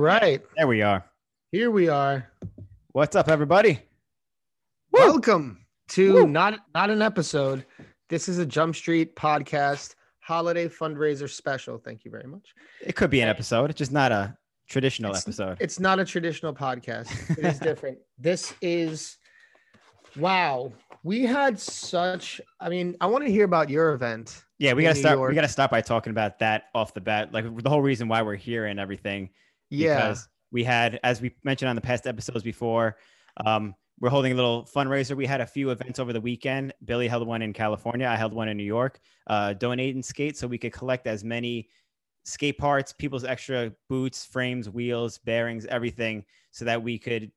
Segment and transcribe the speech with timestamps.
[0.00, 1.04] right, There we are.
[1.52, 2.30] here we are.
[2.92, 3.80] What's up, everybody?
[4.92, 6.26] Welcome to Woo.
[6.26, 7.64] not not an episode.
[8.08, 11.78] This is a Jump Street podcast holiday fundraiser special.
[11.78, 12.54] Thank you very much.
[12.84, 14.36] It could be an episode, It's just not a
[14.68, 15.56] traditional It's- episode.
[15.60, 17.38] It's not a traditional podcast.
[17.38, 17.98] It is different.
[18.18, 19.16] this is
[20.16, 20.72] wow.
[21.04, 22.40] We had such.
[22.60, 24.42] I mean, I want to hear about your event.
[24.58, 25.18] Yeah, we gotta New start.
[25.18, 25.28] York.
[25.30, 28.22] We gotta start by talking about that off the bat, like the whole reason why
[28.22, 29.30] we're here and everything.
[29.70, 29.96] Yeah.
[29.96, 32.96] because we had, as we mentioned on the past episodes before,
[33.44, 35.16] um, we're holding a little fundraiser.
[35.16, 36.74] We had a few events over the weekend.
[36.84, 38.06] Billy held one in California.
[38.06, 39.00] I held one in New York.
[39.26, 41.68] Uh, donate and skate so we could collect as many
[42.24, 47.30] skate parts, people's extra boots, frames, wheels, bearings, everything, so that we could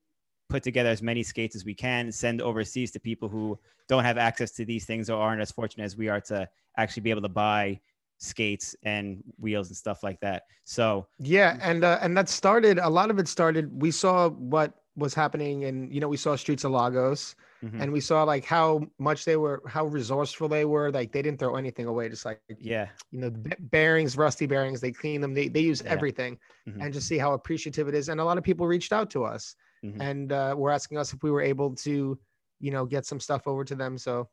[0.49, 4.17] put together as many skates as we can, send overseas to people who don't have
[4.17, 7.21] access to these things or aren't as fortunate as we are to actually be able
[7.21, 7.80] to buy
[8.19, 10.43] skates and wheels and stuff like that.
[10.63, 12.77] So Yeah, and uh, and that started.
[12.77, 13.81] A lot of it started.
[13.81, 17.35] We saw what was happening, and you know, we saw Streets of Lagos.
[17.63, 17.81] mhm.
[17.81, 21.39] and we saw like how much they were how resourceful they were like they didn't
[21.39, 25.49] throw anything away just like yeah, you know bearings rusty bearings they clean them they,
[25.49, 25.91] they use Yeah.
[25.91, 26.81] everything Mhm.
[26.81, 29.23] and just see how appreciative it is and a lot of people reached out to
[29.25, 29.99] us Mhm.
[30.01, 32.17] and uh, were asking us if we were able to
[32.61, 34.29] you know get some stuff over to them so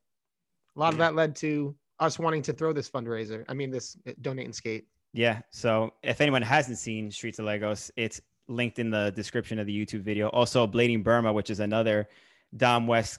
[0.76, 3.96] a lot of that led to us wanting to throw this fundraiser i mean this
[4.06, 5.40] uh, donate and skate Yeah.
[5.50, 9.72] So if anyone hasn't seen Streets of Lagos, it's linked in the description of the
[9.72, 10.28] YouTube video.
[10.28, 12.08] Also, Blading Burma, which is another
[12.54, 13.18] Dom West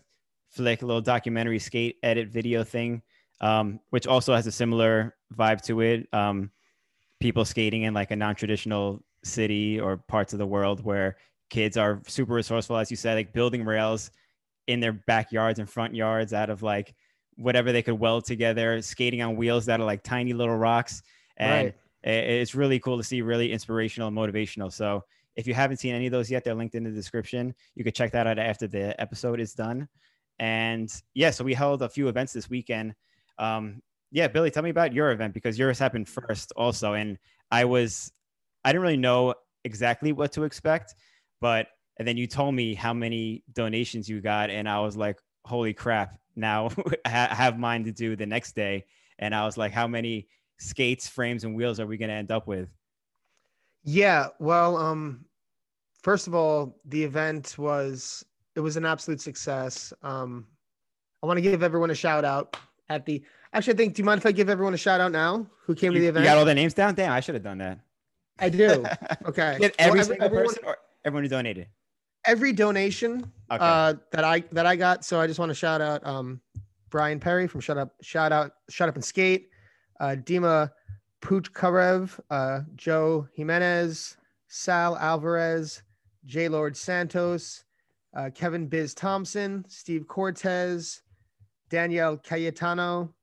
[0.52, 3.02] flick, little documentary skate edit video thing,
[3.42, 6.08] um, which also has a similar vibe to it.
[6.14, 6.52] Um,
[7.20, 11.18] people skating in like a non-traditional city or parts of the world where
[11.50, 14.12] kids are super resourceful, as you said, like building rails
[14.68, 16.94] in their backyards and front yards out of like
[17.38, 21.02] whatever they could weld together, skating on wheels that are like tiny little rocks.
[21.38, 21.76] And Right.
[22.04, 24.72] it's really cool to see, really inspirational and motivational.
[24.74, 25.04] So
[25.36, 27.54] if you haven't seen any of those yet, they're linked in the description.
[27.76, 29.88] You could check that out after the episode is done.
[30.40, 32.96] And yeah, so we held a few events this weekend.
[33.38, 33.82] Um,
[34.12, 36.94] yeah, Billy, tell me about your event because yours happened first also.
[36.94, 37.18] And
[37.52, 38.12] I was,
[38.66, 40.96] I didn't really know exactly what to expect,
[41.40, 41.68] but
[42.00, 45.74] and then you told me how many donations you got, and I was like, holy
[45.74, 46.20] crap!
[46.36, 46.70] Now
[47.06, 48.86] I have mine to do the next day,
[49.20, 50.28] and I was like, how many
[50.60, 52.70] skates, frames, and wheels are we going to end up with?
[53.84, 55.26] Yeah, well, um,
[56.04, 58.26] first of all, the event was
[58.56, 59.94] it was an absolute success.
[60.04, 60.48] Um,
[61.24, 62.58] I want to give everyone a shout out
[62.90, 63.24] at the.
[63.54, 63.96] Actually, I think.
[63.96, 66.02] Do you mind if I give everyone a shout out now who came to You,
[66.02, 66.26] the you event?
[66.26, 66.96] got all the names down?
[66.96, 67.80] Damn, I should have done that.
[68.40, 68.86] I do.
[69.26, 69.58] Okay.
[69.60, 71.68] Well, every every- single everyone- person or everyone who donated.
[72.28, 73.64] Every donation Okay.
[73.64, 75.06] uh, that I that I got.
[75.06, 76.42] So I just want to shout out um,
[76.90, 79.50] Brian Perry from Shut Up, shout out, Shut Up and Skate,
[80.02, 80.70] uh, Dima
[81.22, 84.18] Puchkarev, uh, Joe Jimenez,
[84.50, 85.82] Sal Alvarez,
[86.26, 87.64] J Lord Santos,
[88.16, 91.02] uh, Kevin Biz Thompson, Steve Cortez,
[91.70, 93.14] Danielle Cayetano,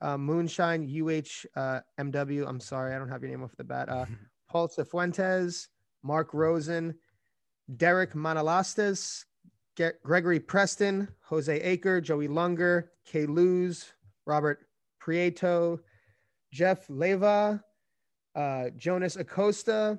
[0.00, 2.46] uh, Moonshine UH uh, MW.
[2.48, 3.88] I'm sorry, I don't have your name off the bat.
[3.90, 4.06] Uh,
[4.48, 5.68] Paul Cifuentes,
[6.02, 6.94] Mark Rosen,
[7.74, 9.24] Derek Manalastas,
[9.76, 13.92] Ge- Gregory Preston, Jose Aker, Joey Lunger, Kay Luz,
[14.26, 14.66] Robert
[15.02, 15.78] Prieto,
[16.52, 17.62] Jeff Leva,
[18.34, 19.98] uh, Jonas Acosta.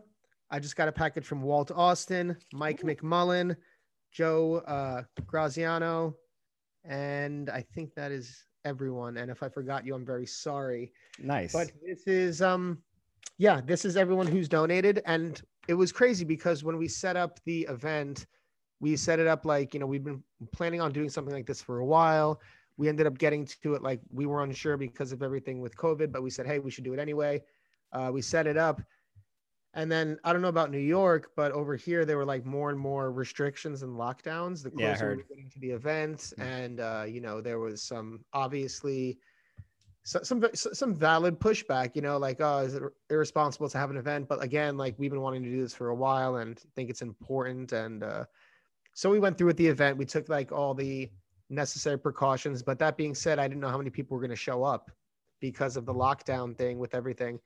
[0.50, 3.56] I just got a package from Walt Austin, Mike McMullen,
[4.12, 6.16] Joe uh, Graziano,
[6.86, 9.18] and I think that is everyone.
[9.18, 10.94] And if I forgot you, I'm very sorry.
[11.20, 11.54] nice.
[11.54, 12.80] But this is um
[13.38, 17.40] yeah, this is everyone who's donated and it was crazy because when we set up
[17.46, 18.26] the event,
[18.80, 20.24] we set it up like, you know, we've been
[20.54, 22.40] planning on doing something like this for a while.
[22.78, 26.12] We ended up getting to it like we were unsure because of everything with COVID,
[26.12, 27.42] but we said, "Hey, we should do it anyway."
[27.92, 28.81] Uh, we set it up.
[29.74, 32.70] And then I don't know about New York, but over here there were like more
[32.70, 35.18] and more restrictions and lockdowns the Yeah, closer we heard.
[35.18, 36.18] were getting to the event.
[36.38, 36.44] Mm.
[36.44, 39.18] And uh, you know, there was some obviously
[40.07, 43.98] so, some some valid pushback, you know, like oh, is it irresponsible to have an
[43.98, 44.30] event?
[44.30, 47.01] But again, like we've been wanting to do this for a while and think it's
[47.01, 47.74] important.
[47.74, 48.24] And uh,
[48.94, 49.98] so we went through with the event.
[49.98, 51.12] We took like all the
[51.50, 52.63] necessary precautions.
[52.63, 54.89] But that being said, I didn't know how many people were going to show up
[55.42, 57.38] because of the lockdown thing with everything.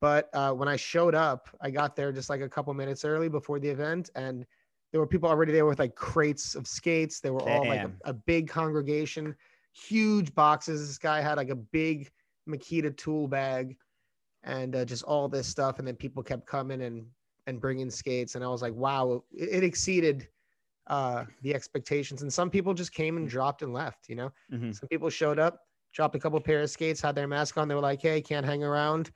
[0.00, 3.28] But uh, when I showed up, I got there just like a couple minutes early
[3.28, 4.44] before the event, and
[4.90, 7.20] there were people already there with like crates of skates.
[7.20, 9.36] They were all like a, a big congregation,
[9.74, 10.86] huge boxes.
[10.86, 12.10] This guy had like a big
[12.48, 13.76] Makita tool bag,
[14.42, 15.78] and uh, just all this stuff.
[15.78, 17.06] And then people kept coming and
[17.46, 20.28] and bringing skates, and I was like, wow, it, it exceeded
[20.86, 22.22] uh, the expectations.
[22.22, 24.08] And some people just came and dropped and left.
[24.08, 24.74] You know, Mhm.
[24.74, 25.60] some people showed up,
[25.92, 27.68] dropped a couple pair of skates, had their mask on.
[27.68, 29.10] They were like, hey, can't hang around.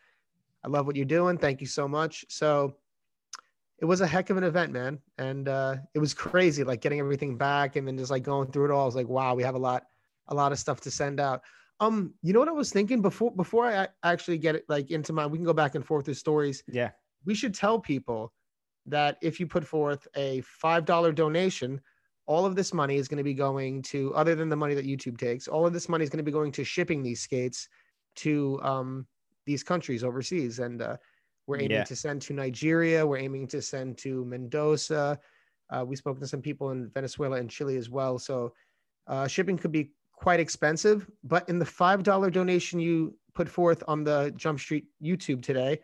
[0.64, 1.38] I love what you're doing.
[1.38, 2.24] Thank you so much.
[2.28, 2.76] So
[3.78, 4.98] it was a heck of an event, man.
[5.18, 8.66] And uh, it was crazy, like getting everything back and then just like going through
[8.66, 8.82] it all.
[8.82, 9.84] I was like, wow, we have a lot,
[10.28, 11.42] a lot of stuff to send out.
[11.80, 15.12] Um, you know what I was thinking before before I actually get it like into
[15.12, 16.62] my we can go back and forth with stories.
[16.66, 16.90] Yeah.
[17.24, 18.32] We should tell people
[18.86, 21.80] that if you put forth a five dollar donation,
[22.26, 24.86] all of this money is going to be going to other than the money that
[24.86, 27.68] YouTube takes, all of this money is going to be going to shipping these skates
[28.16, 29.06] to um
[29.46, 30.58] these countries overseas.
[30.58, 30.96] And uh
[31.46, 31.84] we're aiming Yeah.
[31.84, 33.06] to send to Nigeria.
[33.06, 35.18] We're aiming to send to Mendoza.
[35.70, 38.18] Uh, we spoke to some people in Venezuela and Chile as well.
[38.18, 38.52] So
[39.06, 41.08] uh, shipping could be quite expensive.
[41.24, 45.80] But in the $5 donation you put forth on the Jump Street YouTube today,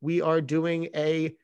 [0.00, 1.34] we are doing a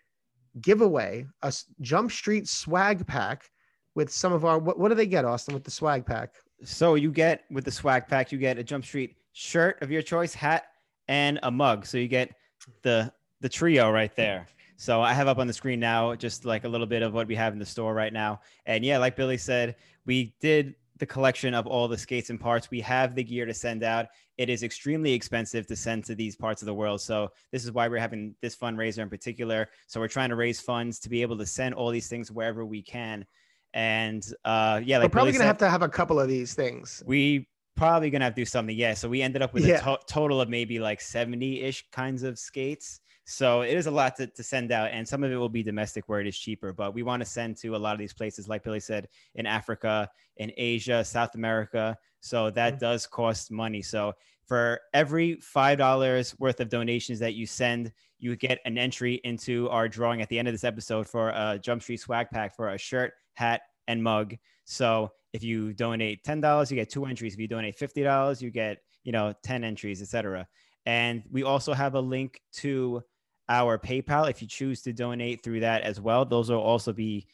[0.60, 3.50] giveaway, a Jump Street swag pack
[3.94, 4.58] with some of our.
[4.58, 6.34] What, what do they get, Austin, with the swag pack?
[6.62, 10.02] So you get with the swag pack, you get a Jump Street shirt of your
[10.02, 10.66] choice, hat,
[11.08, 11.86] and a mug.
[11.86, 12.34] So you get
[12.82, 14.46] the the trio right there.
[14.76, 17.28] So I have up on the screen now just like a little bit of what
[17.28, 18.40] we have in the store right now.
[18.66, 22.70] And yeah, like Billy said, we did the collection of all the skates and parts.
[22.70, 24.06] We have the gear to send out.
[24.38, 27.02] It is extremely expensive to send to these parts of the world.
[27.02, 29.68] So this is why we're having this fundraiser in particular.
[29.86, 32.64] So we're trying to raise funds to be able to send all these things wherever
[32.64, 33.26] we can.
[33.74, 36.18] And uh, yeah, like We're probably Billy going to said- have to have a couple
[36.18, 37.02] of these things.
[37.06, 38.76] we probably gonna have to do something.
[38.76, 38.94] Yeah.
[38.94, 39.80] So we ended up with Yeah.
[39.80, 43.00] a to- total of maybe like 70 ish kinds of skates.
[43.26, 45.62] So it is a lot to, to send out, and some of it will be
[45.62, 46.72] domestic where it is cheaper.
[46.72, 49.46] But we want to send to a lot of these places, like Billy said, in
[49.46, 51.96] Africa, in Asia, South America.
[52.20, 52.78] So that Mhm.
[52.80, 53.80] does cost money.
[53.82, 59.14] So for every five dollars worth of donations that you send, you get an entry
[59.24, 62.54] into our drawing at the end of this episode for a Jump Street swag pack
[62.54, 64.36] for a shirt, hat, and mug.
[64.64, 67.34] So if you donate ten dollars, you get two entries.
[67.34, 70.46] If you donate fifty dollars, you get you know ten entries, etc.
[70.86, 73.02] And we also have a link to
[73.48, 76.24] our PayPal if you choose to donate through that as well.
[76.24, 77.26] Those will also be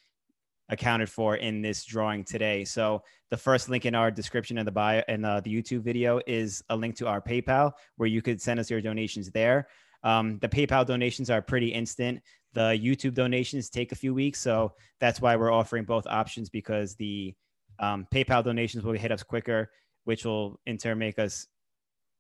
[0.68, 2.64] accounted for in this drawing today.
[2.64, 6.20] So the first link in our description in the bio and uh, the YouTube video
[6.26, 9.68] is a link to our PayPal where you could send us your donations there.
[10.02, 12.20] Um, the PayPal donations are pretty instant.
[12.52, 16.94] The YouTube donations take a few weeks, so that's why we're offering both options because
[16.96, 17.34] the
[17.78, 19.70] um, PayPal donations will hit us quicker,
[20.04, 21.46] which will in turn make us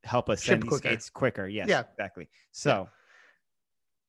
[0.04, 0.88] help us Ship send these quicker.
[0.88, 1.48] skates quicker.
[1.48, 1.82] Yes, Yeah.
[1.92, 2.28] exactly.
[2.52, 2.88] So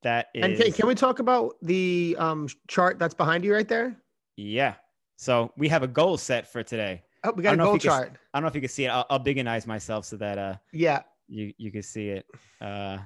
[0.03, 3.67] that is And can, can we talk about the um, chart that's behind you right
[3.67, 3.95] there?
[4.37, 4.75] yeah.
[5.17, 7.03] So we have a goal set for today.
[7.23, 8.17] Oh, we got a don't know if goal you can chart.
[8.33, 8.87] I don't know if you can see it.
[8.87, 11.03] I'll, I'll biganize myself so that uh Yeah.
[11.27, 12.25] you you can see it.
[12.59, 12.97] Uh,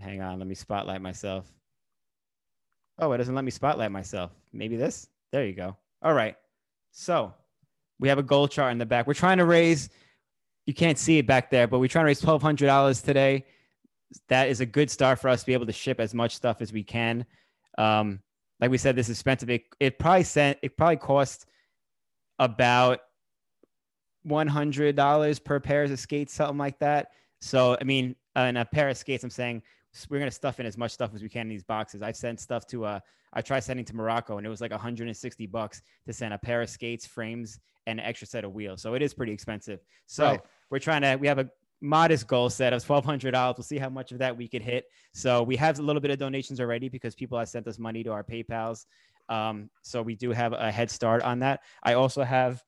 [0.00, 1.46] hang on, let me spotlight myself.
[2.98, 4.30] Oh, it doesn't let me spotlight myself.
[4.52, 5.08] Maybe this.
[5.32, 5.76] There you go.
[6.00, 6.36] All right.
[6.92, 7.34] So
[7.98, 9.06] we have a goal chart in the back.
[9.06, 9.90] We're trying to raise.
[10.66, 13.44] You can't see it back there, but we're trying to raise twelve hundred dollars today.
[14.28, 16.60] That is a good start for us to be able to ship as much stuff
[16.62, 17.26] as we can.
[17.78, 18.20] Um,
[18.60, 19.50] like we said, this is expensive.
[19.50, 20.58] It, it probably sent.
[20.62, 21.46] It probably cost
[22.38, 23.00] about
[24.22, 27.08] one hundred dollars per pair of skates, something like that.
[27.40, 29.62] So I mean, uh, in a pair of skates, I'm saying
[30.08, 32.02] we're gonna stuff in as much stuff as we can in these boxes.
[32.02, 33.00] I've sent stuff to uh,
[33.32, 36.62] I tried sending to Morocco, and it was like 160 bucks to send a pair
[36.62, 38.80] of skates, frames, and an extra set of wheels.
[38.80, 39.80] So it is pretty expensive.
[40.06, 40.40] So Right.
[40.70, 41.16] we're trying to.
[41.16, 41.50] We have a
[41.80, 43.56] modest goal set of twelve hundred dollars.
[43.58, 44.84] We'll see how much of that we could hit.
[45.12, 48.02] So we have a little bit of donations already because people have sent us money
[48.04, 48.86] to our PayPal's.
[49.28, 51.60] Um, so we do have a head start on that.
[51.82, 52.62] I also have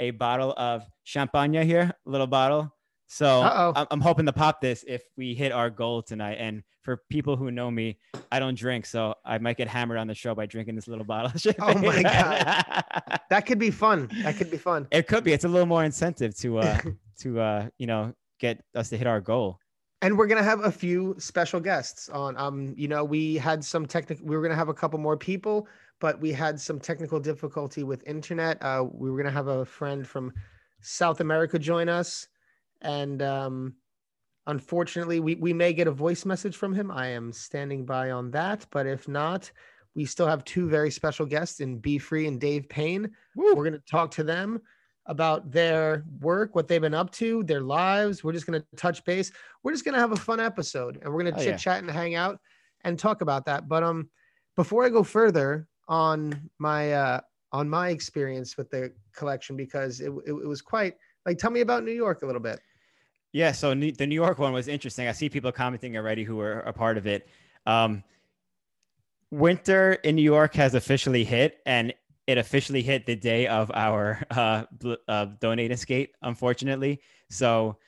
[0.00, 2.74] a bottle of champagne here, a little bottle.
[3.06, 3.86] So Uh-oh.
[3.90, 6.36] I'm, hoping to pop this if we hit our goal tonight.
[6.40, 7.98] And for people who know me,
[8.32, 11.04] I don't drink, so I might get hammered on the show by drinking this little
[11.04, 11.30] bottle.
[11.60, 13.18] Oh my champagne.
[13.30, 14.08] That could be fun.
[14.22, 14.86] That could be fun.
[14.90, 15.32] it could be.
[15.32, 16.78] It's a little more incentive to uh
[17.20, 19.58] to uh you know get us to hit our goal.
[20.02, 22.36] and we're gonna have a few special guests on.
[22.36, 24.26] Um, you know, we had some technical.
[24.26, 25.66] We were gonna have a couple more people,
[25.98, 28.62] but we had some technical difficulty with internet.
[28.62, 30.32] Uh, we were gonna have a friend from
[30.80, 32.28] South America join us,
[32.82, 33.74] and um,
[34.46, 36.90] unfortunately, we we may get a voice message from him.
[36.90, 39.50] I am standing by on that, but if not,
[39.94, 43.10] we still have two very special guests in Be Free and Dave Payne.
[43.36, 43.54] Woo.
[43.54, 44.60] We're going to talk to them
[45.06, 48.24] about their work, what they've been up to, their lives.
[48.24, 49.30] We're just going to touch base.
[49.62, 51.56] We're just going to have a fun episode and we're going to Oh, chit yeah.
[51.56, 52.38] chat and hang out
[52.84, 53.68] and talk about that.
[53.68, 54.08] But um
[54.56, 57.20] before I go further on my uh
[57.52, 60.94] on my experience with the collection because it, it, it was quite
[61.26, 62.60] like tell me about New York a little bit.
[63.32, 65.08] Yeah, so New, the New York one was interesting.
[65.08, 67.28] I see people commenting already who were a part of it.
[67.66, 68.04] Um,
[69.30, 71.92] winter in New York has officially hit, and
[72.26, 74.64] it officially hit the day of our uh,
[75.08, 77.00] uh, donate skate, unfortunately.
[77.30, 77.78] So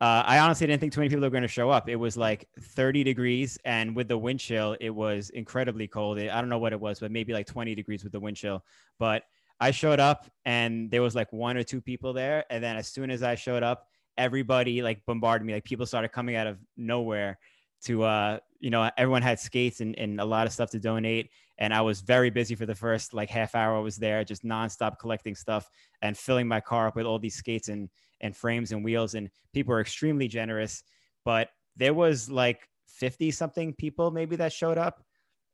[0.00, 1.88] uh, I honestly didn't think too many people were going to show up.
[1.88, 6.18] It was like 30 degrees, and with the wind chill, it was incredibly cold.
[6.18, 8.64] I don't know what it was, but maybe like 20 degrees with the wind chill.
[8.98, 9.22] But
[9.60, 12.44] I showed up, and there was like one or two people there.
[12.50, 13.86] And then as soon as I showed up,
[14.18, 15.54] everybody like bombarded me.
[15.54, 17.38] Like people started coming out of nowhere
[17.84, 21.30] to, uh, you know, everyone had skates and, and a lot of stuff to donate.
[21.58, 24.44] And I was very busy for the first like half hour I was there, just
[24.44, 25.68] nonstop collecting stuff
[26.02, 27.88] and filling my car up with all these skates and
[28.20, 29.14] and frames and wheels.
[29.14, 30.82] And people were extremely generous.
[31.24, 35.02] But there was like 50 something people maybe that showed up.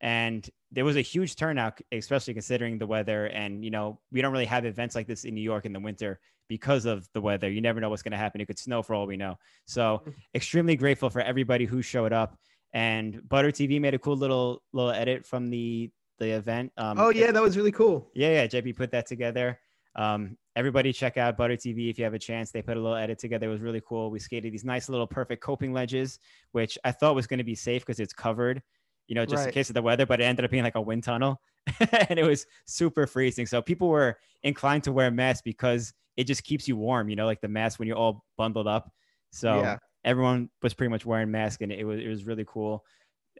[0.00, 3.26] And there was a huge turnout, especially considering the weather.
[3.26, 5.80] And, you know, we don't really have events like this in New York in the
[5.80, 7.50] winter because of the weather.
[7.50, 8.40] You never know what's going to happen.
[8.40, 9.36] It could snow for all we know.
[9.66, 10.10] So, mm-hmm.
[10.34, 12.38] extremely grateful for everybody who showed up.
[12.72, 16.72] And Butter TV made a cool little little edit from the the event.
[16.76, 18.10] Um, oh yeah, that was really cool.
[18.14, 18.46] Yeah, yeah.
[18.46, 19.58] JP put that together.
[19.96, 22.50] Um, everybody check out Butter TV if you have a chance.
[22.50, 23.46] They put a little edit together.
[23.46, 24.10] It was really cool.
[24.10, 26.18] We skated these nice little perfect coping ledges,
[26.52, 28.62] which I thought was going to be safe because it's covered,
[29.08, 29.48] you know, just right.
[29.48, 31.40] in case of the weather, but it ended up being like a wind tunnel
[32.08, 33.46] and it was super freezing.
[33.46, 37.26] So people were inclined to wear masks because it just keeps you warm, you know,
[37.26, 38.90] like the mask when you're all bundled up.
[39.32, 39.78] So yeah.
[40.04, 42.84] Everyone was pretty much wearing masks and it was, it was really cool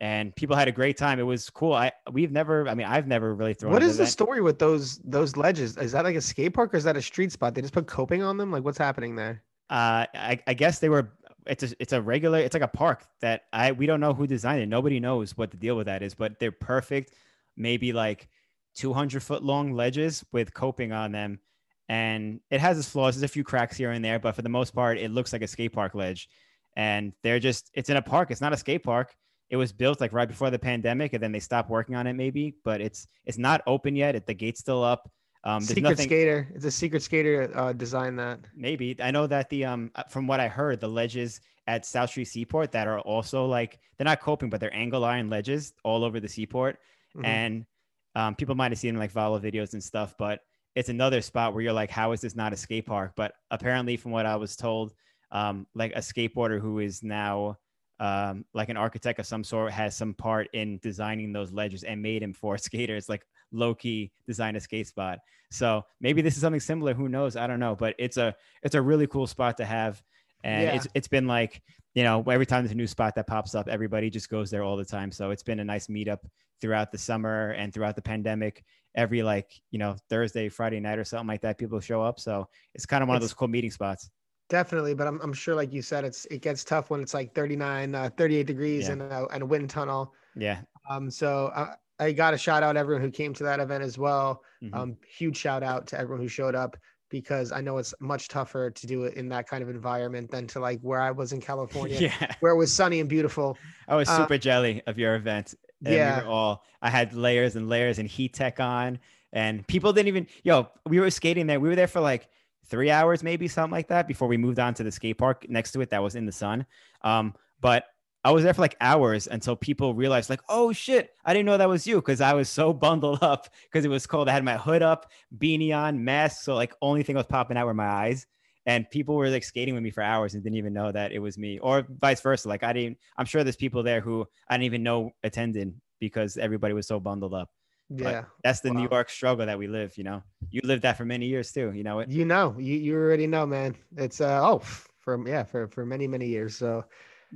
[0.01, 1.19] and people had a great time.
[1.19, 1.75] It was cool.
[1.75, 3.73] I we've never, I mean, I've never really thrown.
[3.73, 5.77] What is the story with those those ledges?
[5.77, 7.55] Is that like a skate park or is that a street spot?
[7.55, 8.51] They just put coping on them.
[8.51, 9.43] Like, what's happening there?
[9.69, 11.13] Uh, I, I guess they were.
[11.47, 12.39] It's a it's a regular.
[12.39, 14.69] It's like a park that I we don't know who designed it.
[14.69, 17.13] Nobody knows what the deal with that is, but they're perfect.
[17.57, 18.29] Maybe like
[18.77, 21.41] 200 foot long ledges with coping on them,
[21.89, 23.17] and it has its flaws.
[23.17, 25.43] There's a few cracks here and there, but for the most part, it looks like
[25.43, 26.29] a skate park ledge.
[26.77, 28.31] And they're just it's in a park.
[28.31, 29.15] It's not a skate park.
[29.51, 32.13] It was built like right before the pandemic and then they stopped working on it
[32.13, 34.15] maybe but it's it's not open yet.
[34.15, 35.11] It, the gate's still up.
[35.43, 36.07] Um secret nothing...
[36.07, 36.49] skater.
[36.55, 38.41] It's a secret skater uh design that.
[38.55, 38.97] Maybe.
[39.01, 42.27] I know that the um uh, from what i heard the ledges at south street
[42.27, 46.21] seaport that are also like they're not coping but they're angle iron ledges all over
[46.21, 46.79] the seaport.
[47.17, 47.25] Mm-hmm.
[47.27, 47.67] and
[48.15, 50.41] um people might have seen like Valo videos and stuff but
[50.77, 53.15] it's another spot where you're like how is this not a skate park?
[53.17, 54.93] But apparently from what i was told
[55.33, 57.57] um like a skateboarder who is now
[58.01, 62.01] um, like an architect of some sort has some part in designing those ledges and
[62.01, 63.23] made them for skaters, like
[63.53, 65.19] low key design a skate spot.
[65.51, 66.95] So maybe this is something similar.
[66.95, 67.37] Who knows?
[67.37, 70.03] I don't know, but it's a it's a really cool spot to have,
[70.43, 70.75] and yeah.
[70.75, 71.61] it's it's been like
[71.95, 74.63] you know every time there's a new spot that pops up, everybody just goes there
[74.63, 75.13] all the time.
[75.13, 76.21] So it's been a nice meetup
[76.61, 78.65] throughout the summer and throughout the pandemic.
[78.95, 82.19] Every like you know Thursday, Friday night or something like that, people show up.
[82.19, 84.09] So it's kind of one it's, of those cool meeting spots.
[84.51, 87.33] Definitely, but I'm, I'm sure, like you said, it's it gets tough when it's like
[87.35, 88.93] 39, uh, 38 degrees yeah.
[88.93, 90.13] and a, and a wind tunnel.
[90.35, 90.59] Yeah.
[90.91, 91.09] Um.
[91.09, 94.43] So I, I got to shout out everyone who came to that event as well.
[94.63, 94.75] Mm-hmm.
[94.75, 94.97] Um.
[95.09, 96.77] Huge shout out to everyone who showed up
[97.11, 100.49] because I know it's much tougher to do it in that kind of environment than
[100.49, 102.35] to like where I was in California, yeah.
[102.41, 103.57] where it was sunny and beautiful.
[103.87, 105.55] I was uh, super uh, jelly of your event.
[105.85, 106.23] And yeah.
[106.23, 108.99] We all I had layers and layers and heat tech on,
[109.33, 110.27] and people didn't even.
[110.43, 111.61] Yo, we were skating there.
[111.61, 112.29] We were there for like
[112.71, 115.73] three hours, maybe something like that, before we moved on to the skate park next
[115.73, 116.65] to it that was in the sun.
[117.03, 117.85] Um, but
[118.23, 121.57] I was there for like hours until people realized, like, oh shit, I didn't know
[121.57, 124.29] that was you because I was so bundled up because it was cold.
[124.29, 126.43] I had my hood up, beanie on, mask.
[126.43, 128.27] So like only thing was popping out were my eyes.
[128.67, 131.19] And people were like skating with me for hours and didn't even know that it
[131.19, 132.47] was me, or vice versa.
[132.47, 132.99] Like I didn't.
[133.17, 137.01] I'm sure there's people there who I didn't even know attended because everybody was so
[137.01, 137.49] bundled up.
[137.91, 138.23] Yeah.
[138.23, 138.81] But that's the wow.
[138.81, 140.23] New York struggle that we live, you know.
[140.51, 142.09] You lived that for many years too, you know it.
[142.09, 143.77] You know, you, you already know, man.
[143.97, 144.61] It's uh oh
[145.01, 146.57] for yeah, for for many, many years.
[146.57, 146.85] So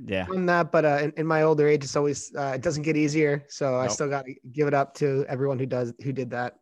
[0.05, 0.25] yeah.
[0.29, 2.95] On that, but uh in, in my older age, it's always uh it doesn't get
[2.95, 3.45] easier.
[3.49, 3.81] So nope.
[3.81, 6.55] I still gotta give it up to everyone who does who did that.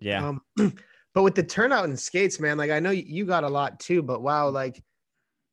[0.00, 0.26] Yeah.
[0.28, 0.42] Um
[1.14, 4.02] but with the turnout in skates, man, like I know you got a lot too,
[4.02, 4.82] but wow, like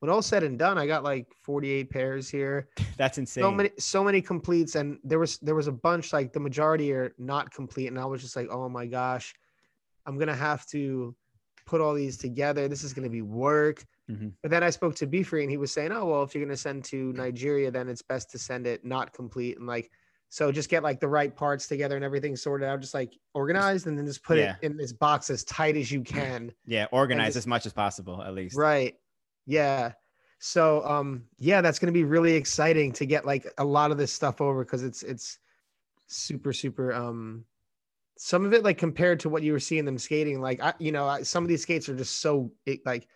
[0.04, 2.68] when all said and done, I got like 48 pairs here.
[2.98, 3.42] That's insane.
[3.42, 6.92] So many, so many completes, and there was there was a bunch like the majority
[6.92, 9.34] are not complete, and I was just like, oh my gosh,
[10.06, 11.16] I'm gonna have to
[11.66, 12.68] put all these together.
[12.68, 13.86] This is gonna be work.
[14.12, 14.28] Mm-hmm.
[14.42, 16.58] But then I spoke to Beefree, and he was saying, oh well, if you're gonna
[16.58, 19.90] send to Nigeria, then it's best to send it not complete, and like
[20.28, 23.88] so just get like the right parts together and everything sorted out, just like organized,
[23.88, 24.56] and then just put yeah.
[24.60, 26.52] it in this box as tight as you can.
[26.66, 28.58] Yeah, organize just, as much as possible, at least.
[28.58, 28.96] Right.
[29.46, 29.94] Yeah.
[30.40, 34.12] So um yeah, that's gonna be really exciting to get like a lot of this
[34.12, 35.40] stuff over because it's it's
[36.08, 37.46] super super um
[38.18, 40.92] some of it like compared to what you were seeing them skating like I you
[40.92, 43.08] know I, some of these skates are just so it, like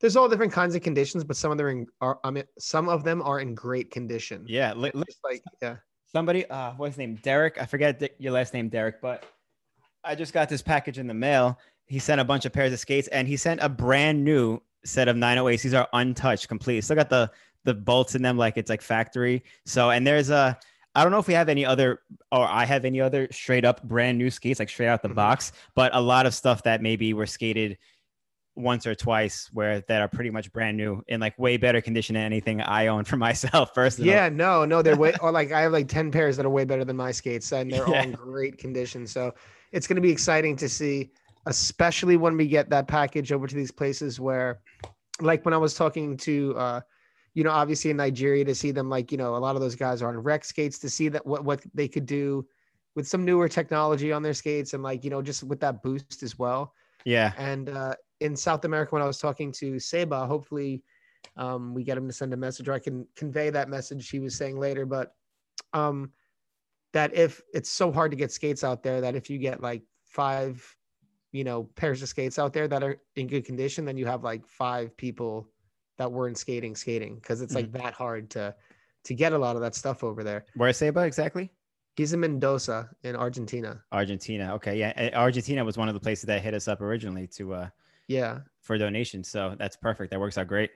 [0.00, 2.44] there's all different kinds of conditions but some of them are, in, are I mean
[2.58, 4.44] some of them are in great condition.
[4.46, 5.76] Yeah li- like yeah.
[6.12, 7.16] somebody uh what's his name?
[7.22, 7.60] Derek?
[7.60, 9.24] I forget your last name Derek but
[10.04, 11.58] I just got this package in the mail.
[11.86, 15.08] He sent a bunch of pairs of skates and he sent a brand new set
[15.08, 15.62] of 908s.
[15.62, 16.80] These are untouched completely.
[16.80, 17.30] Still got the
[17.64, 19.42] the bolts in them like it's like factory.
[19.64, 20.58] So and there's a
[20.94, 22.00] I don't know if we have any other
[22.30, 25.14] or I have any other straight up brand new skates like straight out the Mhm.
[25.16, 27.78] box, but a lot of stuff that maybe were skated
[28.56, 32.14] once or twice where that are pretty much brand new in like way better condition
[32.14, 34.10] than anything I own for myself personally.
[34.12, 36.64] Yeah, no, no, they're way or like I have like 10 pairs that are way
[36.64, 39.06] better than my skates and they're all in great condition.
[39.08, 39.34] So
[39.72, 41.10] it's gonna be exciting to see,
[41.46, 44.60] especially when we get that package over to these places where
[45.20, 46.80] like when I was talking to uh
[47.34, 49.74] you know, obviously in Nigeria to see them like, you know, a lot of those
[49.74, 52.46] guys are on rec skates to see that what what they could do
[52.94, 56.22] with some newer technology on their skates and like, you know, just with that boost
[56.22, 56.72] as well.
[57.04, 57.32] Yeah.
[57.36, 60.82] And uh, in South America, when I was talking to Seba, hopefully
[61.36, 64.20] um, we get him to send a message or I can convey that message he
[64.20, 64.86] was saying later.
[64.86, 65.14] But
[65.72, 66.12] um,
[66.92, 69.82] that if it's so hard to get skates out there, that if you get like
[70.04, 70.64] five,
[71.34, 74.22] you know, pairs of skates out there that are in good condition, then you have
[74.22, 75.48] like five people
[75.98, 78.54] that weren't skating, skating because it's like that hard to
[79.04, 80.44] to get a lot of that stuff over there.
[80.54, 81.50] Where's Seba exactly?
[81.96, 83.82] He's in Mendoza in Argentina.
[83.92, 84.54] Argentina.
[84.54, 84.78] Okay.
[84.78, 84.92] Yeah.
[84.96, 87.68] Uh, Argentina was one of the places that hit us up originally to uh
[88.08, 88.38] Yeah.
[88.60, 89.28] for donations.
[89.28, 90.10] So that's perfect.
[90.12, 90.70] That works out great.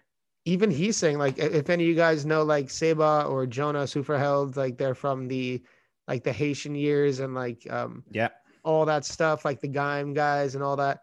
[0.45, 4.57] even he's saying like if any of you guys know like Seba or Jonah Superheld,
[4.57, 5.62] like they're from the
[6.07, 8.29] like the Haitian years and like um Yeah.
[8.68, 11.00] All that stuff, like the Gaim guys and all that.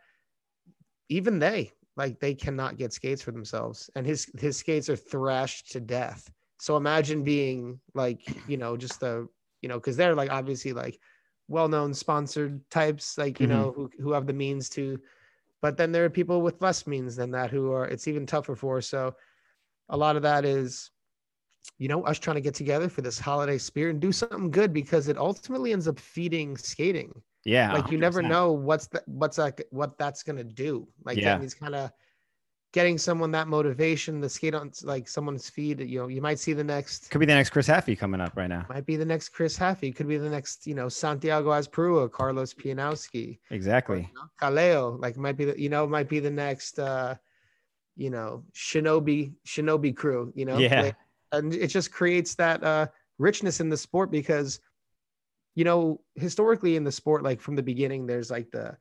[1.10, 5.72] Even they like they cannot get skates for themselves, and his his skates are thrashed
[5.74, 6.32] to death.
[6.60, 9.28] So imagine being like you know just the
[9.62, 11.00] you know because they're like obviously like
[11.48, 13.50] well known sponsored types like you Mhm.
[13.50, 15.00] know who who have the means to,
[15.62, 18.56] but then there are people with less means than that who are it's even tougher
[18.56, 18.82] for.
[18.82, 19.16] So
[19.90, 20.92] a lot of that is
[21.78, 24.74] you know us trying to get together for this holiday spirit and do something good
[24.74, 27.74] because it ultimately ends up feeding skating Yeah.
[27.74, 28.28] like you never 100%.
[28.30, 31.38] know what's that what's that what that's gonna do like Yeah.
[31.38, 31.92] means kind of
[32.74, 36.52] getting someone that motivation to skate on like someone's feet you know you might see
[36.54, 38.66] the next Could be the next Chris Haffey coming up right now.
[38.68, 42.54] might be the next chris Haffey, could be the next you know santiago asprua carlos
[42.54, 44.02] pianowski or, Exactly.
[44.12, 47.16] you know, kaleo like might be the you know might be the next uh
[47.96, 50.82] you know shinobi shinobi crew you know Yeah.
[50.82, 50.96] Like,
[51.32, 52.88] and it just creates that uh
[53.20, 54.60] richness in the sport because
[55.56, 58.78] you know historically in the sport like from the beginning there's like the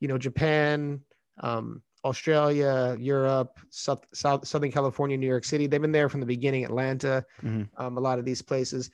[0.00, 1.02] you know japan
[1.40, 6.26] um australia europe south, south southern california new york city they've been there from the
[6.26, 7.70] beginning atlanta Mhm.
[7.76, 8.90] um, a lot of these places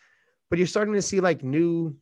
[0.50, 1.96] but you're starting to see like new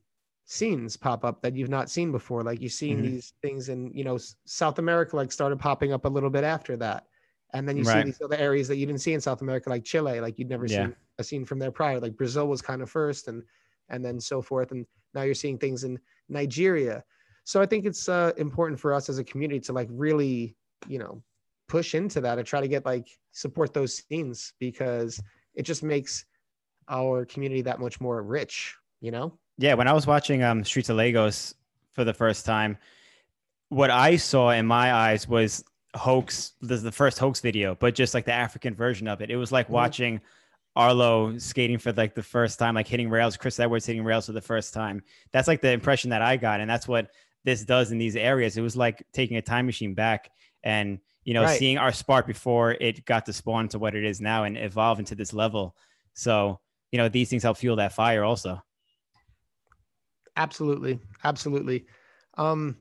[0.45, 3.11] scenes pop up that you've not seen before like you're seeing Mhm.
[3.11, 6.77] these things in you know south america like started popping up a little bit after
[6.77, 7.07] that
[7.53, 9.85] and then you see these other areas that you didn't see in south america like
[9.85, 10.91] chile like you'd never Yeah.
[10.91, 13.45] seen a scene from there prior like brazil was kind of first and
[13.91, 15.99] and then so forth and now you're seeing things in
[16.29, 17.03] nigeria
[17.45, 20.57] so i think it's uh, important for us as a community to like really
[20.89, 21.23] you know
[21.69, 25.23] push into that and try to get like support those scenes because
[25.55, 26.25] it just makes
[26.89, 30.89] our community that much more rich you know Yeah, when I was watching um Streets
[30.89, 31.55] of Lagos
[31.93, 32.79] for the first time,
[33.69, 36.53] what I saw in my eyes was hoax.
[36.61, 39.31] This is the first hoax video, but just like the African version of it.
[39.31, 39.73] It was like Mhm.
[39.73, 40.21] watching
[40.77, 44.33] Arlo skating for like the first time, like hitting rails, Chris Edwards hitting rails for
[44.33, 45.03] the first time.
[45.33, 46.61] That's like the impression that I got.
[46.61, 47.11] And that's what
[47.45, 48.57] this does in these areas.
[48.57, 50.31] It was like taking a time machine back
[50.63, 51.59] and you know, Right.
[51.59, 54.99] seeing our spark before it got to spawn to what it is now and evolve
[54.99, 55.77] into this level.
[56.15, 56.61] So,
[56.93, 58.63] you know, these things help fuel that fire also.
[60.37, 61.85] absolutely absolutely
[62.39, 62.77] um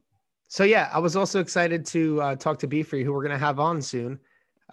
[0.48, 3.38] so yeah i was also excited to uh, talk to beefree who we're going to
[3.44, 4.20] have on soon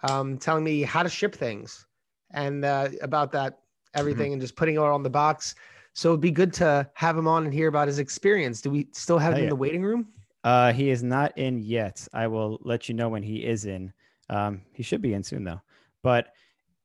[0.03, 1.86] um telling me how to ship things
[2.31, 3.59] and uh, about that
[3.93, 5.55] everything and just putting it all on the box
[5.93, 8.87] so it'd be good to have him on and hear about his experience do we
[8.91, 10.07] still have Hell him in the waiting room
[10.43, 12.07] Uh, he is not in yet.
[12.13, 13.91] I will let you know when he is in.
[14.29, 15.61] Um, he should be in soon though.
[16.03, 16.27] But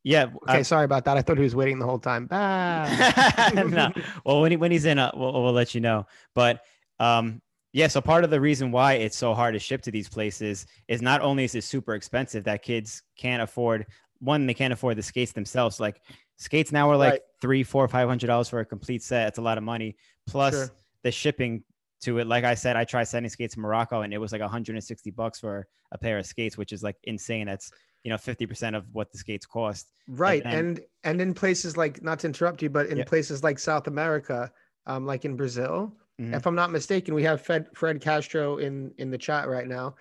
[0.04, 3.92] yeah, okay I- sorry about that i thought he was waiting the whole time no.
[4.24, 6.06] Well, when he, when he's in, uh, we'll, we'll let you know.
[6.34, 6.62] But
[6.98, 7.40] um,
[7.72, 10.66] yeah, so part of the reason why it's so hard to ship to these places
[10.88, 13.86] is not only is it super expensive that kids can't afford.
[14.22, 15.80] One, they can't afford the skates themselves.
[15.80, 16.00] Like
[16.36, 17.20] skates now are like Right.
[17.40, 19.28] three, four, five hundred dollars for a complete set.
[19.28, 19.96] It's a lot of money.
[20.26, 20.70] Plus Sure.
[21.02, 21.64] the shipping
[22.02, 22.26] to it.
[22.26, 25.38] Like I said, I tried sending skates to Morocco and it was like 160 bucks
[25.40, 27.46] for a pair of skates, which is like insane.
[27.46, 27.70] That's
[28.04, 29.92] you know 50% of what the skates cost.
[30.08, 33.04] right then- and and in places like not to interrupt you but in Yeah.
[33.04, 34.50] places like south america
[34.86, 36.34] um like in brazil Mhm.
[36.34, 39.94] if i'm not mistaken we have fred fred castro in in the chat right now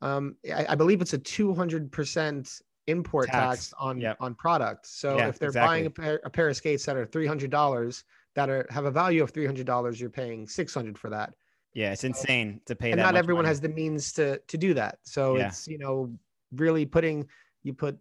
[0.00, 3.74] um i, I believe it's a 200% import tax, Tax.
[3.78, 4.16] on Yep.
[4.20, 4.90] on products.
[4.90, 5.66] so Yeah, if they're exactly.
[5.68, 9.22] buying a pair, a pair of skates that are $300 that are have a value
[9.22, 11.34] of $300 you're paying 600 for that
[11.74, 13.02] Yeah, it's insane to pay and that.
[13.02, 13.50] not everyone money.
[13.50, 15.46] has the means to to do that so Yeah.
[15.46, 16.12] it's you know
[16.52, 17.28] really putting
[17.62, 17.98] you put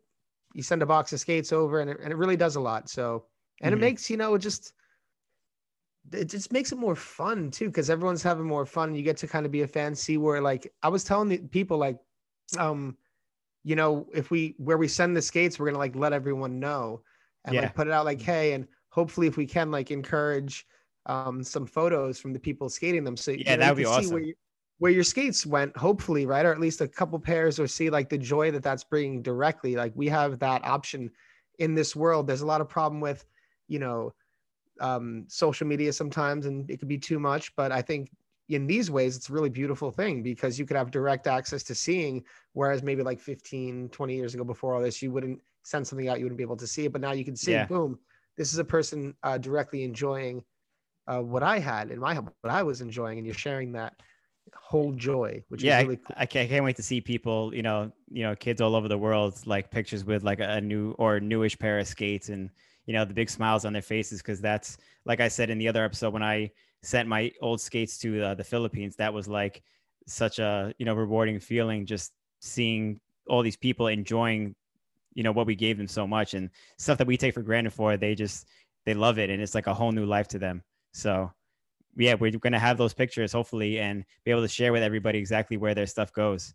[0.54, 2.90] you send a box of skates over and it, and it really does a lot
[2.90, 3.26] so
[3.62, 3.78] and Mhm.
[3.78, 4.74] it makes you know it just
[6.12, 9.28] it just makes it more fun too because everyone's having more fun you get to
[9.28, 12.00] kind of be a fan see where like i was telling the people like
[12.58, 12.98] um
[13.64, 17.02] you know if we where we send the skates we're gonna like let everyone know
[17.46, 17.62] and Yeah.
[17.62, 20.66] like put it out like hey and hopefully if we can like encourage
[21.06, 23.84] um some photos from the people skating them so Yeah, you know, that would be
[23.84, 24.14] can see awesome.
[24.14, 24.36] where, you-
[24.80, 28.10] where your skates went hopefully right or at least a couple pairs or see like
[28.10, 31.12] the joy that that's bringing directly like we have that option
[31.60, 33.26] in this world there's a lot of problem with
[33.68, 34.12] you know
[34.80, 38.10] um social media sometimes and it could be too much but i think
[38.56, 41.76] in these ways it's a really beautiful thing because you could have direct access to
[41.76, 46.08] seeing whereas maybe like 15 20 years ago before all this you wouldn't send something
[46.08, 47.66] out you wouldn't be able to see it but now you can see Yeah.
[47.66, 48.00] boom
[48.38, 50.44] this is a person uh, directly enjoying
[51.08, 53.94] uh, what i had and my what i was enjoying and you're sharing that
[54.56, 57.54] whole joy which yeah, is really cool I, can't, I can't wait to see people,
[57.54, 60.92] you know, you know, kids all over the world, like pictures with like a new
[60.98, 62.50] or newish pair of skates, and
[62.86, 65.68] you know, the big smiles on their faces because that's like I said in the
[65.68, 66.52] other episode when I
[66.84, 69.62] sent my old skates to uh, the Philippines, that was like
[70.08, 74.56] such a you know rewarding feeling just seeing all these people enjoying,
[75.14, 77.72] you know, what we gave them so much and stuff that we take for granted
[77.72, 78.48] for they just
[78.86, 80.64] they love it and it's like a whole new life to them.
[80.94, 81.32] So
[81.96, 85.58] yeah, we're gonna have those pictures hopefully and be able to share with everybody exactly
[85.58, 86.54] where their stuff goes.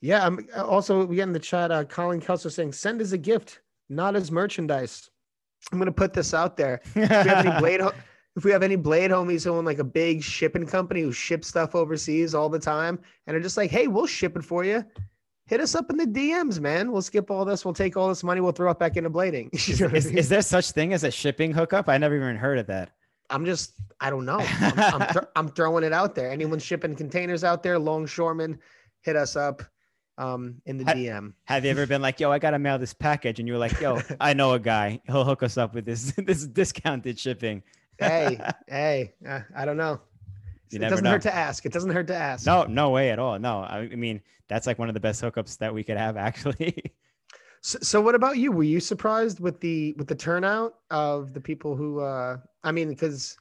[0.00, 0.26] Yeah.
[0.26, 1.70] I'm also we get in the chat.
[1.70, 5.08] Uh, Colin Kelso saying, "Send as a gift, not as merchandise."
[5.72, 6.80] I'm gonna put this out there.
[6.84, 7.80] If we have any blade,
[8.36, 11.48] if we have any blade homies who own like a big shipping company who ships
[11.48, 14.84] stuff overseas all the time, and are just like, "Hey, we'll ship it for you."
[15.46, 16.90] Hit us up in the DMs, man.
[16.90, 17.64] We'll skip all this.
[17.64, 18.40] We'll take all this money.
[18.40, 19.50] We'll throw it back into blading.
[19.68, 21.88] Is, know what I is, is there such thing as a shipping hookup?
[21.88, 22.92] I never even heard of that.
[23.28, 24.38] I'm just, I don't know.
[24.60, 26.30] I'm, I'm, thro- I'm throwing it out there.
[26.30, 28.58] Anyone shipping containers out there, longshoremen,
[29.02, 29.62] hit us up
[30.18, 31.34] um, in the DM.
[31.44, 33.80] Have you ever been like, yo, I gotta mail this package, and you were like,
[33.80, 35.00] yo, I know a guy.
[35.06, 37.62] He'll hook us up with this this discounted shipping.
[37.98, 40.00] Hey, hey, uh, I don't know.
[40.70, 41.10] You it doesn't know.
[41.10, 41.64] hurt to ask.
[41.66, 42.46] It doesn't hurt to ask.
[42.46, 43.38] No, no way at all.
[43.38, 46.92] No, I, mean that's like one of the best hookups that we could have actually.
[47.60, 48.52] So, so what about you?
[48.52, 52.00] Were you surprised with the with the turnout of the people who?
[52.00, 53.36] uh I mean, because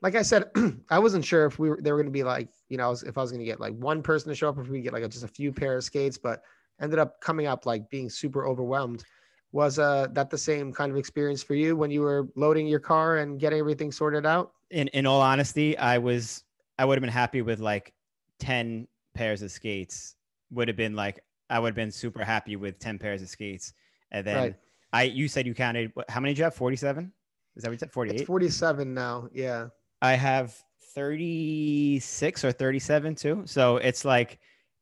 [0.00, 0.50] like I said,
[0.90, 3.16] I wasn't sure if we were they were going to be like you know if
[3.16, 4.92] I was going to get like one person to show up, or if we get
[4.92, 6.42] like a, just a few pair of skates, but
[6.80, 9.04] ended up coming up like being super overwhelmed.
[9.52, 12.80] Was uh that the same kind of experience for you when you were loading your
[12.80, 14.52] car and getting everything sorted out?
[14.70, 16.44] in in all honesty, I was
[16.78, 17.92] I would have been happy with like
[18.38, 20.16] ten pairs of skates.
[20.50, 23.74] Would have been like I would have been super happy with ten pairs of skates.
[24.10, 24.54] And then Right.
[24.94, 26.54] I you said you counted how many did you have?
[26.54, 27.12] Forty seven.
[27.54, 27.92] Is that what you said?
[27.92, 28.26] Forty eight.
[28.26, 29.28] 47 now.
[29.32, 29.66] Yeah.
[30.00, 30.56] I have
[30.94, 33.42] 36 or 37 too.
[33.44, 34.38] So it's like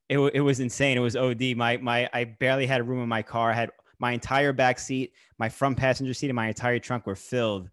[0.09, 0.97] it, it was insane.
[0.97, 1.55] It was OD.
[1.55, 3.51] My my I barely had room in my car.
[3.51, 3.71] I had
[4.01, 7.69] my entire back seat, my front passenger seat, and my entire trunk were filled.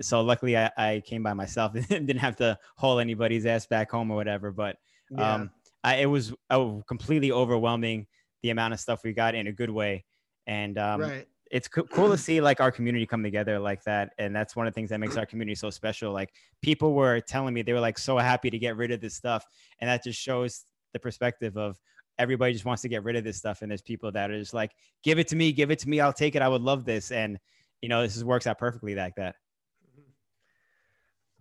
[0.00, 3.90] So luckily I, I came by myself and didn't have to haul anybody's ass back
[3.90, 4.50] home or whatever.
[4.50, 4.76] But
[5.10, 5.34] Yeah.
[5.34, 5.50] um
[5.84, 8.08] I, it was oh, completely overwhelming
[8.42, 10.04] the amount of stuff we got in a good way.
[10.48, 11.28] And um, right.
[11.52, 14.66] it's co- cool to see like our community come together like that and that's one
[14.66, 17.72] of the things that makes our community so special like people were telling me they
[17.72, 19.44] were like so happy to get rid of this stuff
[19.80, 21.78] and that just shows the perspective of
[22.18, 24.54] everybody just wants to get rid of this stuff and there's people that are just
[24.54, 26.84] like give it to me give it to me i'll take it i would love
[26.84, 27.38] this and
[27.82, 29.34] you know this is, works out perfectly like that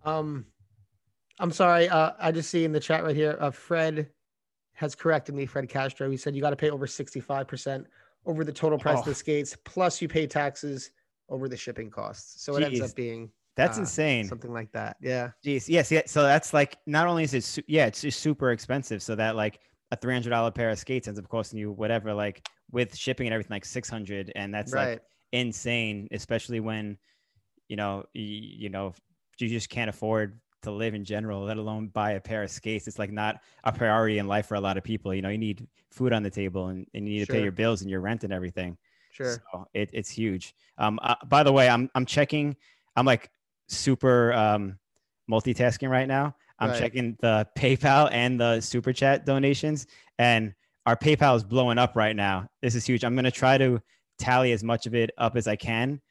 [0.04, 0.46] Um,
[1.40, 1.90] I'm sorry.
[1.90, 4.10] Uh, I just see in the chat right here, uh, Fred
[4.74, 5.46] has corrected me.
[5.46, 6.10] Fred Castro.
[6.10, 7.86] He said you got to pay over 65%
[8.26, 9.10] over the total price of Oh.
[9.10, 10.92] the skates, plus you pay taxes
[11.30, 12.44] over the shipping costs.
[12.44, 14.98] So it ends up being that's Uh, insane something like that.
[15.02, 15.32] Yeah.
[15.44, 16.02] Jeez, yes, yeah.
[16.06, 19.02] So that's like not only is it, su- yeah, it's just super expensive.
[19.02, 19.60] So that like
[19.96, 23.28] a three hundred dollar pair of skates ends up costing you whatever, like with shipping
[23.28, 26.98] and everything, like six hundred, and that's like insane, especially when
[27.68, 28.94] you know you, you know
[29.40, 32.88] you just can't afford to live in general, let alone buy a pair of skates.
[32.88, 35.14] It's like not a priority in life for a lot of people.
[35.14, 37.52] You know, you need food on the table and, and you need to pay your
[37.52, 38.78] bills and your rent and everything.
[39.12, 39.42] Sure.
[39.52, 40.56] So it, it's huge.
[40.78, 42.56] Um, uh, by the way, I'm I'm checking.
[42.96, 43.30] I'm like
[43.68, 44.78] super um,
[45.32, 46.36] multitasking right now.
[46.60, 46.80] I'm Right.
[46.80, 49.88] checking the PayPal and the super chat donations,
[50.18, 50.54] and
[50.86, 52.48] our PayPal is blowing up right now.
[52.62, 53.04] This is huge.
[53.04, 53.82] I'm gonna try to
[54.18, 56.02] tally as much of it up as I can,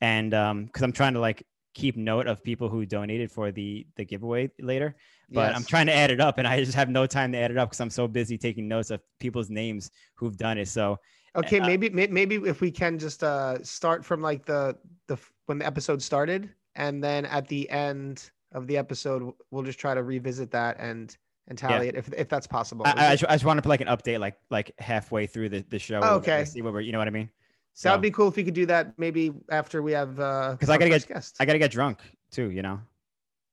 [0.00, 3.86] and um, because I'm trying to like keep note of people who donated for the
[3.96, 4.96] the giveaway later.
[5.30, 7.50] But I'm trying to add it up, and I just have no time to add
[7.50, 10.68] it up because I'm so busy taking notes of people's names who've done it.
[10.68, 10.98] So
[11.36, 15.58] Okay, uh, maybe maybe if we can just uh start from like the the when
[15.58, 20.02] the episode started, and then at the end of the episode, we'll just try to
[20.02, 21.16] revisit that and
[21.48, 22.86] and tally it if, if that's possible.
[22.86, 25.48] I, I, just, I just want to put like an update, like like halfway through
[25.48, 26.00] the, the show.
[26.02, 26.44] Oh, okay.
[26.44, 27.30] See what we're, you know what I mean?
[27.74, 30.68] So that'd be cool if you could do that maybe after we have uh because
[30.68, 31.36] I gotta get guest.
[31.38, 32.80] I gotta get drunk too, you know.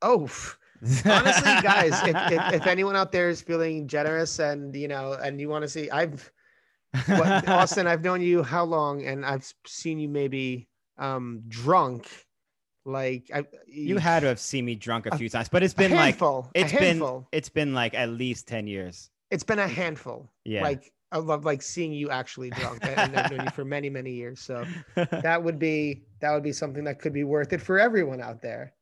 [0.02, 0.22] Oh,
[1.06, 5.40] honestly, guys, if, if, if anyone out there is feeling generous and you know and
[5.40, 6.32] you want to see, I've
[7.06, 12.10] what, Austin, I've known you how long, and I've seen you maybe um drunk.
[12.86, 15.74] Like I, you had to have seen me drunk a, a few times, but it's
[15.74, 19.10] been handful, like it's been it's been like at least ten years.
[19.32, 20.32] It's been a handful.
[20.44, 20.62] Yeah.
[20.62, 24.12] Like I love like seeing you actually drunk, and I've known you for many many
[24.12, 24.40] years.
[24.40, 28.22] So that would be that would be something that could be worth it for everyone
[28.22, 28.74] out there.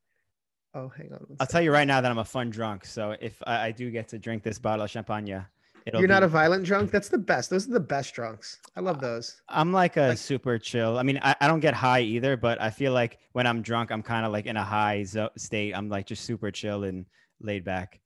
[0.76, 1.38] Oh, hang on.
[1.40, 2.86] I'll tell you right now that I'm a fun drunk.
[2.86, 5.46] So if I, I do get to drink this bottle of champagne,
[5.92, 6.08] you're be...
[6.08, 6.92] not a violent drunk.
[6.92, 7.50] That's the best.
[7.50, 8.60] Those are the best drunks.
[8.76, 9.42] I love those.
[9.50, 10.18] I'm like a like...
[10.18, 10.98] super chill.
[10.98, 13.92] I mean, I, I don't get high either, but I feel like when I'm drunk,
[13.92, 15.74] I'm kind of like in a high zo- state.
[15.74, 17.06] I'm like just super chill and
[17.42, 18.00] laid back.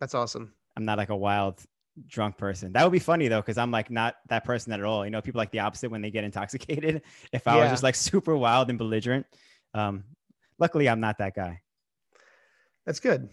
[0.00, 0.52] That's awesome.
[0.76, 1.62] I'm not like a wild
[2.08, 2.72] drunk person.
[2.72, 5.04] That would be funny though, because I'm like not that person at all.
[5.04, 7.02] You know, people like the opposite when they get intoxicated.
[7.32, 7.62] If I yeah.
[7.62, 9.26] was just like super wild and belligerent.
[9.72, 10.04] Um,
[10.58, 11.60] luckily, I'm not that guy.
[12.86, 13.28] That's good.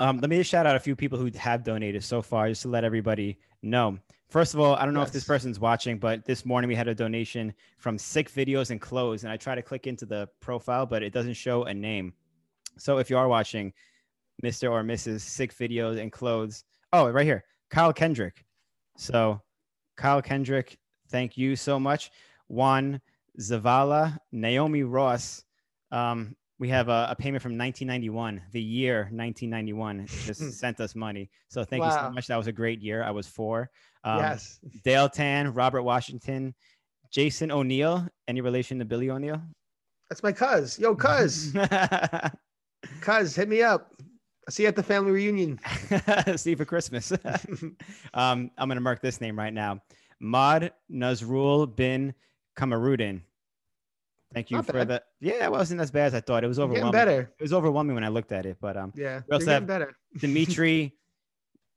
[0.00, 2.62] Um, let me just shout out a few people who have donated so far, just
[2.62, 3.98] to let everybody know.
[4.28, 5.10] First of all, I don't know yes.
[5.10, 8.80] if this person's watching, but this morning we had a donation from Sick Videos and
[8.80, 12.12] Clothes, and I try to click into the profile, but it doesn't show a name.
[12.78, 13.72] So if you are watching,
[14.42, 14.70] Mr.
[14.70, 15.20] or Mrs.
[15.20, 16.64] Sick Videos and Clothes,
[16.96, 18.44] Oh, right here, Kyle Kendrick.
[18.96, 19.40] So,
[19.96, 20.78] Kyle Kendrick,
[21.08, 22.12] thank you so much.
[22.46, 23.00] Juan
[23.40, 25.42] Zavala, Naomi Ross.
[25.90, 30.48] Um, we have a, a, payment from 1991, the year 1991, just hmm.
[30.48, 31.28] sent us money.
[31.48, 31.90] So thank wow.
[31.90, 32.26] you so much.
[32.26, 33.04] That was a great year.
[33.04, 33.68] I was four.
[34.02, 34.60] Um, yes.
[34.82, 36.54] Dale Tan, Robert Washington,
[37.12, 38.08] Jason O'Neill.
[38.28, 39.42] Any relation to Billy O'Neill?
[40.08, 40.78] That's my cuz.
[40.78, 41.52] Yo, cuz.
[43.02, 43.92] cuz, hit me up.
[44.00, 45.60] I'll see you at the family reunion.
[46.36, 47.12] see you for Christmas.
[48.14, 49.82] um, I'm going to mark this name right now.
[50.18, 52.14] Mod Nazrul bin
[52.56, 53.20] Kamarudin.
[54.34, 54.88] Thank you Not for bad.
[54.88, 55.02] the.
[55.20, 56.44] Yeah, it wasn't as bad as I thought.
[56.44, 56.92] It was overwhelming.
[56.92, 57.32] better.
[57.38, 58.92] It was overwhelming when I looked at it, but um.
[58.96, 59.22] Yeah.
[59.28, 59.94] We also have better.
[60.18, 60.94] Dimitri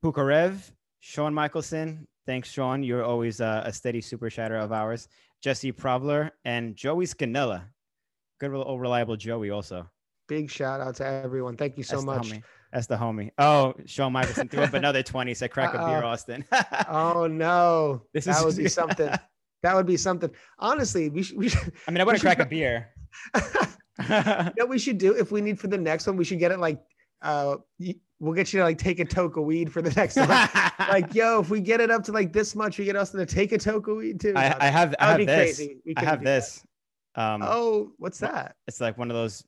[0.03, 0.55] Pukarev,
[0.99, 2.07] Sean Michelson.
[2.25, 2.83] Thanks, Sean.
[2.83, 5.07] You're always uh, a steady super chatter of ours.
[5.41, 7.63] Jesse Provler and Joey Scanella.
[8.39, 9.89] Good, old reliable Joey also.
[10.27, 11.55] Big shout out to everyone.
[11.55, 12.41] Thank you so That's much.
[12.73, 13.31] That's the homie.
[13.37, 15.33] Oh, Sean Michelson threw up another 20.
[15.33, 16.43] Said crack a beer, Austin.
[16.89, 18.03] oh no.
[18.13, 19.09] This that is, would be something.
[19.63, 20.29] That would be something.
[20.59, 22.89] Honestly, we should, we should I mean, I want to crack a beer.
[24.07, 26.59] that we should do if we need for the next one, we should get it
[26.59, 26.79] like
[27.23, 27.55] uh
[28.19, 30.27] we'll get you to like take a toke of weed for the next one.
[30.89, 33.25] like, yo, if we get it up to like this much, we get us to
[33.25, 34.33] take a toke of weed too.
[34.35, 35.61] I, I have I have this.
[35.95, 36.63] I have this.
[37.15, 38.55] Um, oh, what's that?
[38.67, 39.43] It's like one of those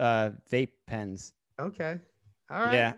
[0.00, 1.32] uh vape pens.
[1.60, 1.98] Okay.
[2.50, 2.74] All right.
[2.74, 2.92] Yeah.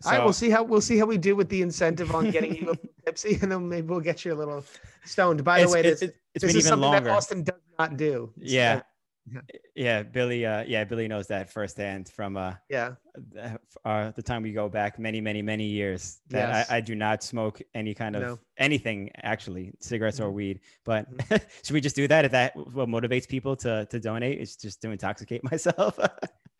[0.00, 2.30] So, All right, we'll see how we'll see how we do with the incentive on
[2.30, 4.64] getting you tipsy, and then maybe we'll get you a little
[5.04, 5.44] stoned.
[5.44, 7.08] By the way, this, it's, it's this is something longer.
[7.08, 8.32] that Austin does not do.
[8.36, 8.74] Yeah.
[8.74, 8.82] yeah,
[9.74, 10.44] yeah, Billy.
[10.44, 12.94] Uh, yeah, Billy knows that firsthand from uh, yeah,
[13.84, 16.20] uh, the time we go back many, many, many years.
[16.28, 16.70] That yes.
[16.70, 18.38] I, I, do not smoke any kind of no.
[18.58, 20.26] anything actually, cigarettes mm-hmm.
[20.26, 20.60] or weed.
[20.84, 21.36] But mm-hmm.
[21.62, 22.24] should we just do that?
[22.24, 25.98] If that what motivates people to to donate is just to intoxicate myself.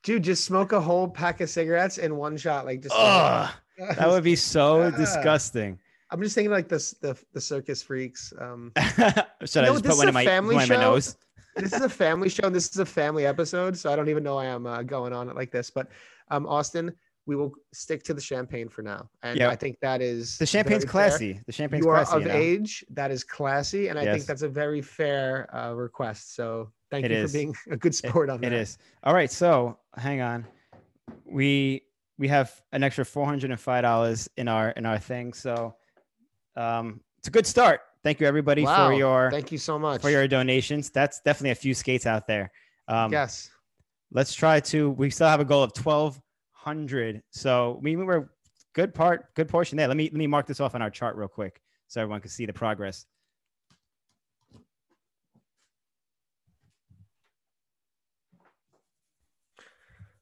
[0.03, 2.65] Dude, just smoke a whole pack of cigarettes in one shot.
[2.67, 5.79] Like just oh, that would be so disgusting.
[6.11, 8.33] I'm just thinking like this the the circus freaks.
[8.39, 11.17] Um should I just put one in my, one in my nose?
[11.57, 12.45] this is a family show.
[12.45, 15.13] And This is a family episode, so I don't even know I am uh, going
[15.13, 15.71] on it like this.
[15.71, 15.89] But
[16.31, 16.93] um, Austin,
[17.27, 19.51] we will stick to the champagne for now, and yeah.
[19.51, 21.35] I think that is the champagne's classy.
[21.35, 21.43] Fair.
[21.47, 22.35] The champagne's you are classy, of you know?
[22.35, 22.85] age.
[22.91, 24.15] That is classy, and I yes.
[24.15, 26.35] think that's a very fair uh, request.
[26.35, 27.31] So Thank it you is.
[27.31, 28.53] for being a good sport it, on that.
[28.53, 28.79] It is.
[29.05, 29.31] All right.
[29.31, 30.47] So hang on.
[31.25, 31.83] We
[32.19, 35.33] we have an extra four hundred and five dollars in our in our thing.
[35.33, 35.77] So
[36.57, 37.81] um it's a good start.
[38.03, 38.89] Thank you everybody wow.
[38.89, 40.91] for your thank you so much for your donations.
[40.91, 42.51] That's definitely a few skates out there.
[42.89, 43.51] Um yes.
[44.13, 46.21] Let's try to we still have a goal of twelve
[46.53, 47.23] hundred.
[47.31, 48.31] So we were
[48.75, 49.89] good part, good portion there.
[49.89, 52.31] Let me let me mark this off on our chart real quick so everyone can
[52.31, 53.07] see the progress.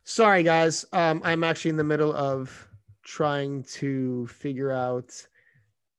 [0.05, 0.87] Sorry, guys.
[0.95, 2.67] Um, I'm actually in the middle of
[3.03, 5.11] trying to figure out.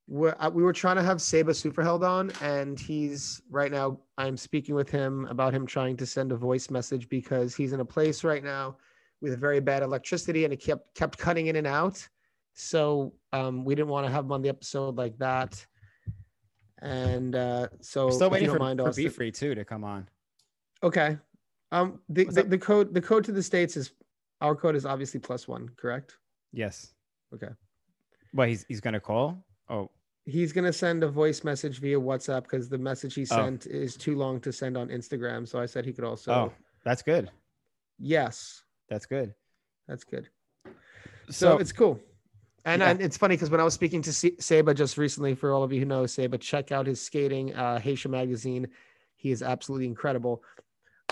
[0.10, 4.00] Where, uh, we were trying to have Seba Superheld on, and he's right now.
[4.17, 7.80] I'm speaking with him about him trying to send a voice message because he's in
[7.80, 8.78] a place right now
[9.22, 12.08] with very bad electricity, and it kept kept cutting in and out.
[12.54, 15.63] So um, we didn't want to have him on the episode like that.
[16.82, 20.10] And uh, so, still waiting for, mind, for Be Free too to come on.
[20.82, 21.17] Okay,
[21.72, 23.91] um, the, the, the, code the code to the states is
[24.41, 26.17] our code is obviously plus one, correct?
[26.52, 26.93] Yes.
[27.32, 27.50] Okay.
[28.34, 29.45] Well, he's he's gonna call.
[29.69, 29.91] Oh,
[30.25, 33.25] He's gonna send a voice message via WhatsApp because the message he Oh.
[33.25, 35.47] sent is too long to send on Instagram.
[35.47, 36.32] So I said he could also.
[36.32, 36.53] oh,
[36.84, 37.32] that's good.
[37.97, 39.34] Yes, That's good.
[39.88, 40.29] that's good.
[40.65, 41.99] So, So, it's cool.
[42.65, 42.89] And, Yeah.
[42.91, 45.63] and it's funny because when I was speaking to Se- Seba just recently, for all
[45.63, 48.67] of you who know Seba, check out his skating, uh, Haitian magazine.
[49.15, 50.43] He is absolutely incredible.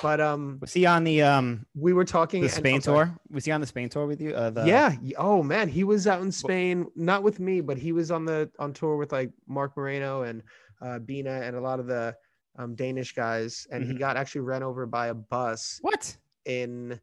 [0.02, 3.08] But um, was he on the um we were talking the Spain I'm sorry.
[3.08, 3.18] tour?
[3.32, 4.34] Was he on the Spain tour with you?
[4.36, 4.96] Uh, the, yeah.
[5.18, 8.50] Oh man, he was out in Spain, not with me, but he was on the
[8.60, 10.44] on tour with like Mark Moreno and
[10.82, 12.16] uh, Bina and a lot of the
[12.58, 13.68] um, Danish guys.
[13.72, 14.00] And he Mhm.
[14.00, 16.16] got actually ran over by a bus What?
[16.46, 17.00] in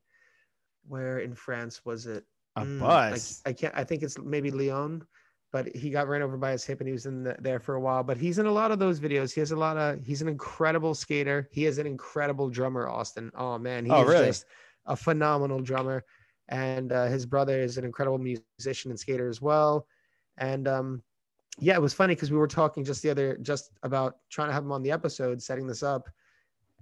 [0.86, 2.24] where in France was it?
[2.56, 3.42] A Mm, bus.
[3.44, 3.74] I, I can't.
[3.76, 5.04] I think it's maybe Lyon,
[5.54, 7.76] but he got ran over by his hip and he was in the, there for
[7.76, 8.02] a while.
[8.02, 9.32] But he's in a lot of those videos.
[9.32, 10.04] He has a lot of.
[10.04, 11.48] He's an incredible skater.
[11.52, 13.30] He is an incredible drummer, Austin.
[13.36, 14.26] Oh man, he's Oh, really?
[14.26, 14.46] just
[14.86, 16.04] a phenomenal drummer.
[16.48, 19.86] And uh, his brother is an incredible musician and skater as well.
[20.38, 21.04] And um,
[21.60, 24.54] yeah, it was funny because we were talking just the other just about trying to
[24.54, 26.10] have him on the episode, setting this up.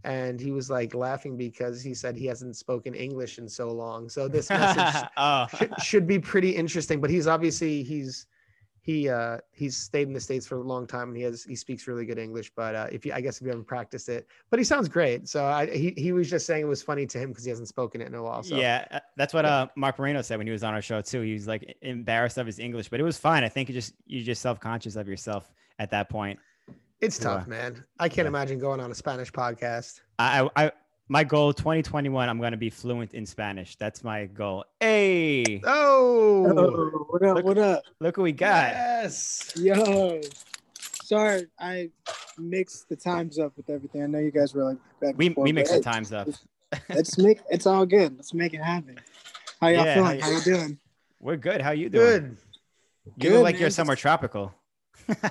[0.02, 4.08] And he was like laughing because he said he hasn't spoken English in so long.
[4.08, 7.02] So this message oh, should, should be pretty interesting.
[7.02, 8.26] But he's obviously he's
[8.84, 11.54] he uh he's stayed in the states for a long time and he has he
[11.54, 12.50] speaks really good English.
[12.56, 15.28] But uh, if you I guess if you haven't practiced it, but he sounds great.
[15.28, 17.68] So I he he was just saying it was funny to him because he hasn't
[17.68, 18.42] spoken it in a while.
[18.42, 21.00] So yeah, uh, that's what uh Mark Moreno said when he was on our show
[21.00, 21.20] too.
[21.20, 23.44] He was like embarrassed of his English, but it was fine.
[23.44, 26.40] I think you just you're just self conscious of yourself at that point.
[27.00, 27.84] it's tough, man.
[28.00, 28.30] I can't Yeah.
[28.30, 30.00] imagine going on a Spanish podcast.
[30.18, 30.72] I, I
[31.12, 33.77] my goal 2021, I'm gonna be fluent in Spanish.
[33.77, 34.64] That's my goal.
[34.81, 37.37] Hey, Oh, Oh, what up?
[37.37, 37.83] Look- What up?
[38.01, 38.72] look what we got.
[38.72, 39.53] yes.
[39.57, 40.22] Yo,
[41.05, 41.90] sorry, I
[42.38, 44.03] mixed the times up with everything.
[44.03, 46.14] I know you guys were like back We and forth, we mix but the times
[46.14, 46.29] up.
[46.88, 48.16] Let's make it's all good.
[48.16, 48.98] Let's make it happen.
[49.61, 50.20] How y'all Yeah, feeling?
[50.20, 50.79] how How you- you doing?
[51.20, 51.61] We're good.
[51.61, 52.07] How you doing?
[52.07, 52.37] Good.
[53.05, 53.61] You Good, look like man.
[53.61, 54.55] you're somewhere tropical.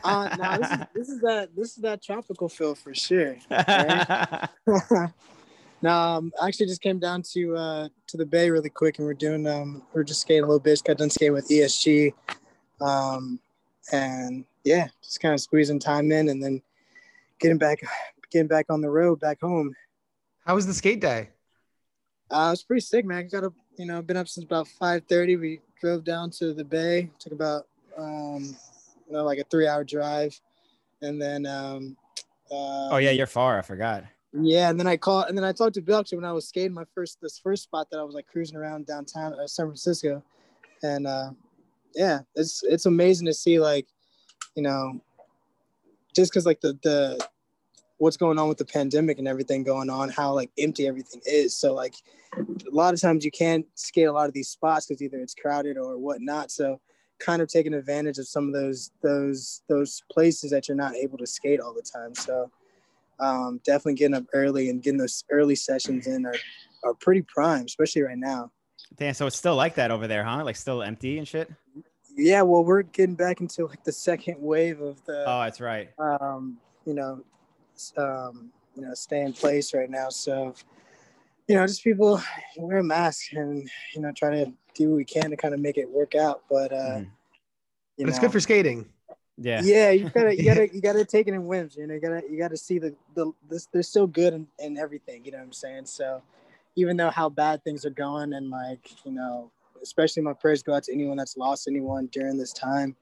[0.04, 3.38] Uh, no, this is this is that this is that tropical feel for sure.
[5.82, 9.08] no, um, I actually just came down to uh to the bay really quick, and
[9.08, 10.72] we're doing um we're just skating a little bit.
[10.72, 12.13] Just got done skating with ESG,
[12.80, 13.39] um,
[13.91, 16.62] and yeah, just kind of squeezing time in, and then
[17.39, 17.80] getting back
[18.32, 19.74] getting back on the road back home.
[20.46, 21.30] How was the skate day?
[22.30, 23.17] Uh, was pretty sick, man.
[23.17, 25.36] I got up, you know, been up since about five thirty.
[25.36, 27.10] We drove down to the bay.
[27.20, 27.67] Took about,
[27.98, 28.56] um,
[29.08, 30.39] you know, like a three-hour drive,
[31.02, 31.98] and then, um,
[32.52, 33.60] uh, oh yeah, you're far.
[33.60, 34.06] I forgot.
[34.34, 34.70] Yeah.
[34.70, 36.74] And then I called, and then I talked to Bill actually when I was skating
[36.74, 40.24] my first this first spot that I was like cruising around downtown uh, San Francisco,
[40.84, 41.32] and uh,
[41.96, 43.88] yeah, it's it's amazing to see like,
[44.56, 45.02] you know,
[46.15, 47.28] just because like the the
[47.98, 51.56] what's going on with the pandemic and everything going on, how like empty everything is.
[51.56, 51.94] So like
[52.36, 55.36] a lot of times you can't skate a lot of these spots because either it's
[55.36, 56.50] crowded or whatnot.
[56.50, 56.82] So
[57.20, 61.17] kind of taking advantage of some of those those those places that you're not able
[61.20, 62.15] to skate all the time.
[62.15, 62.50] So
[63.21, 66.36] um, definitely getting up early and getting those early sessions in are
[66.84, 68.51] are pretty prime, especially right now.
[68.97, 69.13] Damn.
[69.13, 70.43] So it's still like that over there, huh?
[70.43, 71.49] Like still empty and shit.
[72.17, 75.89] Yeah, well, we're getting back into like the second wave of the Oh, that's right.
[75.97, 77.23] um, you know,
[77.97, 80.10] um, you know, stay in place right now.
[80.10, 80.53] So,
[81.47, 82.21] you know, just people
[82.57, 85.60] wear a mask and you know try to do what we can to kind of
[85.60, 86.43] make it work out.
[86.49, 87.01] But uh,
[87.97, 88.89] you But it's know, good for skating.
[89.41, 89.62] Yeah.
[89.63, 91.75] yeah, you gotta you gotta you gotta take it in wins.
[91.75, 94.77] You know, you gotta you gotta see the the this, they're still good in, in
[94.77, 95.25] everything.
[95.25, 95.86] You know what I'm saying?
[95.86, 96.21] So,
[96.75, 99.51] even though how bad things are going, and like you know,
[99.82, 102.95] especially my prayers go out to anyone that's lost anyone during this time.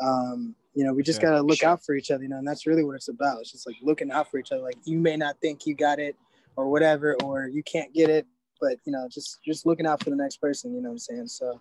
[0.00, 1.30] Um, you know, we just Sure.
[1.30, 2.24] gotta look out for each other.
[2.24, 3.40] You know, and that's really what it's about.
[3.40, 4.62] It's just like looking out for each other.
[4.62, 6.16] Like you may not think you got it
[6.56, 8.26] or whatever, or you can't get it,
[8.60, 10.74] but you know, just just looking out for the next person.
[10.74, 11.28] You know what I'm saying?
[11.28, 11.60] So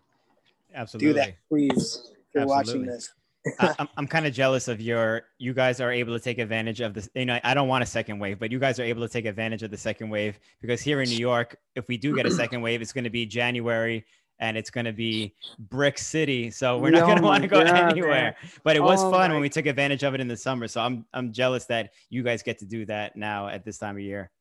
[0.73, 1.13] Absolutely.
[1.13, 2.11] do that, please.
[2.11, 3.13] If you're watching this.
[3.60, 6.82] I, I'm, I'm kind of jealous of your you guys are able to take advantage
[6.82, 9.01] of this you know i don't want a second wave but you guys are able
[9.07, 12.15] to take advantage of the second wave because here in new york if we do
[12.15, 14.05] get a second wave it's going to be january
[14.39, 17.59] and it's going to be brick city so we're not going to want to go
[17.59, 18.51] anywhere man.
[18.63, 20.67] but it was Oh fun my- when we took advantage of it in the summer
[20.67, 23.95] so i'm i'm jealous that you guys get to do that now at this time
[23.95, 24.32] of year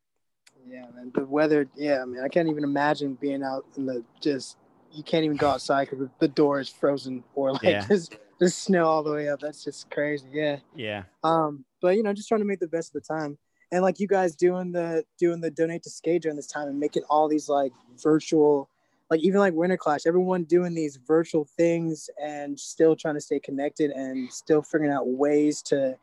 [0.66, 1.12] Yeah, man.
[1.14, 4.56] The weather, yeah, I mean, I can't even imagine being out in the just.
[4.92, 7.84] You can't even go outside because the door is frozen or like Yeah.
[7.88, 9.40] just just snow all the way up.
[9.40, 10.26] That's just crazy.
[10.32, 10.58] Yeah.
[10.74, 13.38] yeah Um, but you know, just trying to make the best of the time,
[13.72, 16.78] and like you guys doing the doing the donate to skate during this time and
[16.78, 17.72] making all these like
[18.02, 18.68] virtual,
[19.10, 23.38] like even like Winter Clash, everyone doing these virtual things and still trying to stay
[23.38, 25.96] connected and still figuring out ways to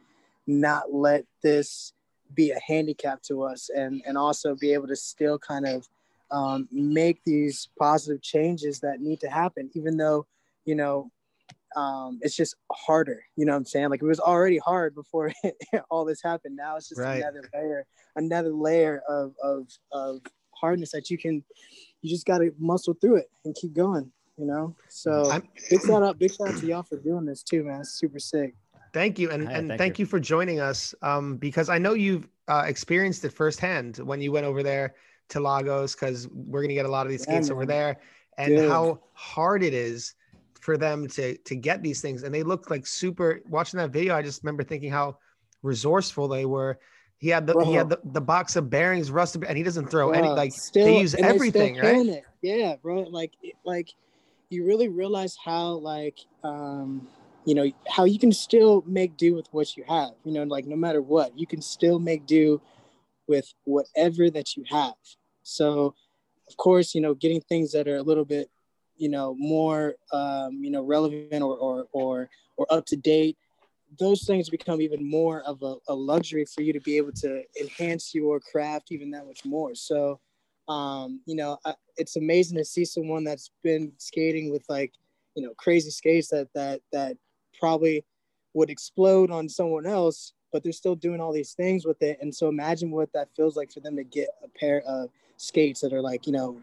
[0.47, 1.93] not let this
[2.33, 5.87] be a handicap to us and and also be able to still kind of
[6.31, 10.25] um, make these positive changes that need to happen even though
[10.65, 11.11] you know
[11.75, 13.23] um, it's just harder.
[13.35, 13.89] You know what I'm saying?
[13.89, 15.31] Like it was already hard before
[15.89, 16.55] all this happened.
[16.55, 17.17] Now it's just Right.
[17.21, 20.21] another layer, another layer of of of
[20.55, 21.43] hardness that you can,
[22.01, 24.11] you just got to muscle through it and keep going.
[24.37, 24.75] You know.
[24.89, 27.81] So I'm- big shout out, big shout out to y'all for doing this too, man.
[27.81, 28.55] It's super sick.
[28.93, 30.03] Thank you, and Hey, and thank thank, you.
[30.03, 30.07] you.
[30.07, 30.93] for joining us.
[31.01, 34.95] Um, because I know you've uh, experienced it firsthand when you went over there
[35.29, 37.97] to Lagos, because we're gonna get a lot of these Yeah, skates over there,
[38.37, 38.69] and Dude.
[38.69, 40.15] how hard it is
[40.61, 42.23] for them to to get these things.
[42.23, 43.41] And they look like super.
[43.49, 45.17] Watching that video, I just remember thinking how
[45.61, 46.79] resourceful they were.
[47.17, 50.11] He had the he had the, the box of bearings rusted, and he doesn't throw
[50.11, 52.05] any like still- they use everything, right?
[52.07, 52.23] It.
[52.41, 53.01] Yeah, bro.
[53.01, 53.33] Like,
[53.63, 53.89] like
[54.49, 57.07] you really realize how, like, um,
[57.45, 60.11] you know, how you can still make do with what you have.
[60.23, 62.61] You know, like no matter what, you can still make do
[63.27, 64.95] with whatever that you have.
[65.43, 65.95] So,
[66.47, 68.49] of course, you know, getting things that are a little bit,
[69.01, 73.37] you know, more, um, you know, relevant or or or or up to date
[73.99, 77.43] those things become even more of a, a luxury for you to be able to
[77.59, 79.75] enhance your craft even that much more.
[79.75, 80.19] So,
[80.69, 84.93] um, you know, I, it's amazing to see someone that's been skating with like,
[85.35, 87.17] you know, crazy skates that that that
[87.59, 88.05] probably
[88.53, 92.17] would explode on someone else, but they're still doing all these things with it.
[92.21, 95.81] And so, imagine what that feels like for them to get a pair of skates
[95.81, 96.61] that are like, you know,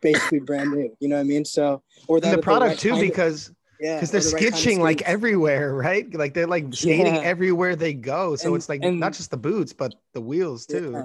[0.00, 0.94] basically brand new.
[1.00, 1.44] You know what I mean?
[1.44, 4.42] So, or that the product right too, kind of- because yeah, because they're the right
[4.42, 6.12] kind of skitching like everywhere, right?
[6.14, 7.22] Like they're like skating Yeah.
[7.22, 8.36] everywhere they go.
[8.36, 10.92] So And- it's like and- not just the boots, but the wheels too.
[10.92, 11.04] Yeah.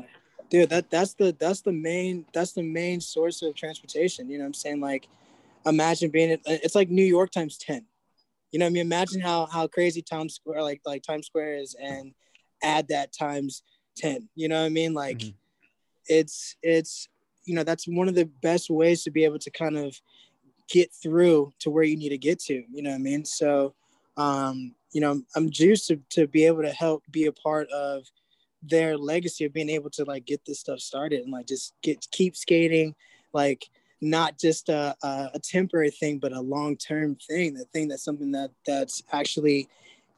[0.50, 4.30] Dude, that that's the that's the main that's the main source of transportation.
[4.30, 4.80] You know what I'm saying?
[4.80, 5.08] Like
[5.66, 7.86] imagine being it it's like New York times 10.
[8.52, 8.82] You know what I mean?
[8.86, 12.14] Imagine how how crazy Times Square like like Times Square is and
[12.64, 13.64] add that times
[13.98, 14.30] 10.
[14.36, 14.94] You know what I mean?
[14.94, 15.34] Like Mhm.
[16.08, 17.10] it's it's
[17.46, 20.00] you know that's one of the best ways to be able to kind of
[20.70, 23.26] get through to where you need to get to you know what i mean?
[23.26, 23.74] So
[24.18, 28.04] um you know i'm juiced to, to be able to help be a part of
[28.64, 32.08] their legacy of being able to like get this stuff started and like just get
[32.12, 32.96] keep skating
[33.34, 33.70] like
[34.02, 38.52] not just a, a, temporary thing but a long-term thing the thing that's something that
[38.66, 39.68] that's actually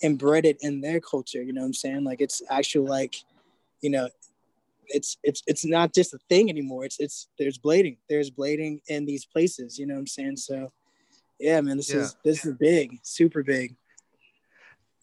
[0.03, 2.03] embedded in their culture you know what i'm saying?
[2.03, 3.15] Like it's actual like
[3.81, 4.09] you know
[4.89, 9.05] it's it's it's not just a thing anymore it's it's there's blading there's blading in
[9.05, 10.71] these places you know what i'm saying so
[11.39, 12.01] yeah man this Yeah.
[12.01, 13.75] is this is big super big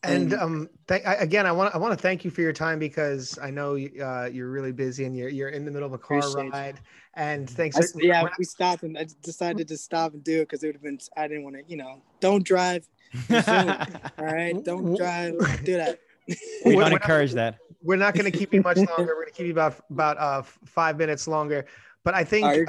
[0.02, 3.38] And um, th- again, I want I want to thank you for your time because
[3.40, 6.18] I know uh, you're really busy and you're you're in the middle of a car
[6.18, 6.50] Appreciate you.
[6.50, 6.80] ride.
[7.14, 7.78] And thanks.
[7.78, 10.66] I, for- yeah we stopped and i decided to stop and do it because it
[10.68, 12.86] would have been i didn't want to you know don't drive
[13.30, 17.58] all right don't drive do that we We're- don't encourage that.
[17.82, 19.14] We're not going to keep you much longer.
[19.14, 21.66] We're going to keep you about about uh, five minutes longer.
[22.02, 22.66] But I think oh you're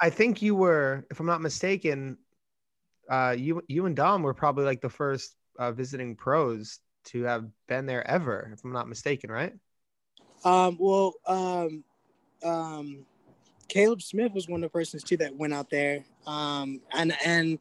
[0.00, 2.16] I think you were, if I'm not mistaken,
[3.08, 7.46] uh, you you and Dom were probably like the first uh, visiting pros to have
[7.68, 9.52] been there ever, if I'm not mistaken, right?
[10.44, 11.84] Um, well, um,
[12.42, 13.06] um,
[13.68, 16.04] Caleb Smith was one of the persons too that went out there.
[16.26, 17.58] Um, and and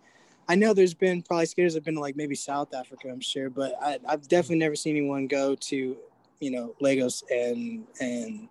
[0.50, 3.52] I know there's been probably skaters have been to like maybe South Africa, I'm sure,
[3.52, 5.98] but I, I've definitely never seen anyone go to,
[6.40, 8.50] you know, Lagos and and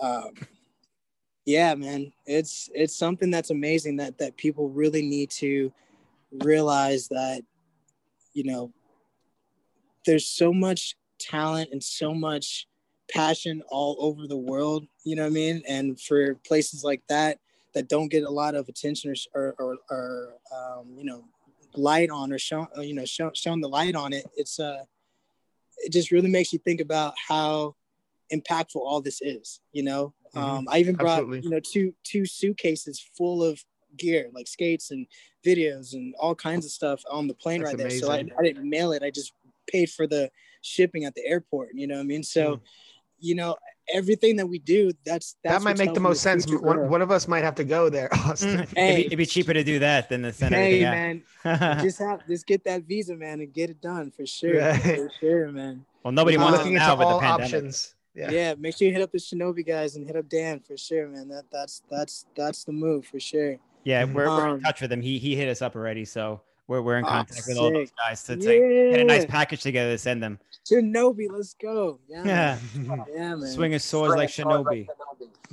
[0.00, 0.34] um,
[1.44, 5.72] yeah, man, it's it's something that's amazing that that people really need to
[6.30, 7.42] realize that,
[8.32, 8.72] you know,
[10.06, 12.68] there's so much talent and so much
[13.10, 15.62] passion all over the world you know what i mean?
[15.68, 17.38] And for places like that
[17.74, 21.24] that don't get a lot of attention or or, or, or um, you know
[21.76, 24.84] light on or shown you know shown, shown the light on it it's uh
[25.78, 27.74] it just really makes you think about how
[28.32, 30.40] impactful all this is you know Mhm.
[30.58, 31.40] um i even brought Absolutely.
[31.40, 33.62] you know two two suitcases full of
[33.96, 35.06] gear like skates and
[35.44, 38.24] videos and all kinds of stuff on the plane That's right there so I.
[38.38, 39.32] I didn't mail it i just
[39.66, 40.30] paid for the
[40.62, 42.60] shipping at the airport you know what i mean so Mm.
[43.24, 43.56] You know
[43.92, 46.46] everything that we do that's, that's that might make the helping most sense.
[46.50, 48.60] One, one of us might have to go there, Austin.
[48.60, 50.56] it'd, be, it'd be cheaper to do that than the center.
[50.56, 54.24] hey everything man just have just get that visa man and get it done for
[54.26, 54.80] sure Right.
[54.82, 57.44] for sure man well, nobody I'm wants it looking now into with the all pandemic.
[57.54, 57.94] options.
[58.14, 58.30] yeah.
[58.30, 58.54] Yeah.
[58.58, 61.28] make sure you hit up the shinobi guys and hit up dan for sure man
[61.28, 64.90] that that's that's that's the move for sure Yeah, we're, we're in Um, touch with
[64.92, 65.02] him.
[65.02, 67.88] He he hit us up already, so we're we're in Oh, contact with all those
[67.88, 67.96] sick.
[67.96, 70.38] guys to, to get a nice package together to send them.
[70.68, 73.04] shinobi let's go yeah Yeah, man.
[73.14, 74.88] yeah man swing his swords like Shinobi.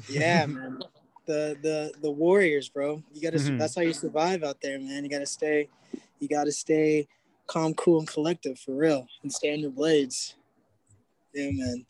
[0.07, 0.79] yeah man
[1.25, 3.59] the the the warriors bro you gotta Mhm.
[3.59, 5.67] that's how you survive out there man you gotta stay
[6.19, 7.07] you gotta stay
[7.47, 10.35] calm cool and collective for real and stay on your blades
[11.33, 11.85] yeah man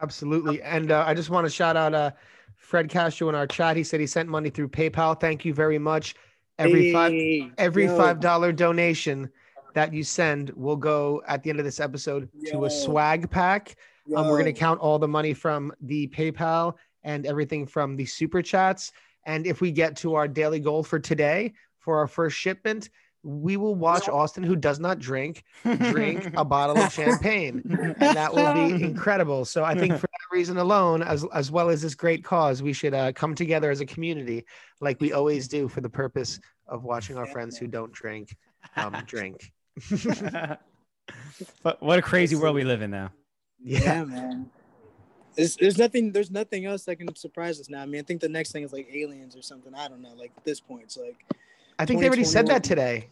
[0.00, 0.62] Absolutely.
[0.62, 2.12] And uh, I just want to shout out uh,
[2.56, 3.76] Fred Castro in our chat.
[3.76, 5.18] He said he sent money through PayPal.
[5.18, 6.14] Thank you very much.
[6.58, 9.30] Every five Hey, every yo, five dollar donation
[9.74, 13.76] that you send will go at the end of this episode to a swag pack.
[14.16, 18.42] Um, we're gonna count all the money from the PayPal and everything from the super
[18.42, 18.92] chats.
[19.24, 22.90] And if we get to our daily goal for today for our first shipment,
[23.28, 27.62] we will watch Austin, who does not drink, drink a bottle of champagne.
[28.00, 29.44] And that will be incredible.
[29.44, 32.72] So I think for that reason alone, as as well as this great cause, we
[32.72, 34.46] should uh, come together as a community,
[34.80, 38.34] like we always do, for the purpose of watching our friends who don't drink
[38.76, 39.52] um, drink.
[41.62, 43.10] but what a crazy world we live in now.
[43.62, 43.80] Yeah.
[43.80, 44.50] yeah, man.
[45.36, 47.82] There's, there's nothing there's nothing else that can surprise us now.
[47.82, 49.74] I mean, I think the next thing is like aliens or something.
[49.74, 50.14] I don't know.
[50.14, 51.16] Like at this point, it's like,
[51.78, 53.08] I think they already said that today.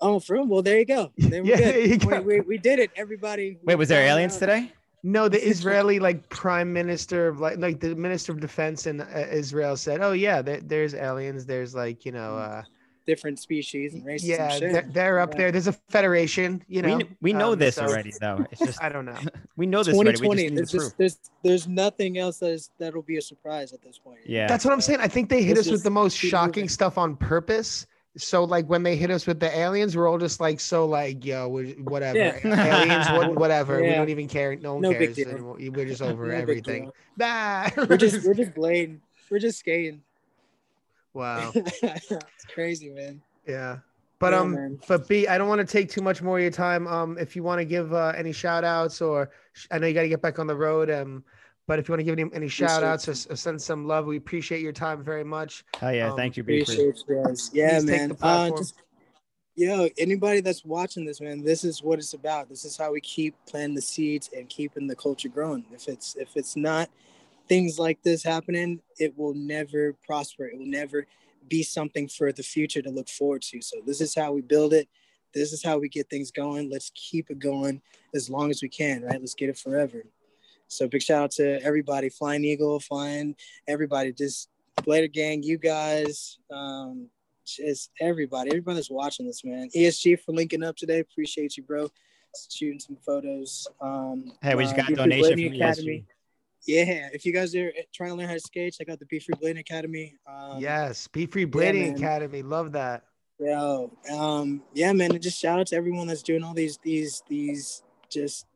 [0.00, 0.46] Oh, for real?
[0.46, 1.12] Well, there you go.
[1.18, 1.74] Then we're Yeah, good.
[1.74, 2.20] there you go.
[2.20, 3.58] We, we, we did it, everybody.
[3.64, 4.40] Wait, was there aliens out.
[4.40, 4.72] today?
[5.02, 9.26] No, the Israeli like prime minister of like like the minister of defense in uh,
[9.30, 11.46] Israel said, "Oh yeah, there, there's aliens.
[11.46, 12.62] There's like you know, uh,
[13.06, 14.28] Different species and races.
[14.28, 14.72] yeah, and shit.
[14.74, 15.38] they're, they're up Yeah.
[15.38, 15.52] there.
[15.52, 16.62] There's a federation.
[16.68, 18.44] You know, we, we know um, this so- already, though.
[18.52, 19.16] It's just I don't know.
[19.56, 20.20] we know this already.
[20.20, 20.42] We 2020.
[20.42, 23.72] just need There's the just there's there's nothing else that is that'll be a surprise
[23.72, 24.18] at this point.
[24.26, 24.46] Yeah.
[24.48, 25.00] That's what I'm saying.
[25.00, 26.68] I think they hit Let's with the most shocking moving.
[26.68, 27.86] stuff on purpose.
[28.16, 31.24] So like when they hit us with the aliens, we're all just like so like
[31.24, 32.40] yo, whatever Yeah.
[32.44, 33.80] aliens, what, whatever.
[33.80, 34.56] We don't even care.
[34.56, 35.56] No one No cares anymore.
[35.60, 36.90] We're just over No everything.
[37.16, 37.70] Bah.
[37.76, 38.98] We're just we're just blading.
[39.30, 40.02] We're just skating.
[41.14, 41.52] wow.
[41.54, 43.22] it's crazy, man.
[43.46, 43.78] Yeah.
[44.18, 44.80] But Yeah, um, man.
[44.88, 46.86] but B, I don't want to take too much more of your time.
[46.88, 49.94] Um, if you want to give uh, any shout outs or sh- I know you
[49.94, 50.90] got to get back on the road.
[50.90, 51.24] Um,
[51.70, 54.04] but if you want to give any, any shout outs or, or send some love,
[54.04, 55.64] we appreciate your time very much.
[55.82, 56.62] Oh, yeah, um, thank you, B.
[56.62, 57.48] Appreciate you guys.
[57.54, 58.08] Yeah, Please take man.
[58.08, 58.74] the Uh, just
[59.54, 62.48] yo, anybody that's watching this, man, this is what it's about.
[62.48, 65.64] This is how we keep planting the seeds and keeping the culture growing.
[65.72, 66.90] If it's if it's not
[67.48, 70.46] things like this happening, it will never prosper.
[70.46, 71.06] It will never
[71.46, 73.62] be something for the future to look forward to.
[73.62, 74.88] So this is how we build it.
[75.34, 76.68] This is how we get things going.
[76.68, 77.80] Let's keep it going
[78.12, 79.20] as long as we can, right?
[79.20, 80.02] Let's get it forever.
[80.70, 83.34] So big shout out to everybody, Flying Eagle, Flying,
[83.66, 84.48] everybody, just
[84.82, 87.08] Blader Gang, you guys, um,
[87.44, 89.68] just everybody, everybody that's watching this, man.
[89.74, 91.00] ESG for linking up today.
[91.00, 91.88] Appreciate you, bro.
[92.50, 93.66] Shooting some photos.
[93.80, 95.98] Um, Hey, we just got a donation from Academy.
[95.98, 96.04] ESG.
[96.68, 99.18] Yeah, if you guys are trying to learn how to skate, check out the Be
[99.18, 100.14] Free Blading Academy.
[100.24, 101.96] Um, yes, Be Free Blading man.
[101.96, 102.42] Academy.
[102.42, 103.02] Love that.
[103.40, 107.24] Yo, um, yeah, man, and just shout out to everyone that's doing all these, these,
[107.28, 108.46] these, just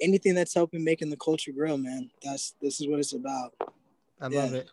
[0.00, 2.10] anything that's helping making the culture grow, man.
[2.22, 3.54] That's this is what it's about.
[4.20, 4.42] I Yeah.
[4.42, 4.70] love it.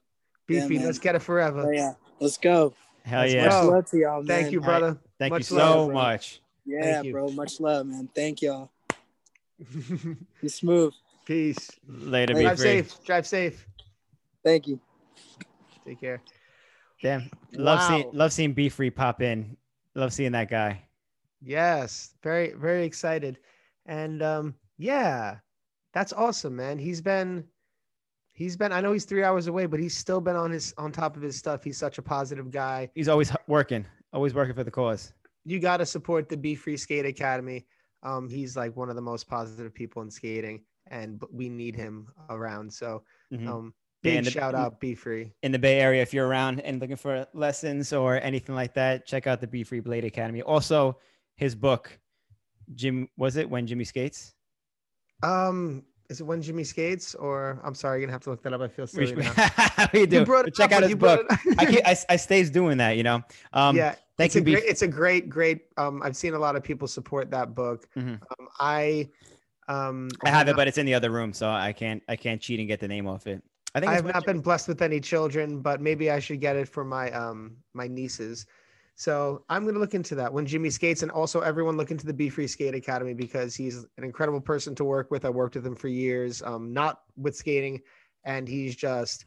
[0.48, 0.86] Beefy, man.
[0.88, 1.64] let's get it forever.
[1.64, 2.74] So yeah, let's go.
[3.04, 3.50] Hell Much yeah.
[3.50, 3.70] go.
[3.70, 4.28] love to y'all, man.
[4.28, 4.80] Thank you, All right.
[4.80, 5.00] brother.
[5.20, 5.96] Thank you Much so love, bro.
[5.96, 6.42] much.
[6.66, 7.12] Yeah, Thank you.
[7.14, 7.30] bro.
[7.32, 8.10] Much love, man.
[8.14, 8.72] Thank y'all.
[10.42, 10.94] Be smooth.
[11.26, 11.70] Peace.
[11.88, 12.64] Later, Hey, be Drive free.
[12.66, 13.04] safe.
[13.04, 13.68] Drive safe.
[14.44, 14.80] Thank you.
[15.86, 16.22] Take care.
[17.02, 17.30] Damn.
[17.54, 17.88] Love Wow.
[17.88, 19.58] seeing love seeing Be Free pop in.
[19.96, 20.82] Love seeing that guy.
[21.42, 23.40] Yes, very very excited,
[23.88, 25.38] and um, yeah,
[25.94, 26.80] that's awesome, man.
[26.80, 27.44] He's been,
[28.34, 28.72] he's been.
[28.72, 31.22] I know he's three hours away, but he's still been on his on top of
[31.22, 31.64] his stuff.
[31.64, 32.90] He's such a positive guy.
[32.96, 35.14] He's always working, always working for the cause.
[35.46, 37.66] You got to support the Be Free Skate Academy.
[38.04, 42.08] Um, he's like one of the most positive people in skating, and we need him
[42.30, 42.72] around.
[42.74, 43.48] So, Mhm.
[43.48, 43.74] um,
[44.04, 45.32] Yeah, big and the- shout out, Be Free.
[45.44, 49.06] in the Bay Area, if you're around and looking for lessons or anything like that,
[49.06, 50.42] check out the Be Free Blade Academy.
[50.42, 50.98] Also,
[51.36, 52.00] his book,
[52.74, 54.34] Jim, was it when Jimmy skates?
[55.24, 58.54] Um, is it when Jimmy skates, or I'm sorry, you're gonna have to look that
[58.54, 58.62] up.
[58.62, 59.88] I feel silly now.
[59.94, 60.20] we do.
[60.20, 61.26] You brought it check up, out his you book.
[61.58, 63.22] I, keep, I I stays doing that, you know.
[63.54, 65.62] Um, yeah, it's you, a Be great, it's a great, great.
[65.78, 67.88] Um, I've seen a lot of people support that book.
[67.98, 68.20] Mhm.
[68.22, 69.10] Um, I,
[69.70, 72.42] um, I have it, but it's in the other room, so I can't I can't
[72.42, 73.42] cheat and get the name off it.
[73.74, 76.58] I think I have not been blessed with any children, but maybe I should get
[76.58, 78.46] it for my um my nieces.
[78.96, 82.14] So I'm gonna look into that when Jimmy skates, and also everyone look into the
[82.14, 85.26] Be Free Skate Academy because he's an incredible person to work with.
[85.26, 87.82] I worked with him for years, um, not with skating,
[88.26, 89.26] and he's just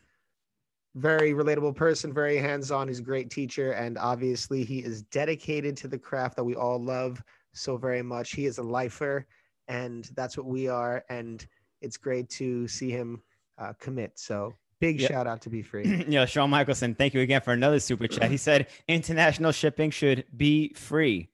[0.94, 2.86] very relatable person, very hands-on.
[2.86, 6.80] He's a great teacher, and obviously he is dedicated to the craft that we all
[6.80, 8.32] love so very much.
[8.32, 9.26] He is a lifer,
[9.66, 11.04] and that's what we are.
[11.08, 11.44] And
[11.80, 13.22] it's great to see him
[13.58, 14.12] uh, commit.
[14.18, 14.54] So
[14.84, 15.10] big Yep.
[15.10, 16.04] shout out to Be Free.
[16.08, 18.30] yeah, Sean Michelson, thank you again for another super chat.
[18.30, 21.28] He said international shipping should be free.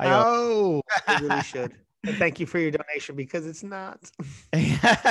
[0.00, 1.72] Y'all- oh, it really should.
[2.06, 4.10] And thank you for your donation because it's not.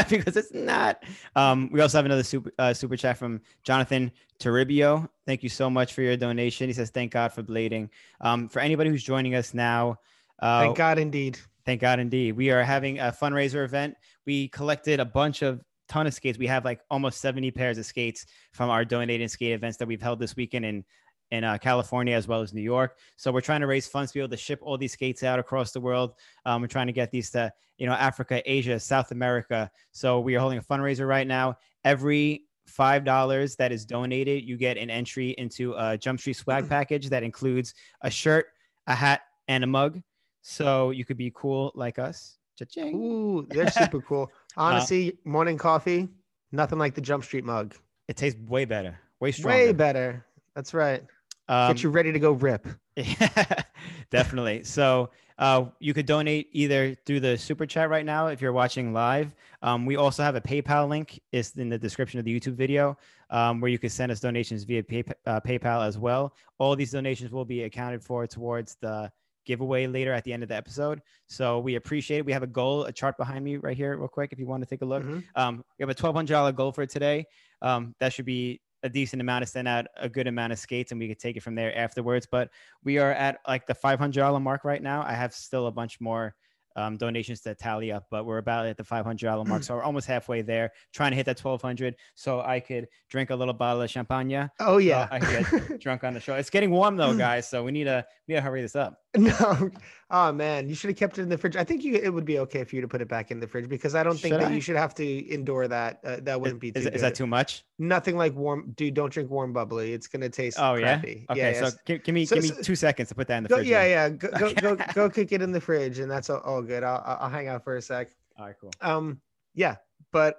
[0.10, 1.04] because it's not.
[1.36, 5.08] Um, we also have another super uh, super chat from Jonathan Toribio.
[5.28, 6.68] Thank you so much for your donation.
[6.68, 7.90] He says, "Thank God for blading."
[8.22, 10.00] Um, for anybody who's joining us now,
[10.40, 11.38] uh, Thank God, indeed.
[11.64, 12.32] Thank God, indeed.
[12.32, 13.96] We are having a fundraiser event.
[14.26, 16.38] We collected a bunch of ton of skates.
[16.38, 20.02] We have like almost 70 pairs of skates from our donated skate events that we've
[20.02, 20.86] held this weekend in
[21.32, 22.98] in uh, California as well as New York.
[23.16, 25.38] So we're trying to raise funds to be able to ship all these skates out
[25.38, 26.14] across the world.
[26.46, 29.70] Um, we're trying to get these to you know Africa, Asia, South America.
[29.92, 31.58] So we are holding a fundraiser right now.
[31.84, 36.70] Every five dollars that is donated, you get an entry into a Jump Street swag
[36.70, 38.48] package that includes a shirt,
[38.88, 40.02] a hat, and a mug.
[40.42, 42.38] So you could be cool like us.
[42.58, 42.96] Cha-ching.
[42.96, 44.32] Ooh, they're super cool.
[44.58, 46.10] Honestly, morning coffee,
[46.52, 47.76] nothing like the Jump Street mug.
[48.08, 49.58] It tastes way better, way stronger.
[49.58, 50.26] Way better.
[50.56, 51.04] That's right.
[51.48, 52.68] Um, Get you ready to go rip.
[52.96, 53.64] Yeah,
[54.12, 54.64] definitely.
[54.64, 58.92] So uh, you could donate either through the super chat right now if you're watching
[58.94, 59.34] live.
[59.62, 61.20] Um, we also have a PayPal link.
[61.32, 62.98] It's in the description of the YouTube video
[63.30, 66.36] um, where you can send us donations via pay, uh, PayPal as well.
[66.58, 69.12] All these donations will be accounted for towards the
[69.50, 71.02] giveaway later at the end of the episode.
[71.26, 72.26] So we appreciate it.
[72.26, 74.62] We have a goal, a chart behind me right here, real quick, if you want
[74.62, 75.04] to take a look.
[75.04, 75.24] Mhm.
[75.36, 77.26] Um, we have a $1,200 goal for today.
[77.64, 80.92] Um, that should be a decent amount to send out a good amount of skates
[80.92, 82.28] and we could take it from there afterwards.
[82.32, 82.52] But
[82.84, 85.02] we are at like the $500 mark right now.
[85.02, 86.36] I have still a bunch more
[86.76, 89.64] um, donations to tally up, but we're about at the $500 mark.
[89.70, 93.36] so we're almost halfway there, trying to hit that 1200 so I could drink a
[93.36, 94.50] little bottle of champagne.
[94.60, 95.08] Oh yeah.
[95.12, 96.36] I get drunk on the show.
[96.36, 97.50] It's getting warm though, guys.
[97.50, 99.02] So we need to, we need to hurry this up.
[99.18, 99.72] no.
[100.12, 101.56] Oh man, you should have kept it in the fridge.
[101.56, 103.48] I think you it would be okay for you to put it back in the
[103.48, 104.54] fridge because I don't think Should that I?
[104.54, 106.00] you should have to endure that.
[106.04, 106.96] Uh, that Is, wouldn't be too is, good.
[106.96, 107.64] is that too much?
[107.80, 108.72] Nothing like warm.
[108.76, 109.94] Dude, don't drink warm bubbly.
[109.94, 110.58] It's gonna taste.
[110.60, 110.98] Oh yeah.
[111.00, 111.26] Okay.
[111.36, 111.78] Yeah, so yes.
[111.86, 113.56] give, give me, So- give me so- two seconds to put that in the Go,
[113.58, 113.68] fridge.
[113.68, 114.10] yeah, yeah.
[114.10, 116.84] Go, go, go, go kick it in the fridge, and that's all, all good.
[116.84, 118.10] I'll, I'll hang out for a sec.
[118.38, 118.72] All right, cool.
[118.82, 119.22] Um,
[119.56, 119.78] yeah,
[120.12, 120.38] but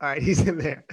[0.00, 0.84] all right, he's in there.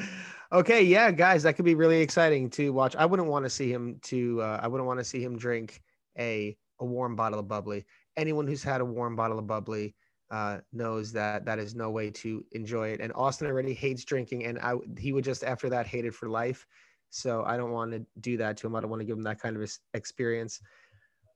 [0.53, 2.95] Okay, yeah, guys, that could be really exciting to watch.
[2.95, 4.41] I wouldn't want to see him to.
[4.41, 5.81] Uh, I wouldn't want to see him drink
[6.17, 7.85] a a warm bottle of bubbly.
[8.17, 9.95] Anyone who's had a warm bottle of bubbly
[10.29, 12.99] uh, knows that that is no way to enjoy it.
[12.99, 16.29] And Austin already hates drinking, and I he would just after that hate it for
[16.29, 16.65] life.
[17.09, 18.75] So I don't want to do that to him.
[18.75, 20.61] I don't want to give him that kind of experience.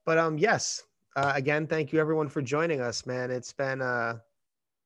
[0.06, 0.84] But um, yes,
[1.16, 3.32] uh, again, thank you everyone for joining us, man.
[3.32, 4.18] It's been uh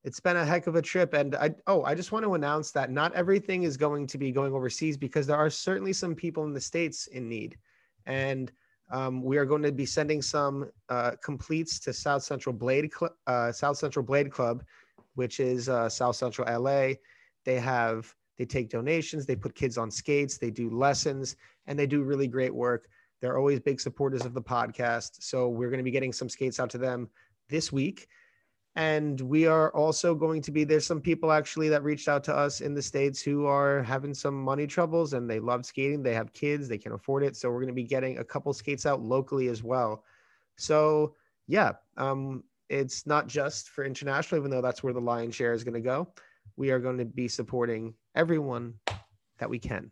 [0.03, 1.13] it's been a heck of a trip.
[1.13, 4.31] And i oh i just want to announce that not everything is going to be
[4.31, 7.57] going overseas because there are certainly some people in the states in need.
[8.05, 8.51] And
[8.91, 13.15] um, we are going to be sending some uh, completes to south central blade Cl-
[13.27, 14.63] uh, south central blade club
[15.15, 16.93] which is uh, south central la
[17.45, 21.35] they have they take donations they put kids on skates they do lessons
[21.67, 22.87] and they do really great work
[23.21, 26.59] they're always big supporters of the podcast so we're going to be getting some skates
[26.59, 27.09] out to them
[27.49, 28.07] this week.
[28.75, 32.35] And we are also going to be there's some people actually that reached out to
[32.35, 36.13] us in the states who are having some money troubles and they love skating they
[36.13, 37.35] have kids they can afford it.
[37.35, 40.05] So we're going to be getting a couple skates out locally as well.
[40.55, 41.15] So
[41.47, 45.63] yeah um, it's not just for international even though that's where the lion's share is
[45.63, 46.13] going to go.
[46.55, 48.75] We are going to be supporting everyone
[49.39, 49.91] that we can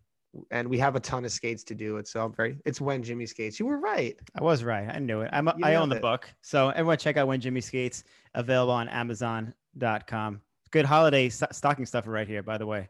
[0.52, 3.02] and we have a ton of skates to do it so i'm very it's when
[3.04, 4.88] jimmy skates you were right I was right.
[4.90, 5.30] I knew it.
[5.34, 6.02] I'm, You I own the it.
[6.02, 6.30] book.
[6.42, 8.04] So everyone check out When Jimmy Skates,
[8.36, 10.42] available on Amazon.com.
[10.72, 12.88] Good holiday st- stocking stuffer right here, by the way.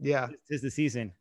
[0.00, 1.12] yeah Tis the season.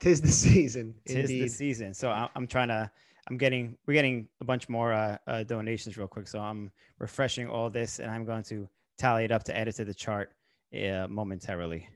[0.00, 1.92] tis the season Tis indeed the season.
[1.94, 2.90] So I- I'm trying to,
[3.28, 6.28] I'm getting, we're getting a bunch more uh, uh, donations real quick.
[6.28, 9.72] So I'm refreshing all this and I'm going to tally it up to add it
[9.76, 10.32] to the chart
[10.74, 11.88] uh, momentarily.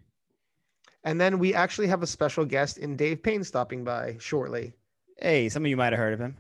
[1.05, 4.73] And then we actually have a special guest in Dave Payne stopping by shortly.
[5.19, 6.37] Hey, some of you might have heard of him.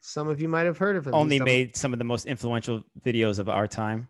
[0.00, 1.14] Some of you might have heard of him.
[1.14, 4.08] Only done- made some of the most influential videos of our time.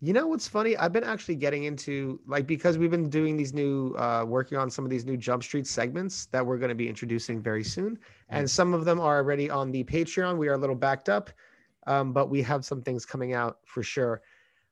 [0.00, 0.76] You know what's funny?
[0.76, 4.70] I've been actually getting into like because we've been doing these new, uh, working on
[4.70, 7.98] some of these new Jump Street segments that we're going to be introducing very soon,
[8.28, 10.36] and some of them are already on the Patreon.
[10.36, 11.30] We are a little backed up,
[11.86, 14.20] um, but we have some things coming out for sure.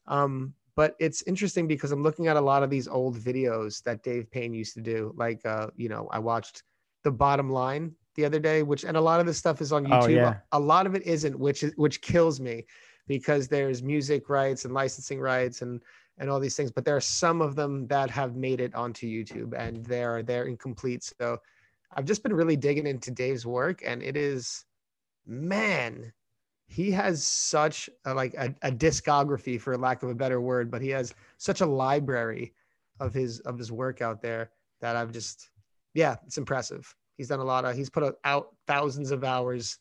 [0.06, 4.02] Um, but it's interesting because I'm looking at a lot of these old videos that
[4.02, 5.12] Dave Payne used to do.
[5.16, 6.62] Like, uh, you know, I watched
[7.04, 9.84] the bottom line the other day, which and a lot of this stuff is on
[9.84, 10.02] YouTube.
[10.02, 10.14] Oh, YouTube.
[10.14, 10.36] yeah.
[10.52, 12.66] A lot of it isn't, which is which kills me
[13.06, 15.82] because there's music rights and licensing rights and
[16.18, 16.70] and all these things.
[16.70, 20.46] But there are some of them that have made it onto YouTube and they're they're
[20.46, 21.12] incomplete.
[21.18, 21.38] So
[21.96, 24.64] I've just been really digging into Dave's work, and it is,
[25.26, 26.12] man,
[26.66, 30.82] he has such a, like a, a discography, for lack of a better word, but
[30.82, 32.52] he has such a library
[33.00, 34.50] of his of his work out there
[34.80, 35.50] that I've just,
[35.94, 36.94] yeah, it's impressive.
[37.16, 37.76] He's done a lot of.
[37.76, 39.78] He's put out thousands of hours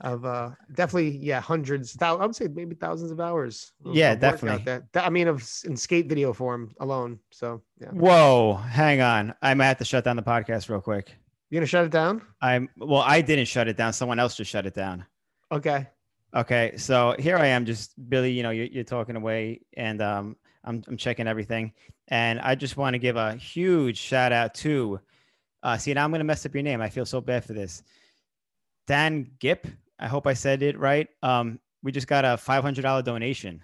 [0.00, 4.14] of uh definitely yeah hundreds thou- i would say maybe thousands of hours of- Yeah,
[4.14, 4.64] of definitely.
[4.64, 9.34] That- i mean of in skate video form alone so yeah Whoa, hang on.
[9.40, 11.14] I might have to shut down the podcast real quick.
[11.48, 13.92] you gonna shut it down I'm well, I didn't shut it down.
[13.92, 15.06] Someone else just shut it down.
[15.52, 15.86] okay
[16.34, 18.32] Okay, so here I am, just Billy.
[18.32, 21.72] You know, you're, you're talking away, and um, I'm I'm checking everything,
[22.08, 24.98] and I just want to give a huge shout out to.
[25.62, 26.80] Uh, see, now I'm gonna mess up your name.
[26.80, 27.84] I feel so bad for this.
[28.88, 29.66] Dan Gip.
[30.00, 31.08] I hope I said it right.
[31.22, 33.62] Um, we just got a five hundred dollar donation.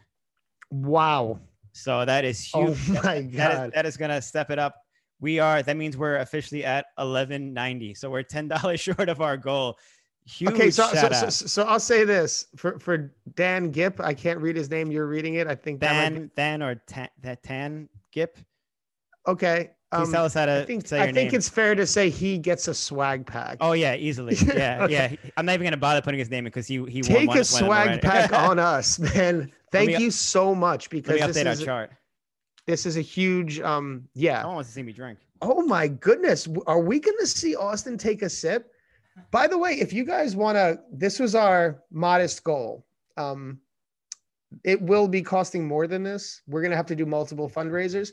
[0.70, 1.40] Wow.
[1.72, 2.68] So that is huge.
[2.68, 2.88] Oh huge.
[3.04, 3.72] my that, is, god.
[3.74, 4.76] that is gonna step it up.
[5.20, 5.62] We are.
[5.64, 7.94] That means we're officially at eleven ninety.
[7.94, 9.76] So we're ten dollars short of our goal.
[10.26, 14.00] Huge Okay, so so, so so I'll say this for for Dan Gip.
[14.00, 14.90] I can't read his name.
[14.92, 15.46] You're reading it.
[15.48, 18.38] I think that might be- Dan, Dan or Tan, that Tan Gip.
[19.26, 19.70] okay.
[19.92, 21.38] Please Um, tell us how to I think say I your think name.
[21.38, 23.56] it's fair to say he gets a swag pack.
[23.60, 24.36] Oh yeah, easily.
[24.54, 25.18] Yeah, Okay.
[25.24, 25.30] yeah.
[25.36, 27.28] I'm not even gonna bother putting his name in because he he won Take one-
[27.28, 29.50] a one of them swag pack on us, man.
[29.72, 31.90] Thank me- you so much because this update our is chart.
[32.68, 34.42] this is a huge um yeah.
[34.42, 35.18] No one wants to see me drink.
[35.42, 36.46] Oh my goodness.
[36.68, 38.70] Are we going to see Austin take a sip?
[39.30, 42.86] By the way, if you guys want to, this was our modest goal.
[43.16, 43.60] Um,
[44.64, 46.42] it will be costing more than this.
[46.46, 48.12] We're going to have to do multiple fundraisers.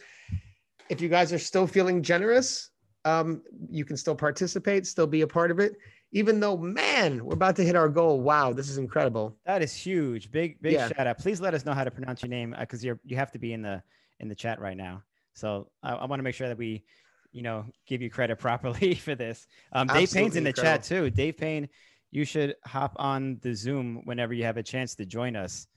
[0.89, 2.69] If you guys are still feeling generous,
[3.05, 5.77] um, you can still participate, still be a part of it.
[6.11, 8.21] Even though, man, we're about to hit our goal.
[8.21, 9.35] Wow, this is incredible.
[9.45, 10.31] That is huge.
[10.31, 10.87] Big big Yeah.
[10.87, 11.17] shout out.
[11.17, 13.51] Please let us know how to pronounce your name because you're you have to be
[13.51, 13.83] in the
[14.19, 15.03] in the chat right now.
[15.33, 16.83] So I, I want to make sure that we,
[17.31, 19.47] you know, give you credit properly for this.
[19.71, 21.09] Um, Dave Payne's in the chat too.
[21.09, 21.69] Dave Payne,
[22.11, 25.67] you should hop on the Zoom whenever you have a chance to join us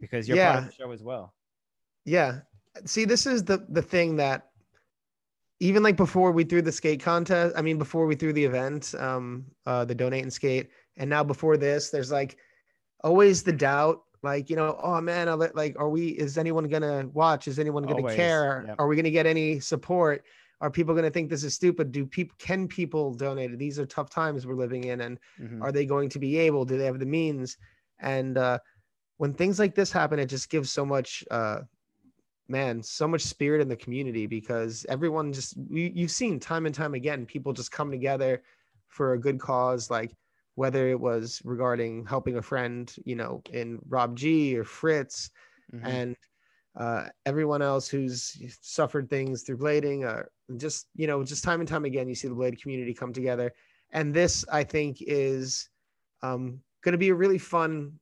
[0.00, 1.34] because you're part of the show as well.
[2.04, 2.40] Yeah.
[2.84, 4.48] See, this is the the thing that
[5.60, 8.94] even like before we threw the skate contest, I mean before we threw the event,
[8.98, 12.36] um uh the donate and skate, and now before this, there's like
[13.02, 17.10] always the doubt like, you know, oh man, I'll like are we is anyone to
[17.12, 17.48] watch?
[17.48, 18.64] Is anyone to Always, care?
[18.66, 18.76] yep.
[18.78, 20.24] Are we to get any support?
[20.60, 21.92] Are people going to think this is stupid?
[21.92, 23.58] Do people can people donate?
[23.58, 25.62] These are tough times we're living in and Mhm.
[25.62, 27.56] are they going to be able do they have the means
[27.98, 28.58] and uh
[29.18, 31.60] when things like this happen it just gives so much uh
[32.48, 36.74] man so much spirit in the community because everyone just you, you've seen time and
[36.74, 38.42] time again people just come together
[38.88, 40.16] for a good cause like
[40.54, 45.30] whether it was regarding helping a friend you know in rob g or fritz
[45.72, 45.82] Mhm.
[45.82, 46.16] and
[46.76, 50.22] uh, everyone else who's suffered things through blading, uh,
[50.56, 53.52] just you know, just time and time again, you see the blade community come together,
[53.92, 55.68] and this I think is
[56.22, 57.92] um, going to be a really fun,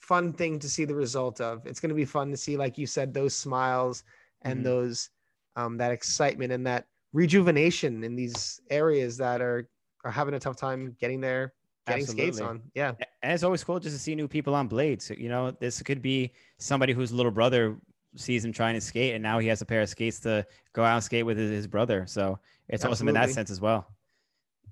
[0.00, 1.66] fun thing to see the result of.
[1.66, 4.04] It's going to be fun to see, like you said, those smiles
[4.42, 4.64] and Mhm.
[4.64, 5.10] those
[5.56, 9.68] um, that excitement and that rejuvenation in these areas that are
[10.04, 11.52] are having a tough time getting there,
[11.86, 12.62] getting skates on.
[12.74, 15.10] Yeah, and it's always cool just to see new people on blades.
[15.10, 17.76] You know, this could be somebody whose little brother
[18.16, 20.84] sees him trying to skate, and now he has a pair of skates to go
[20.84, 22.04] out and skate with his, his brother.
[22.06, 23.86] So it's awesome in that sense as well.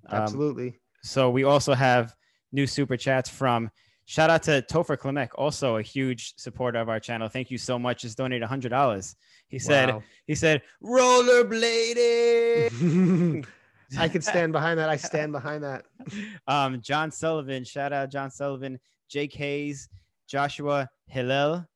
[0.06, 0.78] Um, absolutely.
[1.02, 2.14] so we also have
[2.52, 3.70] new super chats from
[4.06, 7.28] shout out to Topher Klimek, also a huge supporter of our channel.
[7.28, 8.00] Thank you so much.
[8.02, 9.14] Just donated hundred dollars.
[9.48, 10.02] He said Wow.
[10.26, 13.46] he said rollerblading.
[13.98, 14.88] I could stand behind that.
[14.88, 15.84] I stand behind that.
[16.46, 18.78] um, John Sullivan, shout out John Sullivan,
[19.08, 19.88] Jake Hayes,
[20.26, 21.66] Joshua Hillel,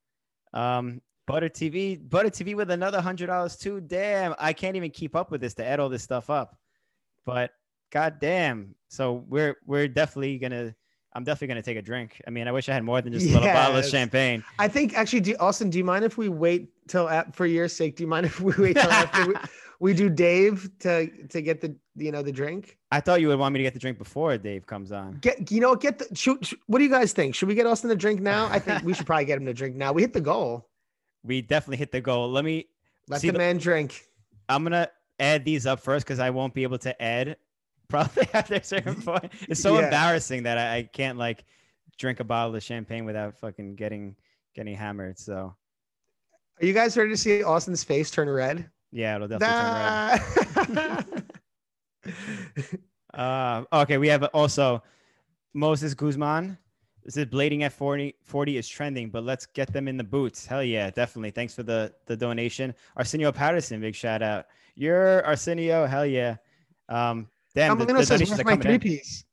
[0.53, 3.81] um, Butter TV, Butter TV with another hundred dollars too.
[3.81, 6.57] Damn, I can't even keep up with this to add all this stuff up.
[7.25, 7.51] But
[7.91, 8.75] god damn.
[8.89, 10.75] So we're we're definitely gonna
[11.15, 12.21] I'm definitely gonna take a drink.
[12.27, 14.43] I mean, I wish I had more than just a little bottle of champagne.
[14.59, 17.69] I think actually, do, Austin, do you mind if we wait till at, for your
[17.69, 17.97] sake?
[17.97, 19.35] Do you mind if we wait till after we,
[19.85, 22.79] we do Dave to to get the you know the drink?
[22.91, 25.19] I thought you would want me to get the drink before Dave comes on.
[25.21, 26.07] Get you know get the.
[26.17, 27.35] Should- what do you guys think?
[27.35, 28.47] Should we get Austin the drink now?
[28.51, 29.93] I think we should probably get him to drink now.
[29.93, 30.69] We hit the goal.
[31.23, 32.31] We definitely hit the goal.
[32.31, 32.67] Let me
[33.09, 34.05] Let See the the- man drink.
[34.49, 34.89] I'm gonna
[35.21, 37.37] add these up first because I won't be able to add
[37.89, 39.33] probably after a certain point.
[39.49, 39.85] It's so Yeah.
[39.85, 41.45] embarrassing that I, I can't like
[41.99, 44.17] drink a bottle of champagne without fucking getting
[44.55, 45.19] getting hammered.
[45.19, 45.55] So
[46.61, 48.71] Are you guys ready to see Austin's face turn red?
[48.95, 51.25] Yeah, it'll definitely turn red.
[53.15, 54.83] Uh, okay, we have also
[55.55, 56.59] Moses Guzman.
[57.05, 60.45] This is blading at 40, 40 is trending, but let's get them in the boots.
[60.47, 61.31] Hell yeah, definitely.
[61.31, 62.75] Thanks for the the donation.
[62.97, 64.47] Arsenio Patterson, big shout out.
[64.75, 66.37] You're Arsenio, hell yeah.
[66.89, 68.81] Um, damn, the, the donations "Where's are my coming three in.
[68.81, 69.25] piece?"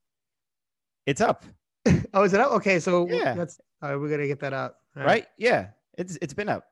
[1.08, 1.44] It's up,
[2.14, 2.52] Oh, is it up?
[2.52, 3.34] Okay, so Yeah.
[3.34, 3.96] that's all right.
[3.96, 4.76] We're gonna get that out.
[4.96, 5.26] All right?
[5.38, 6.66] Yeah, it's it's been up.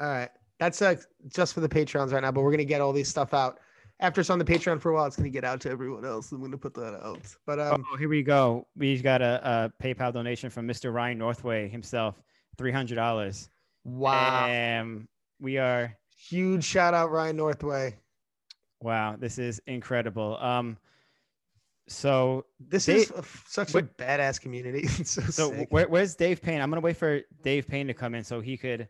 [0.00, 0.30] All right.
[0.58, 0.96] That's uh,
[1.28, 3.60] just for the Patreons right now, but we're gonna get all these stuff out.
[4.00, 6.30] After it's on the Patreon for a while, it's gonna get out to everyone else.
[6.32, 7.20] I'm gonna put that out.
[7.46, 8.66] But um, oh, here we go.
[8.76, 10.92] We got a, a PayPal donation from Mr.
[10.92, 12.20] Ryan Northway himself,
[12.56, 13.48] three hundred dollars.
[13.84, 15.08] wow, Um,
[15.40, 17.96] we are huge shout out Ryan Northway.
[18.80, 19.16] wow.
[19.18, 20.36] This is incredible.
[20.38, 20.76] Um,
[21.88, 24.86] so This They- is a- such a badass community.
[25.04, 26.60] So, so where, where's Dave Payne?
[26.60, 28.88] I'm gonna wait for Dave Payne to come in so he could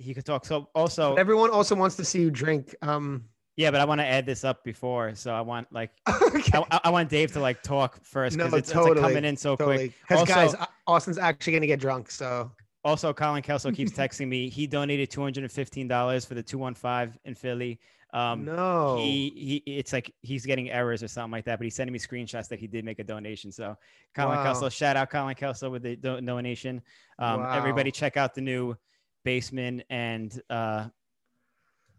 [0.00, 0.44] he could talk.
[0.44, 2.74] So also, But everyone also wants to see you drink.
[2.82, 3.24] Um,
[3.56, 5.90] Yeah, but I want to add this up before, so I want like
[6.22, 6.58] okay.
[6.70, 9.36] I, I want Dave to like talk first because it's, it's totally, like coming in
[9.36, 9.92] so quick.
[10.08, 12.10] Because guys, uh, Austin's actually gonna get drunk.
[12.10, 12.50] So
[12.84, 14.48] Also, Colin Kelso keeps texting me.
[14.48, 17.78] He donated two hundred and fifteen dollars for the two one five in Philly.
[18.12, 18.96] Um, no.
[18.96, 21.98] he he it's like he's getting errors or something like that, but he's sending me
[21.98, 23.52] screenshots that he did make a donation.
[23.52, 23.76] So
[24.16, 24.42] Colin Wow.
[24.44, 26.82] Kelso, shout out Colin Kelso with the do- donation.
[27.18, 28.76] Um, everybody check out the new
[29.24, 30.88] Baseman and uh,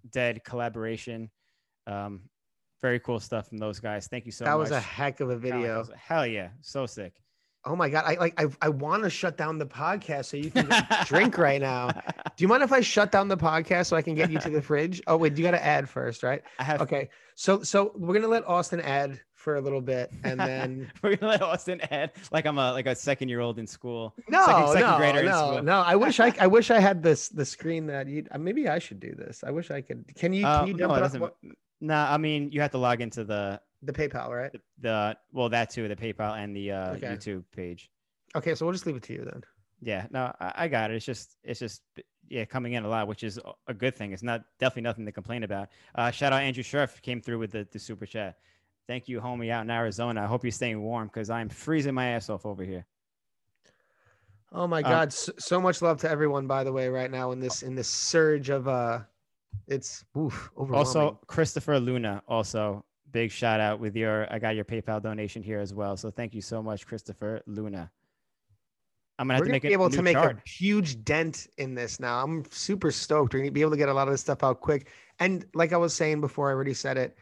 [0.10, 1.30] Dead collaboration.
[1.88, 2.22] Um,
[2.82, 4.08] very cool stuff from those guys.
[4.08, 4.70] Thank you so that much.
[4.70, 5.86] That was a heck of a video.
[5.96, 7.14] Hell yeah, so sick.
[7.64, 8.06] Oh my god!
[8.08, 10.68] I like I I want to shut down the podcast so you can
[11.06, 11.90] drink right now.
[11.90, 14.50] Do you mind if I shut down the podcast so I can get you to
[14.50, 15.00] the fridge?
[15.06, 16.42] Oh wait, you got to add first, right?
[16.58, 17.10] I have Okay.
[17.36, 21.32] So so we're gonna let Austin add for a little bit, and then We're gonna
[21.34, 24.14] let Austin add like I'm a like a second year old in school.
[24.30, 25.64] no, Second- second no, grader in no, school.
[25.64, 25.80] no.
[25.82, 28.26] I wish I I wish I had this the screen that you.
[28.40, 29.44] Maybe I should do this.
[29.46, 30.06] I wish I could.
[30.16, 31.34] Can you Uh, can you no, dump it it doesn't-
[31.82, 34.52] Nah, I mean you have to log into the the PayPal, right?
[34.52, 37.08] the, the well that too the PayPal and the uh, Okay.
[37.08, 37.90] YouTube page.
[38.36, 39.42] Okay, so we'll just leave it to you then.
[39.82, 40.96] Yeah, no, I, I got it.
[40.98, 41.82] It's just it's just
[42.30, 44.12] yeah coming in a lot, which is a- a good thing.
[44.14, 45.70] It's not definitely nothing to complain about.
[45.96, 48.38] Uh, shout out Andrew Sheriff came through with the, the super chat.
[48.92, 50.22] Thank you, homie, out in Arizona.
[50.22, 52.86] I hope you're staying warm because I'm freezing my ass off over here.
[54.52, 55.14] Oh my Um, God!
[55.14, 57.88] So, so much love to everyone, by the way, right now in this in this
[57.88, 59.00] surge of uh,
[59.70, 60.76] it's oof overwhelming.
[60.76, 62.84] Also, Christopher Luna, also
[63.14, 65.96] big shout out with your I got your PayPal donation here as well.
[65.96, 67.90] So thank you so much, Christopher Luna.
[69.20, 70.36] I'm gonna have we're to make be able to make chart.
[70.46, 72.22] a huge dent in this now.
[72.22, 73.34] I'm super stoked.
[73.34, 74.90] We're gonna be able to get a lot of this stuff out quick.
[75.20, 77.18] And like I was saying before, I already said it,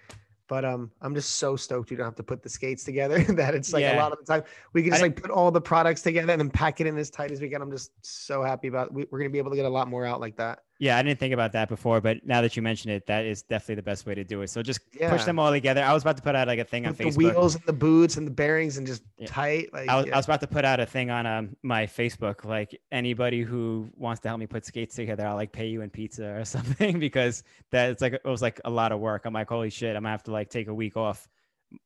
[0.50, 3.24] but um, I'm just so stoked you don't have to put the skates together.
[3.36, 4.43] that it's like a lot of the time
[4.74, 6.97] we can I just like put all the products together and then pack it in
[6.97, 7.62] as tight as we can.
[7.62, 8.91] I'm just so happy about.
[8.91, 10.64] We, we're gonna be able to get a lot more out like that.
[10.82, 13.42] Yeah, I didn't think about that before, but now that you mention it, that is
[13.42, 14.48] definitely the best way to do it.
[14.50, 15.10] So just Yeah.
[15.10, 15.84] push them all together.
[15.84, 17.74] I was about to put out like a thing on With the wheels and the
[17.74, 19.28] boots and the bearings and just Yeah.
[19.28, 19.74] tight.
[19.74, 20.14] Like I was, yeah.
[20.14, 23.90] I was about to put out a thing on um, my Facebook, like anybody who
[23.98, 26.98] wants to help me put skates together, I'll like pay you in pizza or something
[26.98, 29.26] because that it's like it was like a lot of work.
[29.26, 31.28] I'm like, holy shit, I'm gonna have to like take a week off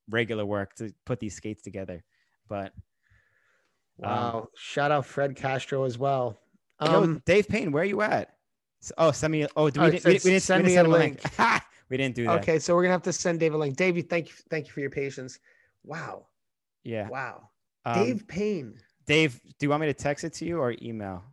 [0.07, 2.03] regular work to put these skates together.
[2.47, 2.73] But
[4.03, 4.47] um, wow.
[4.55, 6.37] Shout out Fred Castro as well.
[6.79, 8.29] yo, Um, Dave Payne, where are you at?
[8.97, 9.47] Oh, send me.
[9.55, 11.47] Oh, do we, it didn't, we, we didn't send we me didn't a send him
[11.49, 11.61] link.
[11.89, 12.41] we didn't do that.
[12.41, 13.75] okay, so we're gonna have to send Dave a link.
[13.75, 15.39] Dave, thank you, thank you for your patience.
[15.83, 16.27] Wow,
[16.83, 17.09] Yeah.
[17.09, 17.49] wow.
[17.85, 18.77] Um, Dave Payne.
[19.05, 21.23] Dave, do you want me to text it to you or email?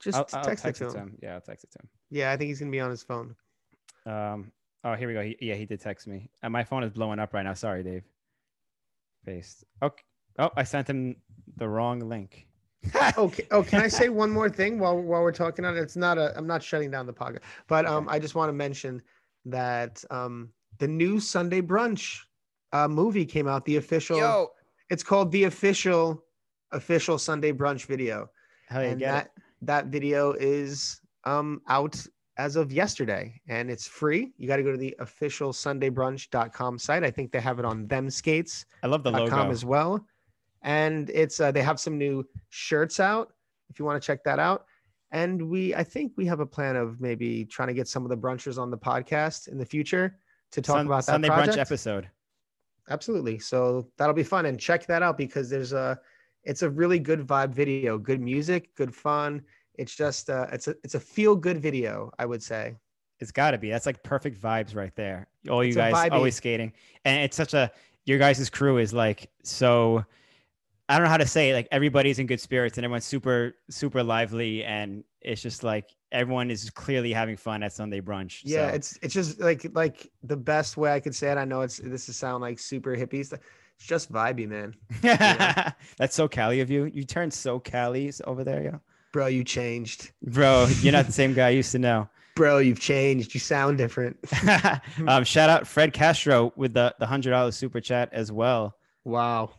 [0.00, 1.18] Just I'll, I'll text, text it to him.
[1.22, 1.88] Yeah, I'll text it to him.
[2.10, 3.34] Yeah, I think he's gonna be on his phone.
[4.04, 4.52] Um,
[4.84, 5.22] oh, here we go.
[5.22, 6.28] He, yeah, he did text me.
[6.42, 7.54] And my phone is blowing up right now.
[7.54, 8.04] Sorry, Dave.
[9.24, 9.64] Paste.
[9.82, 10.02] Okay.
[10.38, 11.16] Oh, I sent him
[11.56, 12.46] the wrong link.
[13.18, 13.46] Okay.
[13.50, 15.80] Oh, can I say one more thing while while we're talking on it?
[15.80, 16.36] It's not a.
[16.36, 19.02] I'm not shutting down the podcast, but um, I just want to mention
[19.46, 22.20] that um, the new Sunday brunch
[22.72, 23.64] uh movie came out.
[23.64, 24.18] The official.
[24.18, 24.48] Yo,
[24.90, 26.24] It's called the official
[26.72, 28.28] official Sunday brunch video.
[28.70, 29.42] and get that it.
[29.62, 32.04] that video is um out
[32.36, 37.04] as of yesterday and it's free you got to go to the official sundaybrunch.com site
[37.04, 39.50] i think they have it on themskates.com I love the logo.
[39.50, 40.04] as well
[40.64, 43.32] and it's uh, they have some new shirts out
[43.70, 44.64] if you want to check that out
[45.12, 48.08] and we i think we have a plan of maybe trying to get some of
[48.10, 50.18] the brunchers on the podcast in the future
[50.50, 52.08] to talk Sun- about that Sunday project brunch episode.
[52.90, 55.98] absolutely so that'll be fun and check that out because there's a
[56.44, 59.42] it's a really good vibe video good music good fun
[59.76, 62.74] it's just uh it's a it's a feel good video i would say
[63.20, 63.70] It's got to be.
[63.70, 65.28] That's like perfect vibes right there.
[65.48, 66.72] All you It's guys always skating,
[67.04, 67.70] and it's such a
[68.06, 70.04] your guys' crew is like so.
[70.88, 71.54] I don't know how to say it.
[71.54, 76.50] Like everybody's in good spirits and everyone's super super lively, and it's just like everyone
[76.50, 78.42] is clearly having fun at Sunday brunch.
[78.44, 78.74] yeah so.
[78.76, 81.78] it's it's just like like the best way i could say it i know it's
[81.78, 83.40] this is sound like super hippie stuff
[83.76, 84.72] it's just vibey man
[85.02, 85.72] Yeah.
[85.98, 86.84] That's so Cali of you.
[86.84, 88.80] You turned so Cali over there, yo.
[89.12, 92.08] bro you changed Bro, you're not the same guy I used to know.
[92.36, 94.16] bro you've changed you sound different
[95.08, 98.76] um, shout out Fred Castro with the the hundred dollar super chat as well.
[99.04, 99.50] wow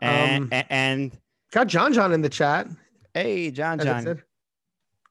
[0.00, 1.18] And, Um, and
[1.52, 2.68] got john john in the chat
[3.14, 4.22] hey, John John.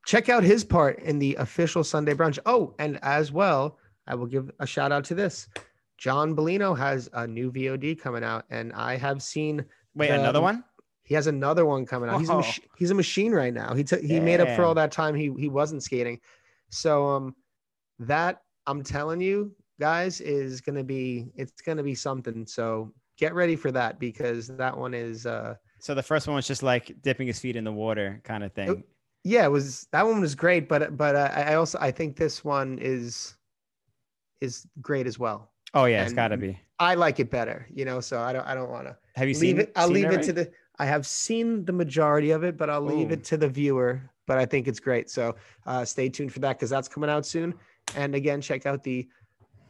[0.05, 3.77] check out his part in the official sunday brunch oh and as well
[4.07, 5.47] i will give a shout out to this
[5.97, 9.63] john Bellino has a new vod coming out and i have seen
[9.95, 10.63] Wait, the- another one?
[11.03, 12.19] He has another one coming out.
[12.19, 13.73] He's a mach- he's a machine right now.
[13.73, 16.19] He took he made up for all that time he he wasn't skating.
[16.69, 17.35] So um
[17.97, 22.45] that I'm telling you guys is to be it's going to be something.
[22.45, 26.47] So get ready for that because that one is uh So the first one was
[26.47, 28.83] just like dipping his feet in the water kind of thing.
[29.23, 32.43] yeah, it was that one was great, but but uh, I also I think this
[32.43, 33.35] one is
[34.41, 35.51] is great as well.
[35.73, 36.59] Oh yeah, it's got to be.
[36.79, 37.99] I like it better, you know.
[37.99, 39.71] So I don't I don't want to Have you leave seen it.
[39.75, 40.25] I'll seen leave it already?
[40.27, 40.51] to the.
[40.79, 43.13] I have seen the majority of it, but I'll leave Ooh.
[43.13, 44.01] it to the viewer.
[44.27, 45.09] But I think it's great.
[45.09, 47.53] So uh, stay tuned for that because that's coming out soon.
[47.95, 49.07] And again, check out the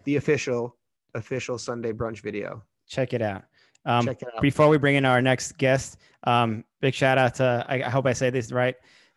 [0.05, 0.77] the official
[1.15, 2.63] official Sunday brunch video.
[2.89, 3.43] Check it out.
[3.85, 4.41] Um, check it out.
[4.41, 8.05] before we bring in our next guest, um, big shout out to I, I hope
[8.05, 8.75] I say this right,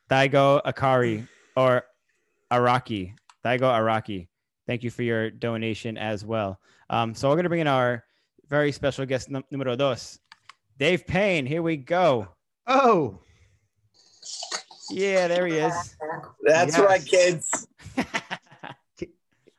[0.08, 1.82] Daigo Akari or
[2.52, 3.14] Araki.
[3.44, 4.28] Daigo Araki.
[4.68, 6.60] Thank you for your donation as well.
[6.90, 8.04] Um, so we're gonna bring in our
[8.48, 10.20] very special guest num- numero dos,
[10.78, 11.46] Dave Payne.
[11.46, 12.28] Here we go.
[12.66, 13.18] Oh,
[14.90, 15.96] Yeah, there he is.
[16.44, 16.78] That's Yes.
[16.86, 17.66] right, kids.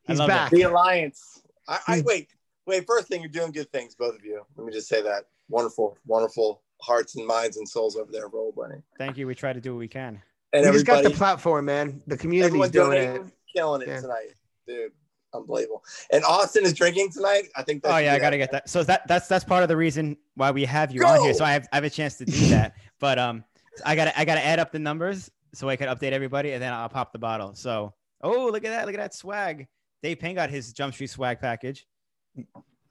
[0.07, 0.31] he's love it.
[0.31, 0.51] back.
[0.51, 1.41] The alliance.
[1.67, 2.29] I, I wait,
[2.65, 2.85] wait.
[2.87, 4.41] First thing, you're doing good things, both of you.
[4.55, 5.25] Let me just say that.
[5.49, 8.81] Wonderful, wonderful hearts and minds and souls over there, rollerblading.
[8.97, 9.27] Thank you.
[9.27, 10.21] We try to do what we can.
[10.53, 12.01] And We just got the platform, man.
[12.07, 13.21] The community's everyone doing it.
[13.55, 14.01] killing it Yeah.
[14.01, 14.33] tonight,
[14.67, 14.91] dude.
[15.33, 15.83] Unbelievable.
[16.11, 17.45] And Austin is drinking tonight.
[17.55, 17.81] I think.
[17.81, 18.37] That Oh yeah, I gotta that.
[18.37, 18.69] get that.
[18.69, 21.33] So that that's that's part of the reason why we have you on here.
[21.33, 22.75] So I have I have a chance to do that.
[22.99, 23.43] But um,
[23.83, 26.71] I gotta I gotta add up the numbers so I can update everybody, and then
[26.71, 27.55] I'll pop the bottle.
[27.55, 29.67] So oh look at that, look at that swag.
[30.03, 31.87] Dave Payne got his Jump Street swag package.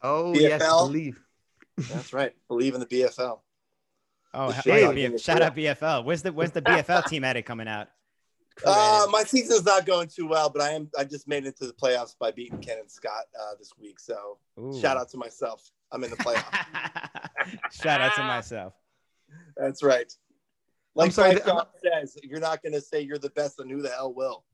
[0.02, 0.86] Oh yes, BFL?
[0.88, 1.20] believe.
[1.78, 2.32] That's right.
[2.48, 3.40] Believe in the BFL.
[4.34, 5.12] Oh The ha- shade.
[5.12, 6.04] BF shout out BFL.
[6.04, 7.88] Where's the where's the BFL team at it coming out?
[8.66, 10.90] Uh, my season's not going too well, but I am.
[10.98, 13.98] I just made it to the playoffs by beating Ken and Scott uh, this week.
[13.98, 14.36] So.
[14.60, 14.78] Ooh.
[14.78, 15.70] shout out to myself.
[15.90, 17.72] I'm in the playoffs.
[17.82, 18.74] shout out to myself.
[19.56, 20.12] That's right.
[20.94, 21.44] Like sorry, Frank
[21.82, 24.44] the- says, you're not going to say you're the best, and who the hell will?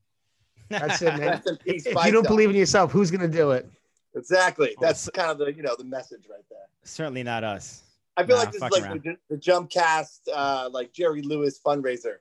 [0.69, 1.41] That's it, man.
[1.45, 2.29] Rest peace, if Fight you don't Dog.
[2.31, 3.69] believe in yourself, who's gonna do it?
[4.15, 4.75] Exactly.
[4.81, 6.59] That's kind of the you know the message right there.
[6.83, 7.83] Certainly not us.
[8.17, 11.59] I feel Nah, like this is like the, the Jump Cast, uh, like Jerry Lewis
[11.65, 12.15] fundraiser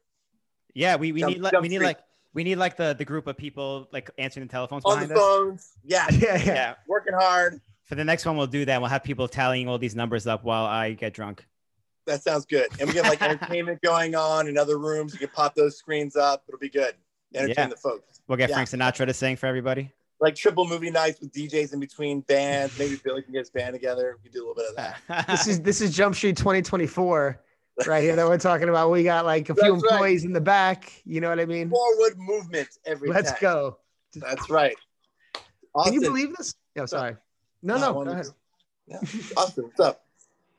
[0.74, 1.86] Yeah, we, we Jump- need like we need Street.
[1.86, 1.98] like
[2.34, 5.14] we need like the the group of people like answering the telephones on behind the
[5.14, 5.20] us.
[5.20, 5.72] phones.
[5.84, 6.44] Yeah, Yeah, yeah.
[6.44, 6.74] Yeah.
[6.86, 7.60] working hard.
[7.86, 8.80] For the next one, we'll do that.
[8.80, 11.46] We'll have people tallying all these numbers up while I get drunk.
[12.06, 12.66] That sounds good.
[12.78, 15.14] And we get like entertainment going on in other rooms.
[15.14, 16.44] You can pop those screens up.
[16.48, 16.94] It'll be good.
[17.34, 17.66] Entertain Yeah.
[17.68, 18.20] the folks.
[18.28, 18.56] We'll get Yeah.
[18.56, 19.90] Frank Sinatra to sing for everybody.
[20.20, 22.76] Like triple movie nights with DJs in between bands.
[22.78, 24.18] Maybe Billy can get his band together.
[24.24, 25.26] We do a little bit of that.
[25.28, 27.40] This is this is Jump Street 2024
[27.86, 28.90] right here that we're talking about.
[28.90, 29.92] We got like a few That's right.
[29.92, 30.92] employees in the back.
[31.04, 31.70] You know what I mean?
[31.70, 33.38] Forward movement every Let's time.
[33.40, 33.78] go.
[34.14, 34.74] That's right.
[35.84, 36.54] Can you believe this?
[36.74, 37.16] No, sorry.
[37.62, 38.04] No, No, no.
[38.04, 38.26] Go ahead.
[38.88, 38.96] Yeah.
[39.36, 40.04] Austin, what's up?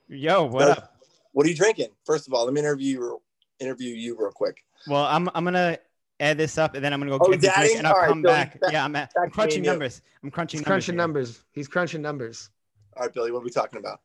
[0.07, 0.71] Yo, what No.
[0.71, 0.95] up?
[1.33, 1.89] What are you drinking?
[2.05, 3.01] First of all, let me interview you.
[3.03, 3.21] real-
[3.59, 4.63] Interview you real quick.
[4.87, 5.77] Well, I'm I'm gonna
[6.19, 7.67] add this up and then I'm gonna go Oh, get the daddy?
[7.67, 8.59] drink and I'll All right, come Billy, back.
[8.59, 9.71] back- yeah, I'm, at, I'm crunching me and you.
[9.71, 10.01] numbers.
[10.23, 10.85] I'm crunching He's numbers.
[10.85, 10.97] crunching here.
[11.01, 11.43] numbers.
[11.51, 12.49] He's crunching numbers.
[12.97, 14.01] All right, Billy, what are we talking about?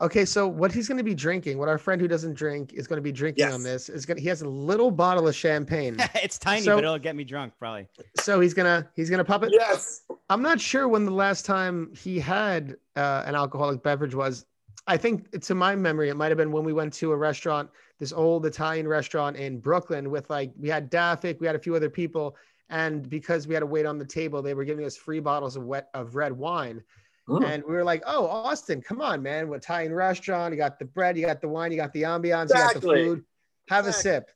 [0.00, 2.86] Okay, so what he's going to be drinking, what our friend who doesn't drink is
[2.86, 3.52] going to be drinking Yes.
[3.52, 5.96] on this is going to he has a little bottle of champagne.
[6.22, 7.88] it's tiny, So- but it'll get me drunk probably.
[8.20, 9.50] so he's going to he's going to pop it.
[9.52, 10.02] Yes.
[10.30, 14.46] I'm not sure when the last time he had uh, an alcoholic beverage was.
[14.88, 17.68] I think to my memory, it might have been when we went to a restaurant,
[17.98, 21.76] this old Italian restaurant in Brooklyn with like, we had Daffic, we had a few
[21.76, 22.36] other people.
[22.70, 25.56] And because we had to wait on the table, they were giving us free bottles
[25.56, 26.82] of wet of red wine.
[27.28, 27.44] Mm.
[27.44, 29.48] And we were like, oh, Austin, come on, man.
[29.48, 30.54] What Italian restaurant?
[30.54, 32.80] You got the bread, you got the wine, you got the ambiance, you got the
[32.80, 33.24] food.
[33.68, 34.30] Have a sip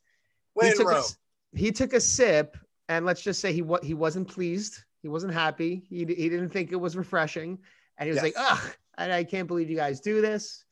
[0.52, 1.04] When he took a, Rome.
[1.54, 2.56] he took a sip
[2.90, 6.50] and let's just say he wa- he wasn't pleased he wasn't happy he, he didn't
[6.50, 7.58] think it was refreshing
[7.96, 10.64] and he was like ugh I, I can't believe you guys do this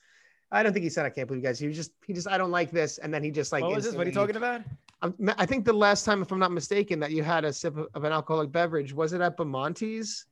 [0.52, 2.28] i don't think he said i can't believe you guys he was just he just
[2.28, 3.94] i don't like this and then he just like what was this?
[3.94, 4.62] What are you talking about?
[5.02, 7.76] I'm- i think the last time if i'm not mistaken that you had a sip
[7.76, 10.26] of, of an alcoholic beverage was it at Bamonte's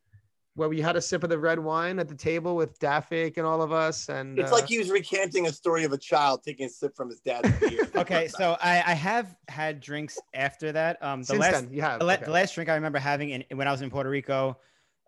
[0.59, 3.47] where we had a sip of the red wine at the table with Daffic and
[3.47, 6.43] all of us and It's uh, like he was recanting a story of a child
[6.43, 7.89] taking a sip from his dad's beer.
[7.95, 11.01] Okay, so I, I have had drinks after that.
[11.03, 12.25] Um, the since last then you have the, okay.
[12.25, 14.59] the last drink I remember having in, when I was in Puerto Rico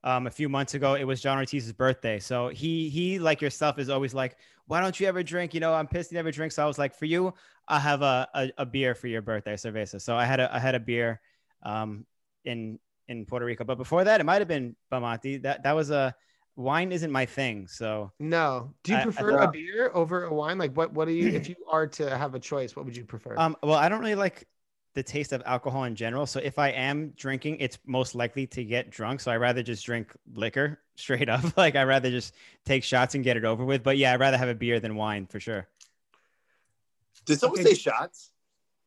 [0.04, 2.18] um, a few months ago, it was John Ortiz's birthday.
[2.18, 4.36] So he he like yourself is always like,
[4.66, 5.52] why don't you ever drink?
[5.54, 6.52] You know, I'm pissed you never drink.
[6.52, 7.34] So I was like, for you,
[7.68, 10.00] I'll have a, a, a beer for your birthday, cerveza.
[10.00, 11.20] So I had a I had a beer
[11.62, 12.06] um,
[12.44, 12.78] in
[13.08, 13.64] in Puerto Rico.
[13.64, 15.42] But before that, it might have been Bamonte.
[15.42, 16.14] That that was a
[16.56, 17.66] wine isn't my thing.
[17.68, 18.72] So No.
[18.84, 20.58] Do you I- I prefer a beer over a wine?
[20.58, 23.04] Like what what do you if you are to have a choice, what would you
[23.04, 23.34] prefer?
[23.36, 24.46] Um, well, I don't really like
[24.94, 26.26] the taste of alcohol in general.
[26.26, 29.20] So if I am drinking, it's most likely to get drunk.
[29.20, 31.44] So I rather just drink liquor straight up.
[31.56, 32.34] like I rather just
[32.64, 33.82] take shots and get it over with.
[33.82, 35.68] But yeah, I'd rather have a beer than wine for sure.
[37.26, 37.70] Did someone Okay.
[37.70, 38.30] say shots?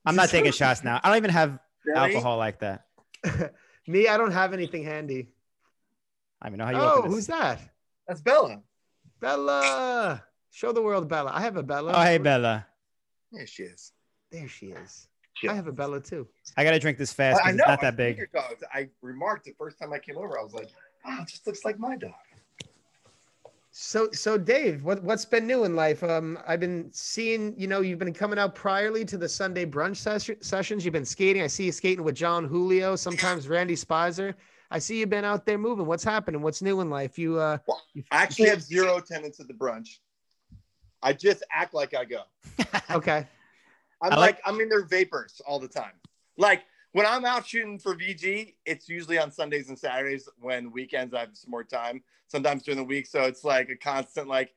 [0.05, 0.99] I'm not taking shots now.
[1.03, 1.99] I don't even have Really?
[2.15, 2.85] alcohol like that.
[3.87, 5.29] Me, I don't have anything handy.
[6.41, 7.59] I don't even know how you Oh, who's that?
[8.07, 8.61] That's Bella.
[9.21, 10.23] Bella.
[10.51, 11.31] Show the world Bella.
[11.33, 11.93] I have a Bella.
[11.95, 12.65] Oh, hey Bella.
[13.31, 13.93] There she is.
[14.31, 15.07] There she is.
[15.35, 15.49] Shit.
[15.49, 16.27] I have a Bella too.
[16.57, 17.41] I gotta drink this fast.
[17.43, 17.65] I It's know.
[17.67, 18.15] not that I big.
[18.15, 18.63] figured, dogs.
[18.73, 20.39] I remarked the first time I came over.
[20.39, 20.69] I was like,
[21.05, 22.11] Oh, it just looks like my dog.
[23.75, 26.03] So, so Dave, what what's been new in life?
[26.03, 29.97] Um, I've been seeing, you know, you've been coming out priorly to the Sunday brunch
[29.97, 30.85] ses- sessions.
[30.85, 31.41] You've been skating.
[31.41, 34.35] I see you skating with Jon Julio, sometimes Randy Spizer.
[34.69, 35.87] I see you've been out there moving.
[35.87, 36.41] What's happening?
[36.41, 37.17] What's new in life?
[37.17, 39.97] You, uh, Well, you I actually have zero attendance at the brunch.
[41.01, 42.21] I just act like I go.
[42.91, 43.27] okay.
[44.03, 45.93] I'm I like, like- I'm in their vapors all the time.
[46.37, 50.29] Like when I'm out shooting for VG, it's usually on Sundays and Saturdays.
[50.39, 52.03] When weekends I have some more time.
[52.27, 54.53] Sometimes during the week, so it's like a constant like.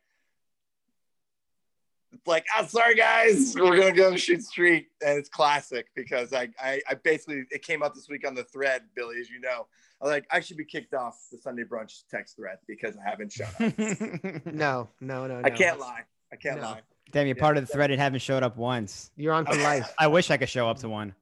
[2.12, 6.48] It's like, oh, sorry guys, we're gonna go shoot street, and it's classic because I,
[6.58, 9.66] I, I basically it came up this week on the thread, Billy, as you know.
[10.00, 13.32] I'm like, I should be kicked off the Sunday brunch text thread because I haven't
[13.32, 14.44] shown up.
[14.54, 15.42] No, no, no, no.
[15.44, 16.02] I can't lie.
[16.32, 16.62] I can't No.
[16.68, 16.80] lie.
[17.12, 17.40] Damn, you're Yeah.
[17.40, 19.10] part of the thread and haven't showed up once.
[19.16, 19.92] You're on for life.
[19.98, 21.14] I wish I could show up to one.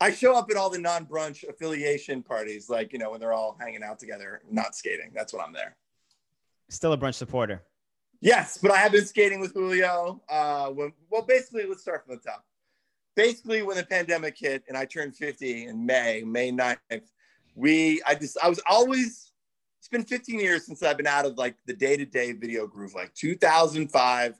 [0.00, 3.56] I show up at all the non-brunch affiliation parties, like you know when they're all
[3.60, 5.10] hanging out together, not skating.
[5.12, 5.76] That's when I'm there.
[6.70, 7.62] Still a brunch supporter.
[8.20, 10.22] Yes, but I have been skating with Julio.
[10.28, 12.44] Uh, when well, basically, let's start from the top.
[13.16, 16.76] Basically, when the pandemic hit and I turned 50 in May, May 9th,
[17.56, 19.32] we I just I was always
[19.80, 22.94] it's been 15 years since I've been out of like the day-to-day video groove.
[22.94, 24.34] Like 2005,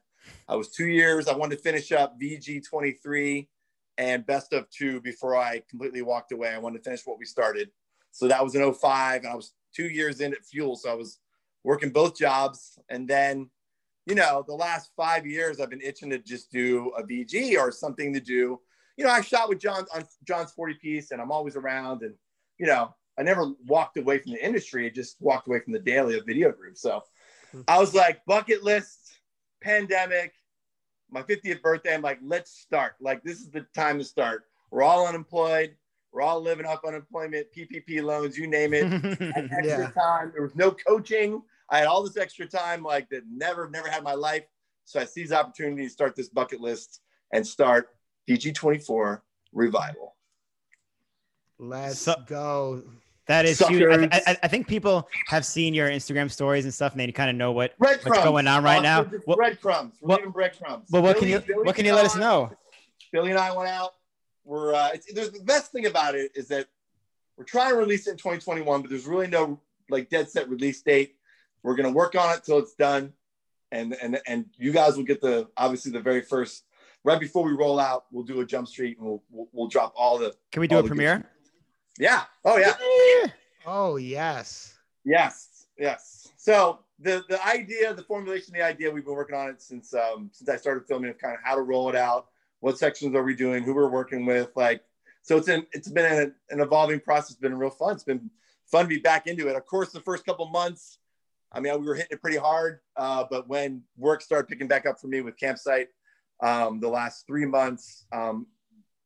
[0.48, 1.28] I was two years.
[1.28, 3.48] I wanted to finish up VG 23
[3.98, 6.50] and best of two before I completely walked away.
[6.50, 7.70] I wanted to finish what we started.
[8.12, 10.76] So that was in 05, and I was two years in at Fuel.
[10.76, 11.18] So I was
[11.64, 12.78] working both jobs.
[12.88, 13.50] And then,
[14.06, 17.70] you know, the last five years, I've been itching to just do a VG or
[17.70, 18.60] something to do.
[18.96, 22.02] You know, I shot with John on John's 40 piece, and I'm always around.
[22.02, 22.14] And,
[22.58, 24.86] you know, I never walked away from the industry.
[24.86, 26.76] I just walked away from the daily of video group.
[26.78, 27.02] So
[27.52, 27.62] hmm.
[27.68, 29.07] I was like, bucket list,
[29.60, 30.32] pandemic,
[31.10, 31.94] my 50th birthday.
[31.94, 32.94] I'm like, let's start.
[33.00, 34.44] Like, this is the time to start.
[34.70, 35.74] We're all unemployed.
[36.12, 38.84] We're all living off unemployment, PPP loans, you name it.
[38.84, 39.90] I had extra Yeah.
[39.90, 40.30] time.
[40.32, 41.42] There was no coaching.
[41.70, 44.44] I had all this extra time, like that never, never had my life.
[44.86, 47.00] So I seized the opportunity to start this bucket list
[47.32, 47.88] and start
[48.28, 49.20] VG24
[49.52, 50.16] Revival.
[51.58, 52.82] Let's So- go.
[53.28, 53.82] That is huge.
[54.10, 57.28] I, I, I think people have seen your Instagram stories and stuff, and they kind
[57.28, 57.78] of know what.
[57.78, 58.24] Breadcrumbs.
[58.24, 59.04] going on right now?
[59.26, 59.96] What- breadcrumbs.
[60.00, 60.88] We're what- breadcrumbs.
[60.90, 62.50] But what can you Billy what can you let us know?
[63.12, 63.90] Billy and I went out.
[64.44, 66.68] We're uh, it's, there's the best thing about it is that
[67.36, 69.60] we're trying to release it in 2021, but there's really no
[69.90, 71.16] like dead set release date.
[71.62, 73.12] We're gonna work on it till it's done,
[73.70, 76.64] and and and you guys will get the obviously the very first
[77.04, 78.06] right before we roll out.
[78.10, 80.78] We'll do a jump street and we'll we'll, we'll drop all the Can we do
[80.78, 81.26] a good premiere?
[81.98, 82.74] Yeah oh yeah
[83.70, 84.78] Oh yes.
[85.04, 86.28] Yes, yes.
[86.38, 89.92] So the the idea, the formulation, of the idea, we've been working on it since
[89.92, 92.28] um, since I started filming of kind of how to roll it out,
[92.60, 94.82] what sections are we doing, who we're working with, like.
[95.20, 97.32] So it's an it's been an, an evolving process.
[97.32, 97.92] It's been real fun.
[97.92, 98.30] It's been
[98.64, 99.56] fun to be back into it.
[99.56, 100.98] Of course, the first couple months,
[101.52, 104.86] I mean, we were hitting it pretty hard, uh, but when work started picking back
[104.86, 105.88] up for me with campsite,
[106.42, 108.46] um, the last three months, um,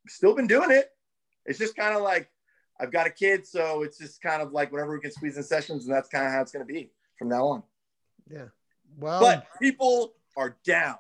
[0.06, 0.90] still been doing it.
[1.46, 2.28] It's just kind of like
[2.82, 5.42] I've got a kid, so it's just kind of like whenever we can squeeze in
[5.44, 7.62] sessions, and that's kind of how it's going to be from now on.
[8.28, 8.46] Yeah.
[8.98, 10.96] Well, But people are down,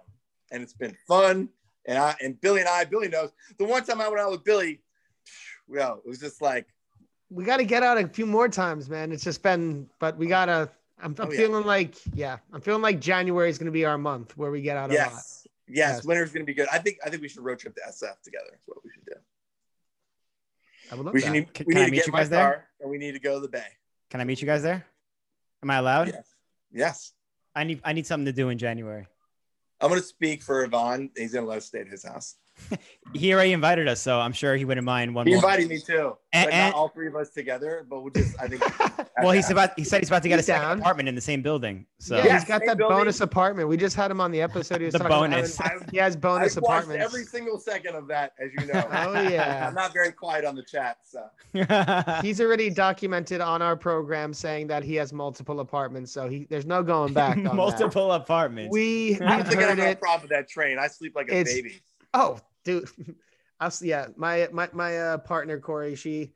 [0.52, 1.48] and it's been fun.
[1.86, 4.44] And I and Billy and I, Billy knows the one time I went out with
[4.44, 4.80] Billy,
[5.66, 6.68] well, it was just like,
[7.28, 9.10] we got to get out a few more times, man.
[9.10, 10.70] It's just been, but we gotta.
[11.02, 11.36] I'm, I'm Oh, yeah.
[11.38, 14.76] feeling like, yeah, I'm feeling like January is gonna be our month where we get
[14.76, 15.10] out a lot.
[15.10, 16.04] yes, yes, Yes.
[16.04, 16.68] winter's going to be good.
[16.70, 18.46] I think I think we should road trip to SF together.
[18.52, 19.14] That's what we should do.
[20.92, 21.32] I would love We that.
[21.32, 22.68] need, Can- we can I need to meet you guys there?
[22.80, 23.64] and we need to go to the bay.
[24.10, 24.84] Can I meet you guys there?
[25.62, 26.08] Am I allowed?
[26.08, 26.26] Yes,
[26.70, 27.12] yes.
[27.54, 29.06] I need I need something to do in January.
[29.80, 31.10] I'm going to speak for Yvonne.
[31.16, 32.36] He's going to let us stay at his house.
[33.14, 35.42] He already invited us, so I'm sure he wouldn't mind one He more.
[35.44, 36.16] invited me too.
[36.32, 38.62] And- Like, and- not all three of us together, but we'll just, I think.
[39.22, 40.80] well, he's about he said he's about to get a second down.
[40.80, 41.84] apartment in the same building.
[41.98, 42.96] So yeah, he's got that building.
[42.96, 43.68] bonus apartment.
[43.68, 44.78] We just had him on the episode.
[44.80, 47.04] He was The talking about bonus—he has bonus I've apartments.
[47.04, 48.88] every single second of that, as you know.
[48.90, 49.66] Oh yeah.
[49.68, 51.26] I'm not very quiet on the chat, so
[52.22, 56.66] He's already documented on our program saying that he has multiple apartments, so he there's
[56.66, 57.36] no going back.
[57.36, 57.54] On that.
[57.54, 58.72] multiple apartments.
[58.72, 60.00] We I don't we've think I heard have a it.
[60.00, 60.78] problem with that train.
[60.78, 61.82] I sleep like a It's- baby.
[62.14, 62.88] Oh, dude.
[63.60, 66.32] I'll, s- yeah, my my my uh, partner Corey, she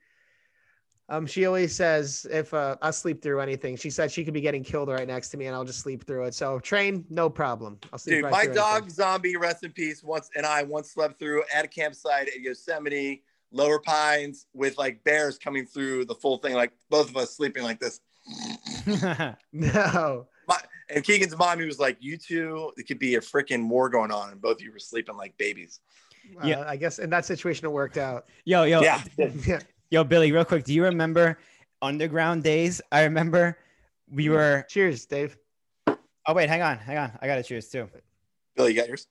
[1.09, 4.40] um she always says if uh, I sleep through anything, she said she could be
[4.40, 6.35] getting killed right next to me, and I'll just sleep through it.
[6.35, 7.78] So train, no problem.
[7.93, 8.90] I'll sleep Dude, right my dog anything.
[8.90, 13.24] zombie, rest in peace, once and I once slept through at a campsite at Yosemite,
[13.51, 17.65] Lower Pines, with like bears coming through the full thing, like both of us sleeping
[17.65, 18.01] like this.
[19.53, 20.28] No,
[20.89, 24.31] And Keegan's mommy was like, "You two, it could be a freaking war going on,
[24.31, 25.81] and both of you were sleeping like babies."
[26.44, 26.61] Yeah.
[26.61, 28.27] uh, I guess in that situation it worked out.
[28.44, 29.03] yo, yo, Yeah.
[29.47, 29.59] yeah,
[29.90, 30.65] yo, Billy, real quick.
[30.65, 31.39] Do you remember
[31.82, 32.81] underground days?
[32.93, 33.59] I remember
[34.11, 34.65] we were.
[34.69, 35.36] Cheers, Dave.
[35.89, 37.12] Oh wait, hang on, hang on.
[37.23, 37.89] I got to cheers too.
[38.57, 39.07] Billy, you got yours?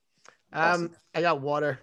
[0.54, 1.80] Um, I got water.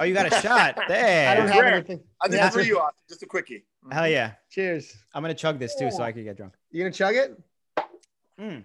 [0.00, 0.76] Oh, you got a shot.
[0.88, 1.54] Hey, I don't There.
[1.54, 1.74] have rare.
[1.74, 2.00] anything.
[2.20, 2.50] I just Yeah.
[2.50, 2.94] threw you off.
[3.08, 3.64] Just a quickie.
[3.92, 4.32] Hell yeah.
[4.50, 4.96] Cheers.
[5.14, 6.54] I'm gonna chug this too, so I can get drunk.
[6.70, 7.40] You gonna chug it?
[8.40, 8.64] Mm.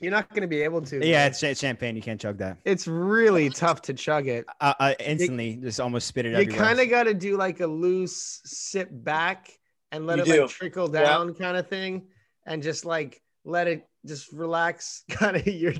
[0.00, 1.06] You're not gonna be able to.
[1.06, 1.94] Yeah, it's cha- champagne.
[1.94, 2.56] You can't chug that.
[2.64, 4.46] it's really tough to chug it.
[4.60, 7.66] I, I instantly just almost spit it You kind of got to do like a
[7.66, 9.50] loose sip back
[9.92, 10.40] and let You it do.
[10.42, 12.06] like trickle down, kind of thing,
[12.46, 15.74] and just like let it just relax, kind of your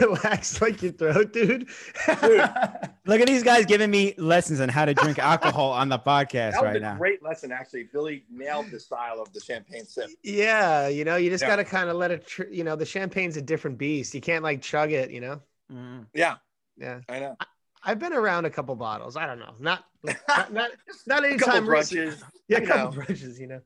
[0.00, 1.68] relax like your throat, dude.
[2.08, 6.52] Look at these guys giving me lessons on how to drink alcohol on the podcast
[6.52, 6.96] That was right a now.
[6.96, 7.88] great lesson, actually.
[7.92, 10.10] Billy nailed the style of the champagne sip.
[10.22, 11.48] yeah, you know, you just Yeah.
[11.48, 12.26] got to kind of let it.
[12.26, 14.14] Tr- you know, the champagne's a different beast.
[14.14, 15.10] You can't like chug it.
[15.10, 15.40] You know.
[15.72, 16.06] Mm.
[16.14, 16.36] Yeah,
[16.78, 17.36] Yeah, I know.
[17.84, 19.16] I've been around a couple bottles.
[19.16, 20.70] I don't know, not not not,
[21.06, 22.10] not a couple anytime recent.
[22.10, 23.06] brunches, Yeah, a you couple know.
[23.06, 23.38] brunches.
[23.38, 23.60] You know.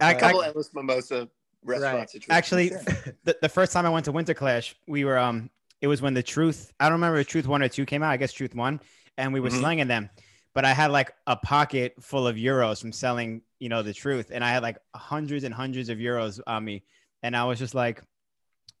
[0.00, 1.28] A couple endless mimosa
[1.64, 2.10] restaurant Right.
[2.10, 2.36] situations.
[2.36, 2.68] actually,
[3.24, 5.50] the, the first time I went to Winter Clash, we were um,
[5.80, 6.72] it was when the Truth.
[6.80, 8.10] I don't remember if Truth one or two came out.
[8.10, 8.80] I guess Truth one,
[9.16, 9.60] and we were Mhm.
[9.60, 10.10] slinging them.
[10.52, 14.30] But I had like a pocket full of euros from selling, you know, the Truth,
[14.32, 16.84] and I had like hundreds and hundreds of euros on me,
[17.22, 18.02] and I was just like,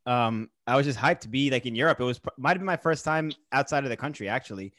[0.06, 2.00] um, I was just hyped to be like in Europe.
[2.00, 4.72] It was might have been my first time outside of the country actually,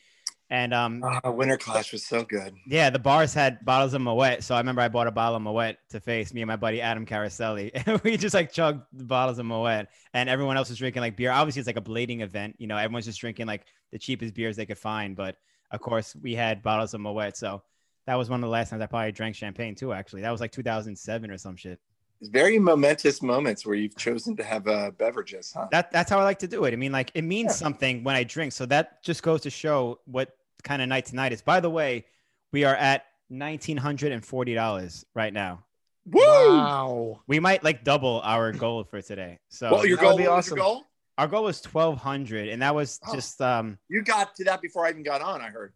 [0.51, 2.53] and um, Ah, Winter Clash was so good.
[2.67, 4.43] Yeah, the bars had bottles of Moet.
[4.43, 6.81] So I remember I bought a bottle of Moet to face me and my buddy
[6.81, 7.71] Adam Caroselli.
[7.87, 9.87] And we just like chugged the bottles of Moet.
[10.13, 11.31] And everyone else was drinking like beer.
[11.31, 12.57] Obviously, it's like a blading event.
[12.59, 15.15] You know, everyone's just drinking like the cheapest beers they could find.
[15.15, 15.37] But
[15.71, 17.37] of course, we had bottles of Moet.
[17.37, 17.63] So
[18.05, 20.21] that was one of the last times I probably drank champagne too, actually.
[20.23, 21.79] That was like 2007 or some shit.
[22.19, 25.67] It's very momentous moments where you've chosen to have uh, beverages, huh?
[25.71, 26.73] That, that's how I like to do it.
[26.73, 27.53] I mean, like, it means Yeah.
[27.53, 28.51] something when I drink.
[28.51, 30.29] So that just goes to show what
[30.63, 31.41] kind of night tonight is.
[31.41, 32.05] By the way,
[32.51, 35.63] we are at $1,940 right now.
[36.05, 36.21] Woo!
[36.21, 37.21] Wow.
[37.27, 39.39] We might like double our goal for today.
[39.49, 40.57] So Well, your goal, be awesome.
[40.57, 40.83] your goal?
[41.17, 43.13] our goal was twelve hundred, and that was Oh.
[43.13, 45.41] just um You got to that before I even got on.
[45.41, 45.73] I heard.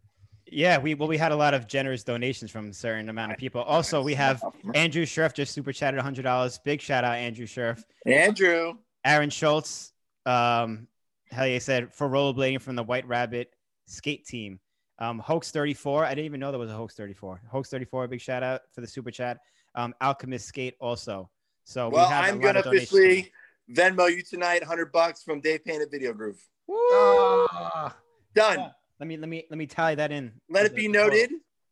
[0.48, 3.38] yeah we well we had a lot of generous donations from a certain amount of
[3.38, 3.62] people.
[3.62, 4.42] Also, we have
[4.74, 6.58] Andrew Scherf just super chatted hundred dollars.
[6.66, 7.84] Big shout out Andrew Scherf.
[8.08, 8.74] Andrew.
[9.04, 9.94] Aaron Schultz,
[10.26, 10.88] um,
[11.30, 13.54] hell yeah, said for rollerblading from the White Rabbit
[13.86, 14.60] skate team.
[15.00, 16.06] Um, Hoax 34.
[16.06, 17.42] I didn't even know there was a Hoax 34.
[17.50, 19.40] Hoax 34, big shout out for the super chat.
[19.76, 21.30] Um, Alchemist Skate also.
[21.66, 23.32] So we Well, have a I'm gonna officially
[23.74, 26.40] Venmo you tonight, hundred bucks from Dave Painted Video Groove.
[26.68, 27.48] coming.
[27.52, 27.96] Ah,
[28.36, 28.60] Done.
[28.60, 28.70] Yeah.
[29.00, 30.32] Let me let me let me tally that in.
[30.50, 31.10] Let it the- be the total.
[31.10, 31.32] noted.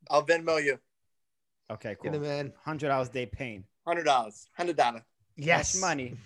[0.09, 0.79] I'll Venmo you
[1.71, 2.21] Okay, get it, cool.
[2.27, 2.51] man.
[2.65, 3.63] Hundred dollars day pain.
[3.87, 5.05] hundred dollars, hundred dollar,
[5.37, 5.73] Yes.
[5.73, 6.17] That's money.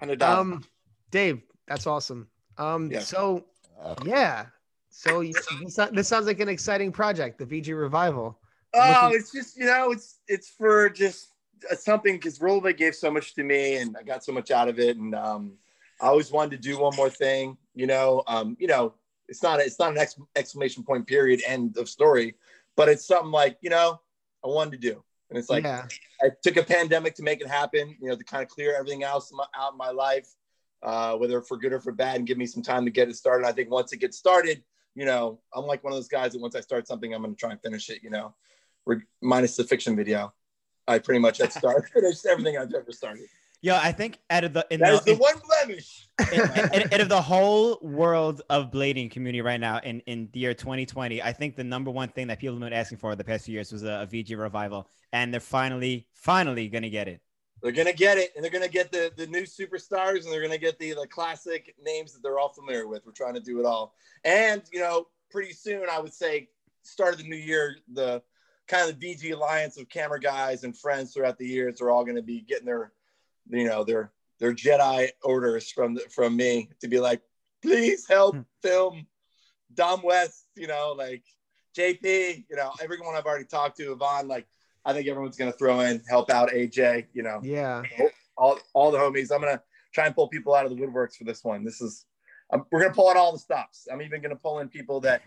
[0.00, 0.38] hundred dollars.
[0.40, 0.64] Um,
[1.10, 2.28] Dave, that's awesome.
[2.58, 2.98] Um, Yeah.
[3.00, 3.46] so
[4.04, 4.46] yeah,
[4.96, 8.38] so you, this, this sounds like an exciting project, the VG revival.
[8.72, 11.32] Oh, it's just you know, it's it's for just
[11.68, 14.68] uh, something because rollerblade gave so much to me, and I got so much out
[14.68, 15.54] of it, and um,
[16.00, 17.56] I always wanted to do one more thing.
[17.74, 18.94] You know, um, you know,
[19.28, 22.36] it's not it's not an ex- exclamation point period end of story,
[22.76, 24.00] but it's something like you know,
[24.44, 25.86] I wanted to do, and it's like yeah,
[26.22, 27.96] I took a pandemic to make it happen.
[28.00, 30.28] You know, to kind of clear everything else out in my life,
[30.84, 33.16] uh, whether for good or for bad, and give me some time to get it
[33.16, 33.44] started.
[33.44, 34.62] I think once it gets started,
[34.94, 37.34] you know, I'm like one of those guys that once I start something, I'm going
[37.34, 38.02] to try and finish it.
[38.02, 38.34] You know,
[38.86, 40.32] Re- minus the fiction video,
[40.86, 43.24] I pretty much had started finished everything I've ever started.
[43.62, 46.08] Yeah, I think out of the in That the, is the in- one blemish.
[46.92, 51.22] out of the whole world of blading community right now in, in the year 2020,
[51.22, 53.54] I think the number one thing that people have been asking for the past few
[53.54, 57.20] years was a, a VG revival, and they're finally, finally gonna get it.
[57.64, 60.58] They're gonna get it, and they're gonna get the the new superstars, and they're gonna
[60.58, 63.06] get the the classic names that they're all familiar with.
[63.06, 66.50] We're trying to do it all, and you know, pretty soon, I would say,
[66.82, 68.22] start of the new year, the
[68.68, 72.04] kind of the VG alliance of camera guys and friends throughout the years are all
[72.04, 72.92] gonna be getting their,
[73.48, 77.22] you know, their their Jedi orders from the, from me to be like,
[77.62, 78.42] please help Hmm.
[78.62, 79.06] film
[79.72, 81.24] Dom West, you know, like
[81.74, 84.46] JP, you know, everyone I've already talked to, Yvonne, like.
[84.84, 87.82] I think everyone's going to throw in, help out AJ, you know, yeah.
[88.36, 89.32] all, all the homies.
[89.32, 89.62] I'm gonna
[89.92, 91.64] try and pull people out of the woodworks for this one.
[91.64, 92.04] This is
[92.52, 93.86] um, we're gonna pull out all the stops.
[93.90, 95.22] I'm even gonna pull in people that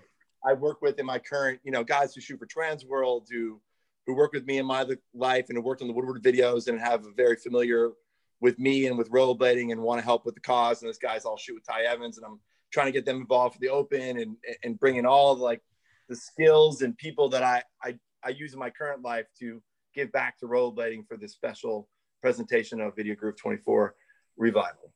[0.46, 3.62] I work with in my current, you know, guys who shoot for Trans World, who
[4.06, 6.80] who work with me in my life and have worked on the Woodward videos and
[6.80, 7.92] have a very familiar
[8.40, 10.82] with me and with rollerblading and want to help with the cause.
[10.82, 12.40] And this guys all shoot with Ty Evans, and I'm
[12.72, 15.62] trying to get them involved for the Open and and bring in all the, like
[16.10, 19.62] the skills and people that I I I use in my current life to
[19.94, 21.88] give back to rollerblading for this special
[22.22, 23.96] presentation of Video Groove 24
[24.38, 24.92] Revival.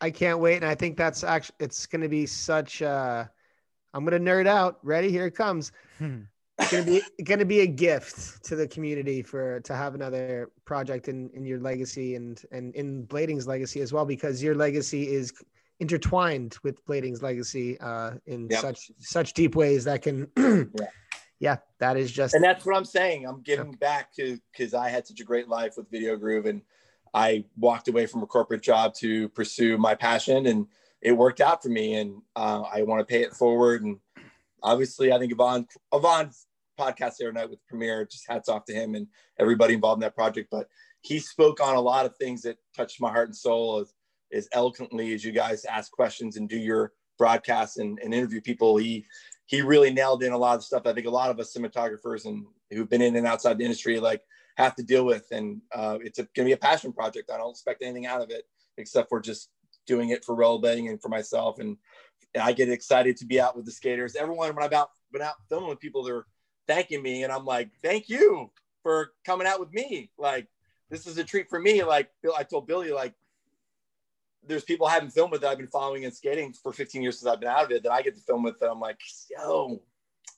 [0.00, 2.82] I can't wait, and I think that's actually it's going to be such.
[2.82, 3.24] Uh,
[3.94, 4.78] I'm going to nerd out.
[4.82, 5.10] Ready?
[5.10, 5.72] Here it comes.
[5.98, 6.22] Hmm.
[6.58, 11.08] It's gonna be gonna be a gift to the community for to have another project
[11.08, 15.32] in in your legacy and and in Blading's legacy as well because your legacy is
[15.80, 18.60] intertwined with Blading's legacy uh, in Yep.
[18.60, 20.86] such such deep ways that can yeah.
[21.80, 23.26] That is just and that's what I'm saying.
[23.26, 26.62] I'm giving back to because I had such a great life with Video Groove, and
[27.12, 30.68] I walked away from a corporate job to pursue my passion, and
[31.00, 31.96] it worked out for me.
[31.96, 33.82] And uh, I want to pay it forward.
[33.82, 33.98] And
[34.62, 36.46] obviously, I think Yvonne Yvonne's
[36.78, 39.06] podcast the other night with Premiere, just hats off to him and
[39.38, 40.48] everybody involved in that project.
[40.50, 40.68] But
[41.00, 43.92] he spoke on a lot of things that touched my heart and soul as,
[44.32, 48.76] as eloquently as you guys ask questions and do your broadcasts and, and interview people.
[48.76, 49.04] He
[49.46, 50.86] he really nailed in a lot of stuff.
[50.86, 54.00] I think a lot of us cinematographers and who've been in and outside the industry
[54.00, 54.22] like
[54.56, 55.26] have to deal with.
[55.30, 57.30] And uh, it's going to be a passion project.
[57.30, 58.44] I don't expect anything out of it
[58.78, 59.50] except for just
[59.86, 61.58] doing it for rollerblading and for myself.
[61.58, 61.76] And
[62.40, 64.16] I get excited to be out with the skaters.
[64.16, 66.24] Everyone when I've out been out filming with people, they're
[66.66, 68.50] thanking me, and I'm like, thank you
[68.82, 70.10] for coming out with me.
[70.18, 70.48] Like
[70.90, 71.82] this is a treat for me.
[71.82, 73.14] Like I told Billy, like
[74.46, 77.18] there's people I haven't filmed with that I've been following and skating for 15 years
[77.20, 78.58] since I've been out of it that I get to film with.
[78.60, 78.98] That I'm like,
[79.30, 79.80] yo,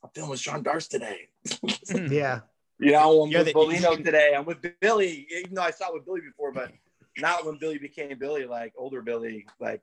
[0.02, 1.28] I'm filming with Sean Darst today.
[2.10, 2.40] yeah
[2.78, 4.34] You know, I'm You're with the- Bolino today.
[4.36, 6.72] I'm with Billy, even though I saw with Billy before, but
[7.18, 9.82] not when Billy became Billy, like older Billy, like,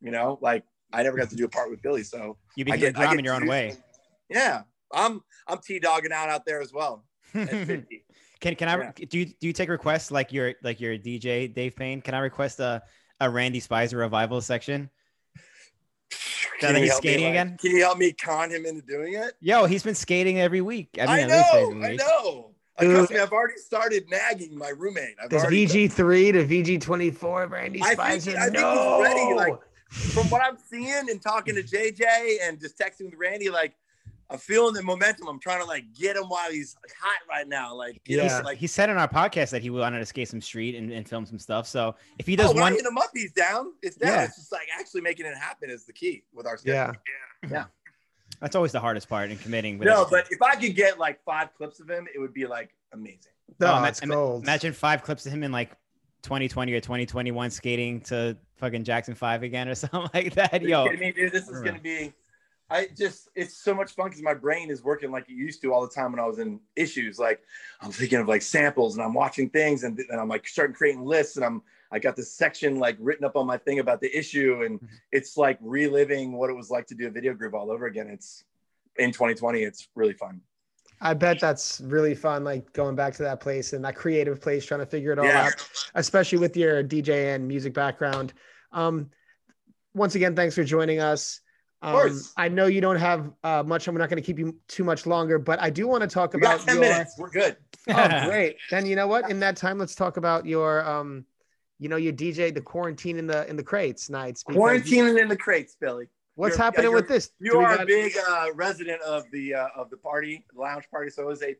[0.00, 2.02] you know, like I never got to do a part with Billy.
[2.02, 3.76] So You I became get, a I get in your own do- way.
[4.28, 4.62] Yeah.
[4.92, 7.04] I'm I'm T dogging out out there as well
[7.34, 8.04] at 50.
[8.40, 8.92] Can can I Yeah.
[9.08, 12.00] do you do you take requests like your like your DJ Dave Payne?
[12.00, 12.82] Can I request a
[13.20, 14.90] a Randy Spicer revival section?
[16.60, 17.56] Can that you he's help me, skating like- again?
[17.60, 19.34] Can you help me con him into doing it?
[19.40, 20.88] Yo, he's been skating every week.
[20.98, 21.98] I I, mean, at least twice know, a I week.
[22.00, 22.50] know.
[22.78, 25.14] Uh, Trust me, I've already started nagging my roommate.
[25.22, 28.38] I've This VG3 to VG24, Randy I think- Spicer.
[28.38, 29.58] I think he's ready, like-
[29.90, 33.74] from what I'm seeing and talking to JJ and just texting with Randy, like
[34.30, 35.26] I'm feeling the momentum.
[35.28, 37.74] I'm trying to like get him while he's hot right now.
[37.74, 38.40] Like, you know, Yeah.
[38.42, 41.08] like He said in our podcast that he wanted to skate some street and, and
[41.08, 41.66] film some stuff.
[41.66, 43.72] So if he oh, does oh, when I one, hit him up, he's down.
[43.82, 44.12] It's down.
[44.12, 44.24] Yeah.
[44.24, 46.92] It's just like actually making it happen is the key with our yeah
[47.50, 47.64] yeah.
[48.40, 49.78] that's always the hardest part in committing.
[49.78, 50.24] with No, everything.
[50.28, 53.32] but if I could get like five clips of him, it would be like amazing.
[53.58, 54.42] no, Oh, ima- it's ima- gold.
[54.44, 55.70] Imagine five clips of him in like
[56.22, 60.62] 2020 or 2021 skating to fucking Jackson Five again or something like that.
[60.62, 61.32] Yo, kidding me, dude?
[61.32, 62.12] This is going to be.
[62.70, 65.72] I just, it's so much fun because my brain is working like it used to
[65.72, 67.18] all the time when I was in issues.
[67.18, 67.40] Like
[67.80, 71.04] I'm thinking of like samples and I'm watching things and, and I'm like starting creating
[71.04, 74.16] lists and I'm, I got this section like written up on my thing about the
[74.16, 74.94] issue and Mm-hmm.
[75.10, 78.06] it's like reliving what it was like to do a video group all over again.
[78.06, 78.44] It's
[78.96, 79.62] in 2020.
[79.62, 80.40] It's really fun.
[81.00, 84.64] I bet that's really fun, like going back to that place and that creative place,
[84.66, 85.46] trying to figure it all Yeah.
[85.46, 88.32] out, especially with your DJ and music background.
[88.70, 89.10] Um,
[89.94, 91.40] once again, thanks for joining us.
[91.82, 92.32] Um, course.
[92.36, 93.88] I know you don't have uh, much.
[93.88, 96.34] I'm not going to keep you too much longer, but I do want to talk
[96.34, 96.84] We about got 10 your.
[96.84, 97.14] minutes.
[97.18, 97.56] We're good.
[97.88, 98.56] Oh, great!
[98.70, 99.30] Then you know what?
[99.30, 101.24] In that time, let's talk about your, um,
[101.78, 104.44] you know, your DJ, the quarantine in the in the crates nights.
[104.44, 106.08] because Quarantining in the crates, Billy.
[106.34, 107.30] What's You're- happening you're- with this?
[107.40, 110.84] You are got- a big uh, resident of the uh, of the party, the lounge
[110.90, 111.08] party.
[111.10, 111.56] So is AP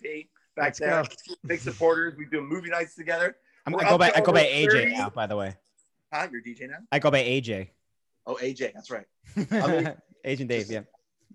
[0.55, 1.05] back Let's there.
[1.47, 2.15] Big supporters.
[2.19, 3.37] We do movie nights together.
[3.67, 4.93] I'm, We're I go up by to I go by over AJ 30.
[4.93, 5.09] now.
[5.11, 5.57] By the way,
[6.13, 6.29] Huh?
[6.31, 6.77] You're DJ now?
[6.93, 7.69] I go by AJ.
[8.27, 8.75] Oh, AJ.
[8.75, 9.07] That's right.
[10.25, 10.71] Agent Dave.
[10.71, 10.83] Yeah.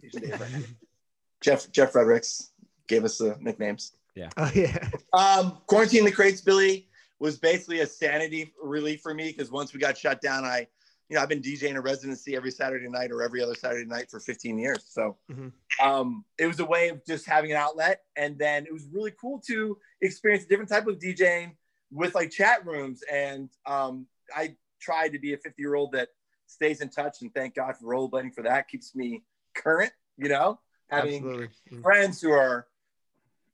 [0.04, 0.66] DJ Dave, right.
[1.42, 2.52] Jeff Jeff Fredericks
[2.88, 3.94] gave us the nicknames.
[4.38, 4.90] Oh yeah.
[5.14, 6.88] Um, quarantine the crates, Billy,
[7.20, 10.68] was basically a sanity relief for me because once we got shut down, I,
[11.10, 14.10] you know, I've been DJing a residency every Saturday night or every other Saturday night
[14.10, 14.86] for 15 years.
[14.88, 15.52] So Mhm.
[15.82, 18.04] um, it was a way of just having an outlet.
[18.16, 21.56] And then it was really cool to experience a different type of DJing
[21.92, 23.02] with like chat rooms.
[23.12, 26.10] And um, I tried to be a 50 year old that
[26.48, 28.68] stays in touch and thank God for role rollerblading for that.
[28.68, 29.24] Keeps me
[29.54, 30.60] current, you know,
[30.90, 31.50] having Absolutely.
[31.72, 31.82] Mm.
[31.82, 32.68] friends who are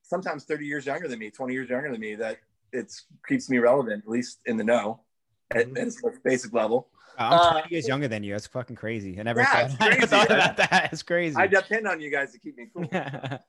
[0.04, 2.40] sometimes 30 years younger than me, 20 years younger than me, that
[2.74, 5.02] it's keeps me relevant, at least in the know
[5.52, 5.78] at, Mhm.
[5.78, 6.90] at its basic level.
[7.18, 8.34] I'm Uh, 20 years younger than you.
[8.34, 9.20] That's fucking crazy.
[9.20, 10.08] I never Yeah, thought, it's I never crazy.
[10.08, 10.94] thought about that.
[10.94, 11.38] It's crazy.
[11.38, 12.90] I depend on you guys to keep me cool.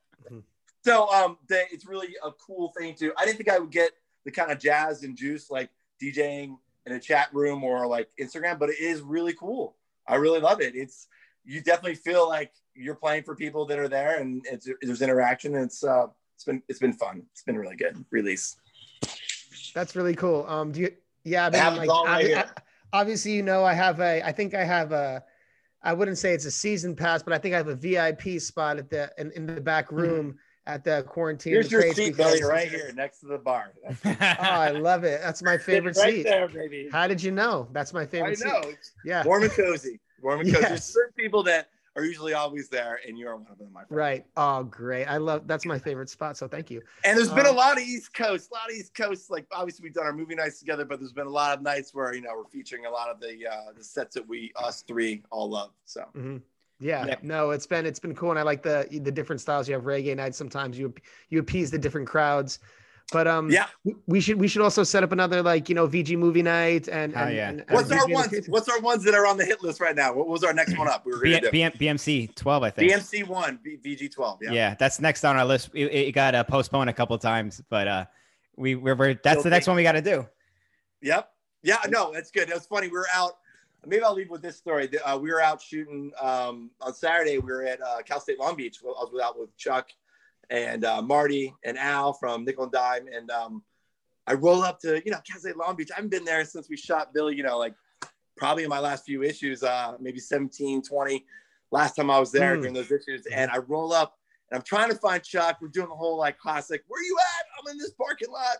[0.85, 3.13] So um, it's really a cool thing to.
[3.17, 3.91] I didn't think I would get
[4.25, 5.69] the kind of jazz and juice like
[6.01, 9.75] DJing in a chat room or like Instagram, but it is really cool.
[10.07, 10.75] I really love it.
[10.75, 11.07] It's
[11.45, 15.55] you definitely feel like you're playing for people that are there, and it's there's interaction.
[15.55, 17.23] And it's uh, it's been it's been fun.
[17.31, 18.57] It's been really good release.
[19.73, 20.45] That's really cool.
[20.47, 20.91] Um, do you?
[21.23, 22.49] Yeah, I mean, like, all right obvi-
[22.91, 24.25] obviously, you know, I have a.
[24.25, 25.23] I think I have a.
[25.81, 28.77] I wouldn't say it's a season pass, but I think I have a VIP spot
[28.77, 31.53] at the in, in the back room at the quarantine.
[31.53, 33.73] Here's your crates seat, because- Billy, right here next to the bar.
[34.05, 35.21] Oh, I love it.
[35.21, 36.23] That's my favorite right seat.
[36.23, 36.89] there, baby.
[36.91, 37.67] How did you know?
[37.71, 38.69] That's my favorite I favorite know.
[38.69, 38.79] seat.
[39.05, 39.23] Yeah.
[39.25, 39.99] Warm and cozy.
[40.21, 40.61] Warm and cozy.
[40.61, 40.69] Yes.
[40.69, 43.81] There's certain people that are usually always there, and you are one of them, my
[43.83, 43.95] friend.
[43.95, 44.25] Right.
[44.35, 45.05] Oh, great.
[45.05, 46.37] I love that's my favorite spot.
[46.37, 46.81] So thank you.
[47.03, 49.29] And there's been a Um, lot of East Coast, a lot of East Coast.
[49.29, 51.93] Like obviously we've done our movie nights together, but there's been a lot of nights
[51.93, 54.81] where you know we're featuring a lot of the uh, the sets that we us
[54.87, 55.71] three all love.
[55.85, 56.41] So Mhm.
[56.79, 57.15] Yeah, Yeah.
[57.21, 59.67] no, it's been it's been cool, and I like the the different styles.
[59.67, 60.37] You have reggae nights.
[60.37, 60.93] Sometimes you
[61.29, 62.59] you appease the different crowds,
[63.11, 65.87] but um, yeah, we- we should we should also set up another like you know
[65.87, 67.49] VG movie night and, Hell and, yeah.
[67.49, 68.27] and- and what's our VG ones?
[68.27, 68.51] education.
[68.51, 70.13] What's our ones that are on the hit list right now?
[70.13, 71.05] What was our next one up?
[71.05, 72.91] We were B- gonna do B- BMC 12, I think.
[72.91, 74.39] BMC one, B- VG twelve.
[74.41, 74.51] yeah.
[74.51, 74.75] Yeah.
[74.77, 75.69] that's next on our list.
[75.73, 78.05] It, it got uh, postponed a couple times, but uh,
[78.57, 80.27] we we're, we're that's Still the next one we got to do.
[81.01, 81.29] Yep.
[81.61, 81.77] Yeah.
[81.87, 82.49] No, that's good.
[82.49, 82.87] It was funny.
[82.87, 83.33] We were out.
[83.85, 84.89] Maybe I'll leave with this story.
[84.99, 87.37] Uh, we were out shooting um, on Saturday.
[87.37, 88.79] We were at uh, Cal State Long Beach.
[88.83, 89.89] I was out with Chuck
[90.49, 93.07] and uh, Marty and Al from Nickel and Dime.
[93.13, 93.63] And um,
[94.25, 95.89] I roll up to you know Cal State Long Beach.
[95.91, 97.35] I haven't been there since we shot Billy.
[97.35, 97.73] You know, like
[98.37, 101.25] probably in my last few issues, uh, maybe 17, 20.
[101.71, 102.59] Last time I was there Mm.
[102.61, 104.17] during those issues, and I roll up
[104.49, 105.57] and I'm trying to find Chuck.
[105.61, 106.83] We're doing the whole like classic.
[106.87, 107.45] Where you at?
[107.59, 108.57] I'm in this parking lot.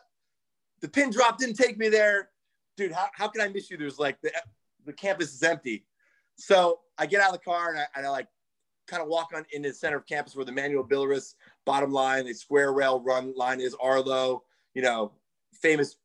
[0.81, 2.29] The pin drop didn't take me there
[2.77, 3.77] dude, how, how can I miss you?
[3.77, 4.31] There's like the
[4.85, 5.85] the campus is empty.
[6.35, 8.27] So I get out of the car and I, and I like
[8.87, 11.35] kind of walk on into the center of campus where the Manuel Billerus
[11.65, 14.43] bottom line, the square rail run line is Arlo,
[14.73, 15.11] you know,
[15.53, 15.95] famous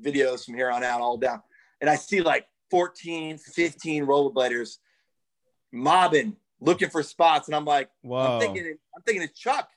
[0.00, 1.42] videos from here on out all down.
[1.80, 4.78] And I see like 14, 15 rollerbladers
[5.72, 7.48] mobbing, looking for spots.
[7.48, 8.18] And I'm like, Whoa.
[8.18, 8.66] I'm thinking,
[8.96, 9.68] I'm thinking it's Chuck.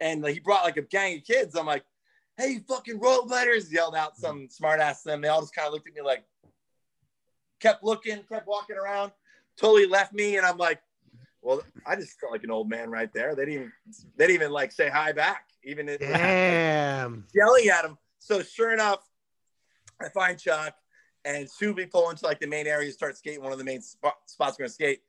[0.00, 1.56] And like, he brought like a gang of kids.
[1.56, 1.84] I'm like,
[2.36, 5.20] hey, you fucking rollerbladers, yelled out some smart ass them.
[5.20, 6.24] They all just kind of looked at me like,
[7.60, 9.12] kept looking, kept walking around,
[9.56, 10.36] totally left me.
[10.36, 10.80] And I'm like,
[11.42, 13.34] well, I just felt like an old man right there.
[13.34, 13.72] They didn't even,
[14.16, 17.26] they didn't even like say hi back, even if- Damn.
[17.34, 17.96] yelling at him.
[18.18, 19.00] So sure enough,
[20.00, 20.74] I find Chuck
[21.24, 23.82] and soon we pull into like the main area, start skating one of the main
[23.82, 25.00] spot, spots we're gonna skate.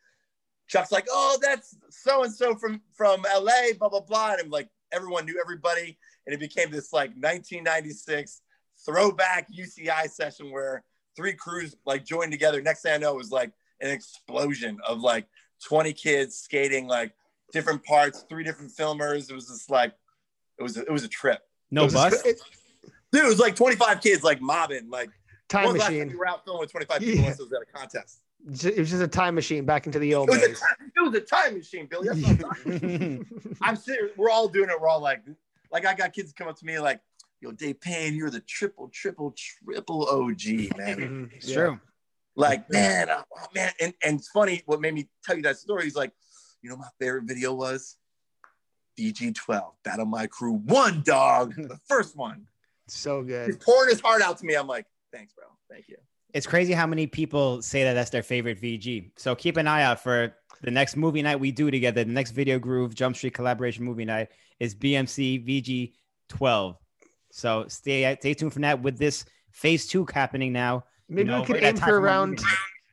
[0.68, 4.32] Chuck's like, oh, that's so and so from from LA, blah blah blah.
[4.34, 8.42] And I'm like, everyone knew everybody, and it became this like 1996
[8.86, 10.84] throwback UCI session where
[11.20, 12.62] three crews like joined together.
[12.62, 13.52] Next thing I know, it was like
[13.82, 15.28] an explosion of like
[15.68, 17.12] 20 kids skating like
[17.52, 19.30] different parts, three different filmers.
[19.30, 19.94] It was just like
[20.58, 21.40] it was a, it was a trip.
[21.72, 22.26] No It was bus.
[22.26, 22.42] it-
[23.12, 24.90] Dude, it was like 25 kids like mobbing.
[24.90, 25.10] Like
[25.50, 26.10] time was the last machine.
[26.10, 27.22] you were out filming with 25 people Yeah.
[27.24, 28.22] unless it was at a contest.
[28.66, 30.60] It was just a time machine back into the It old was, a days.
[30.62, 32.08] time, it was a time machine, Billy.
[32.08, 34.16] That's what I'm I'm serious.
[34.16, 34.80] We're all doing it.
[34.80, 35.24] We're all like,
[35.74, 37.02] like I got kids come up to me like,
[37.42, 40.98] yo, Dave Payne, you're the triple, triple, triple OG, man.
[41.30, 41.34] Mhm.
[41.34, 41.56] It's Yeah.
[41.56, 41.80] true.
[42.36, 43.72] like, man, oh, man.
[43.82, 45.88] And, and it's funny what made me tell you that story.
[45.88, 46.12] is like,
[46.62, 47.98] you know, my favorite video was
[48.98, 52.48] VG12, Battle My Crew one dog, the first one.
[52.88, 53.48] So good.
[53.48, 54.56] He's pouring his heart out to me.
[54.56, 55.46] I'm like, thanks, bro.
[55.70, 55.98] Thank you.
[56.34, 59.12] It's crazy how many people say that that's their favorite VG.
[59.18, 62.04] So keep an eye out for the next movie night we do together.
[62.04, 64.30] The next Video Groove Jump Street collaboration movie night
[64.60, 65.94] is BMC VG
[66.30, 66.78] 12.
[67.40, 70.86] So stay stay tuned for that with this phase two happening now.
[71.08, 72.42] Maybe know, we could aim for for around.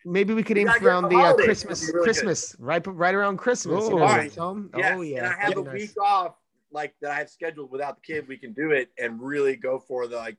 [0.05, 1.35] Maybe we could aim for around the the uh.
[1.35, 1.81] Christmas.
[1.81, 2.05] That'd be really good.
[2.05, 3.85] Christmas, right, right around Christmas.
[3.85, 4.33] you know, All right.
[4.33, 4.71] Tom?
[4.77, 5.19] Yes, Oh yeah.
[5.19, 5.81] and I have that'd a nice.
[5.81, 6.37] week off,
[6.71, 8.29] like that I have scheduled without the kid.
[8.29, 10.37] We can do it and really go for the like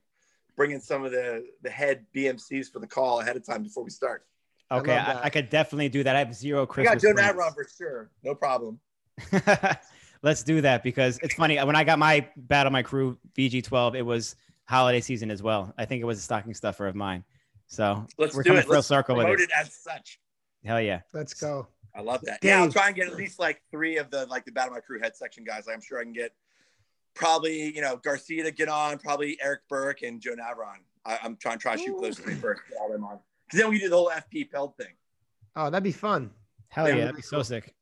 [0.56, 3.90] bringing some of the the head BMCs for the call ahead of time before we
[3.90, 4.24] start.
[4.70, 5.24] Okay, love I.
[5.24, 6.16] I could definitely do that.
[6.16, 7.02] I have zero I Christmas.
[7.02, 7.36] got Joe plans.
[7.36, 8.80] Navron for sure, no problem.
[10.22, 11.58] Let's do that because it's funny.
[11.58, 14.34] When I got my Battle My Crew VG12, it was
[14.64, 15.72] holiday season as well.
[15.78, 17.24] I think it was a stocking stuffer of mine.
[17.66, 18.66] So Let's we're do coming it.
[18.66, 19.44] full Let's circle with promote it.
[19.44, 20.18] it as such.
[20.64, 21.00] Hell yeah.
[21.12, 21.68] Let's go.
[21.94, 22.38] I love that.
[22.42, 24.80] Yeah, I'll try and get at least like three of the like the Battle My
[24.80, 25.66] Crew head section guys.
[25.72, 26.32] I'm sure I can get
[27.14, 30.78] probably you know Garcia to get on, probably Eric Burke and Joe Navron.
[31.04, 32.62] I, I'm trying to try to shoot for those three first.
[32.68, 34.94] Get all them on because then we can do the whole FP Peld thing.
[35.56, 36.30] Oh, that'd be fun.
[36.68, 36.94] Hell Yeah.
[36.94, 37.00] yeah.
[37.02, 37.74] That'd be so sick.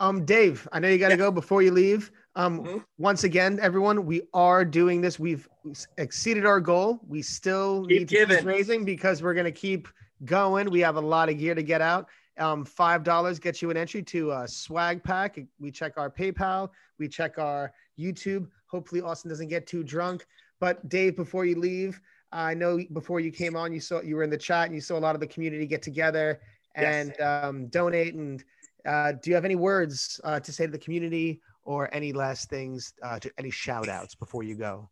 [0.00, 1.18] Um, Dave, I know you got to Yeah.
[1.18, 2.10] go before you leave.
[2.34, 2.84] Um, Mhm.
[2.98, 5.18] once again, everyone, we are doing this.
[5.18, 5.48] We've
[5.96, 7.00] exceeded our goal.
[7.06, 9.88] We still Keep need to keep raising because we're gonna keep
[10.24, 10.70] going.
[10.70, 12.08] We have a lot of gear to get out.
[12.38, 15.38] Um, five dollars gets you an entry to a swag pack.
[15.58, 16.70] We check our PayPal.
[16.98, 18.48] We check our YouTube.
[18.66, 20.24] Hopefully, Austin doesn't get too drunk.
[20.60, 22.00] But Dave, before you leave,
[22.30, 24.80] I know before you came on, you saw you were in the chat and you
[24.80, 26.40] saw a lot of the community get together
[26.76, 27.08] Yes.
[27.08, 28.14] and um, donate.
[28.14, 28.44] And
[28.86, 32.48] uh, do you have any words uh, to say to the community or any last
[32.48, 34.88] things, uh, to any shout outs before you go?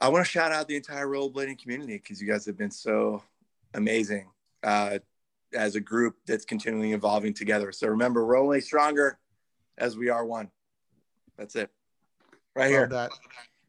[0.00, 3.22] I want to shout out the entire rollerblading community because you guys have been so
[3.74, 4.28] amazing
[4.64, 4.98] uh,
[5.54, 7.70] as a group that's continually evolving together.
[7.72, 9.18] So remember, we're only stronger
[9.78, 10.50] as we are one.
[11.36, 11.70] That's it.
[12.54, 12.88] Right here.
[12.88, 13.10] That.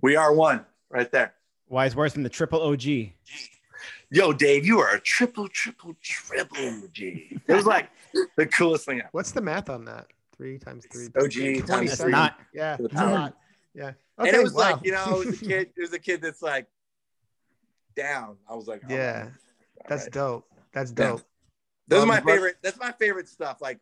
[0.02, 1.34] We are one right there.
[1.70, 2.84] Wise words from the triple OG.
[4.14, 7.36] Yo, Dave, you are a triple, triple, triple G.
[7.48, 7.90] It was like
[8.38, 9.10] the coolest thing ever.
[9.12, 10.06] What's the math on that?
[10.38, 11.08] Three times three.
[11.18, 12.12] OG times It's three.
[12.12, 12.38] not.
[12.54, 13.34] Yeah, To the it's a power.
[13.74, 13.92] Yeah.
[14.20, 14.74] and it was wow.
[14.74, 16.68] like, you know, it was a kid, it was a kid that's like
[17.96, 18.38] down.
[18.48, 19.30] I was like, oh, Yeah,
[19.90, 20.12] that's right.
[20.12, 20.48] dope.
[20.74, 21.08] That's Yeah.
[21.08, 21.22] dope.
[21.88, 22.56] Those Um, are my but- favorite.
[22.62, 23.62] That's my favorite stuff.
[23.62, 23.80] Like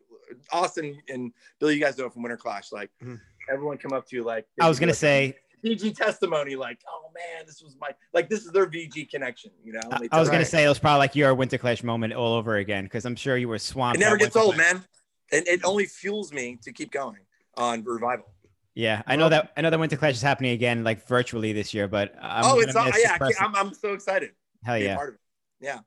[0.50, 2.72] Austin and Billy, you guys know it from Winter Clash.
[2.72, 3.20] Like Mhm.
[3.50, 6.56] everyone come up to you like I was gonna like, say, VG testimony.
[6.56, 9.50] Like, oh man, this was my like this is their VG connection.
[9.64, 10.46] You know, I, They I was gonna Right.
[10.46, 13.36] say it was probably like your Winter Clash moment all over again because I'm sure
[13.36, 13.96] you were swamped.
[13.96, 14.74] it never gets Winter old, Clash.
[14.74, 14.84] man.
[15.32, 17.18] And it only fuels me to keep going
[17.56, 18.26] on revival.
[18.74, 19.52] Yeah, I know that.
[19.56, 21.88] I know that Winter Clash is happening again, like virtually this year.
[21.88, 23.12] But I'm oh, it's all, yeah.
[23.14, 24.30] I press- can't- I'm, I'm so excited.
[24.64, 24.96] Hell to be a yeah!
[24.96, 25.20] part of it.
[25.60, 25.74] Yeah.
[25.74, 25.84] Let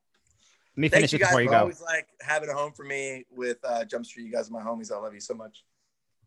[0.77, 1.57] me Thank finish you it guys before you go.
[1.59, 4.25] always like having a home for me with uh, Jump Street.
[4.25, 4.91] You guys are my homies.
[4.91, 5.63] I love you so much.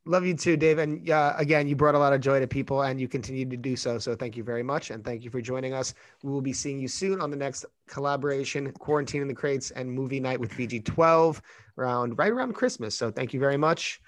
[0.08, 0.78] Love you too, Dave.
[0.78, 3.56] And uh, again, you brought a lot of joy to people and you continue to
[3.58, 3.98] do so.
[3.98, 4.90] So thank you very much.
[4.90, 5.92] And thank you for joining us.
[6.22, 9.92] We will be seeing you soon on the next collaboration, Quarantine in the Crates and
[9.92, 11.40] Movie Night with VG12
[11.76, 12.96] around right around Christmas.
[12.96, 14.00] So thank you very much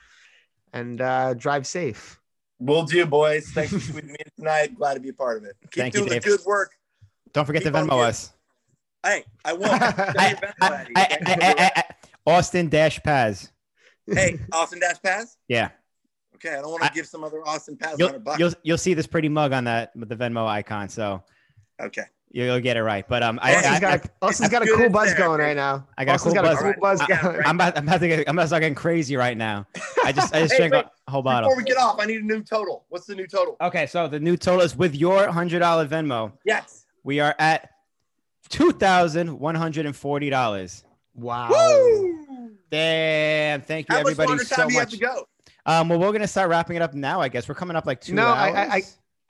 [0.73, 2.19] and uh, drive safe.
[2.59, 3.49] We'll do, boys.
[3.51, 4.75] Thanks for squeezing me tonight.
[4.77, 5.57] Glad to be a part of it.
[5.71, 6.23] Keep Thank you, doing Dave.
[6.23, 6.73] the good work.
[7.35, 8.33] Don't forget to Keep on Venmo us.
[9.05, 9.73] Hey, I won't.
[9.83, 11.83] I- I- I-
[12.27, 13.53] Austin Dash Paz.
[14.07, 15.37] hey, Austin Dash Paz?
[15.49, 15.71] Yeah,
[16.43, 18.39] Okay, I don't want to I- give some other Austin Pass you'll, hundred bucks.
[18.39, 21.23] you'll you'll see this pretty mug on that with the Venmo icon, so
[21.81, 22.05] okay.
[22.31, 23.07] you'll, you'll get it right.
[23.07, 25.41] But um, I, Austin's I, got, a, Austin's got a cool in buzz there, going
[25.41, 25.87] right now.
[25.99, 26.61] I got a Austin's cool got buzz.
[26.61, 27.43] a cool buzz Yeah, going.
[27.45, 29.67] I'm about I'm about to get I'm about to start getting crazy right now.
[30.05, 30.87] I just I just Hey, drank wait.
[31.07, 31.51] a whole bottle.
[31.51, 32.85] Before we get off, I need a new total.
[32.89, 33.57] What's the new total?
[33.61, 36.33] Okay, so the new total is with your hundred dollar Venmo.
[36.47, 36.87] Yes.
[37.05, 37.71] We are at
[38.49, 40.85] two thousand one hundred and forty dollars.
[41.15, 41.51] Wow.
[41.51, 42.17] Woo!
[42.71, 43.63] Damn!
[43.63, 45.01] Thank you How everybody longer so time do you have much.
[45.71, 45.81] To go?
[45.81, 47.21] Um, well, we're gonna start wrapping it up now.
[47.21, 48.57] I guess we're coming up like two No, I- hours.
[48.57, 48.83] I- I-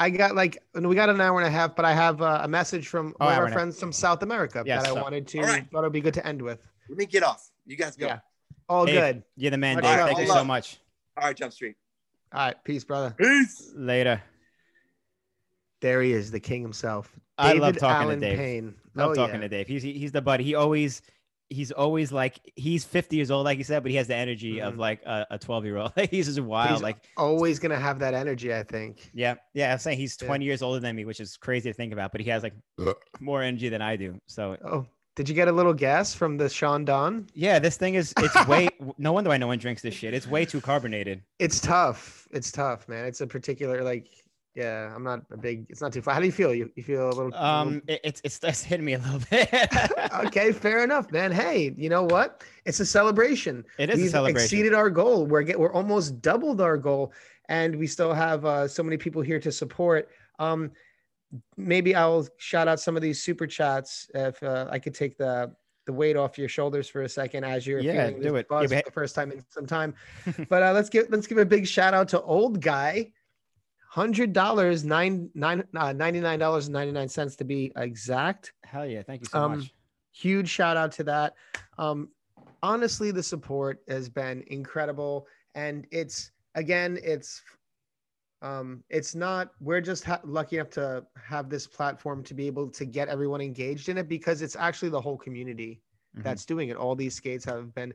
[0.02, 2.48] I got like we got an hour and a half, but I have uh, a
[2.48, 3.54] message from Oh, one of our and a half.
[3.54, 5.66] friends from South America Yes, that I wanted to All right.
[5.70, 6.66] thought it'd be good to end with.
[6.88, 7.50] Let me get off.
[7.66, 8.06] You guys go.
[8.06, 8.20] Yeah.
[8.66, 8.94] All Dave.
[8.94, 9.22] good.
[9.36, 9.84] You're the man, Dave.
[9.84, 10.06] love.
[10.06, 10.78] Thank you All so much.
[11.18, 11.76] All right, Jump Street.
[12.32, 13.14] All right, peace, brother.
[13.18, 13.72] Peace.
[13.76, 14.22] Later.
[15.82, 17.10] There he is, the king himself.
[17.36, 18.38] I love talking Allen to Dave.
[18.38, 18.74] Payne.
[18.94, 19.40] Love Oh, talking yeah.
[19.42, 19.66] to Dave.
[19.68, 20.44] He's he's the buddy.
[20.44, 21.02] He always
[21.50, 24.60] he's always like he's 50 years old, like you said, but he has the energy
[24.62, 24.78] of Mhm.
[24.78, 25.92] like a, a 12 year old.
[26.10, 26.70] he's just wild.
[26.70, 29.10] He's like Always gonna have that energy, I think.
[29.12, 29.72] yeah, yeah.
[29.72, 30.28] I'm saying he's Yeah.
[30.28, 32.12] 20 years older than me, which is crazy to think about.
[32.12, 32.54] But he has like
[33.20, 34.18] more energy than I do.
[34.26, 34.86] So Oh,
[35.16, 37.26] did you get a little gas from the Sean Don?
[37.34, 38.68] yeah, this thing is it's way.
[38.96, 40.14] no wonder why no one drinks this shit.
[40.14, 41.22] It's way too carbonated.
[41.38, 42.26] It's tough.
[42.30, 43.04] It's tough, man.
[43.06, 44.06] It's a particular like.
[44.54, 45.66] Yeah, I'm not a big.
[45.68, 46.14] It's not too far.
[46.14, 46.52] How do you feel?
[46.52, 47.34] You, you feel a little.
[47.34, 49.48] Um, it, it's it's that's hitting me a little bit.
[50.26, 51.30] okay, fair enough, man.
[51.30, 52.42] Hey, you know what?
[52.64, 53.64] It's a celebration.
[53.78, 54.44] it is We've celebration.
[54.44, 55.26] exceeded our goal.
[55.26, 57.12] We're get, we're almost doubled our goal,
[57.48, 60.08] and we still have uh, so many people here to support.
[60.40, 60.72] Um,
[61.56, 65.54] maybe I'll shout out some of these super chats if uh, I could take the
[65.86, 68.46] the weight off your shoulders for a second as you're Yeah, feeling do it.
[68.50, 69.94] Yeah, for the first time in some time.
[70.48, 73.12] but uh, let's give let's give a big shout out to old guy.
[73.90, 78.52] Hundred dollars, nine nine uh, ninety nine dollars and ninety nine cents to be exact
[78.62, 79.02] Hell yeah!
[79.02, 79.74] Thank you so Um, much.
[80.12, 81.34] huge shout out to that.
[81.76, 82.08] Um,
[82.62, 85.26] honestly, the support has been incredible,
[85.56, 87.42] and it's again, it's
[88.42, 89.50] um, it's not.
[89.60, 93.40] We're just ha- lucky enough to have this platform to be able to get everyone
[93.40, 95.82] engaged in it because it's actually the whole community
[96.16, 96.22] Mhm.
[96.22, 96.76] that's doing it.
[96.76, 97.92] All these skates have been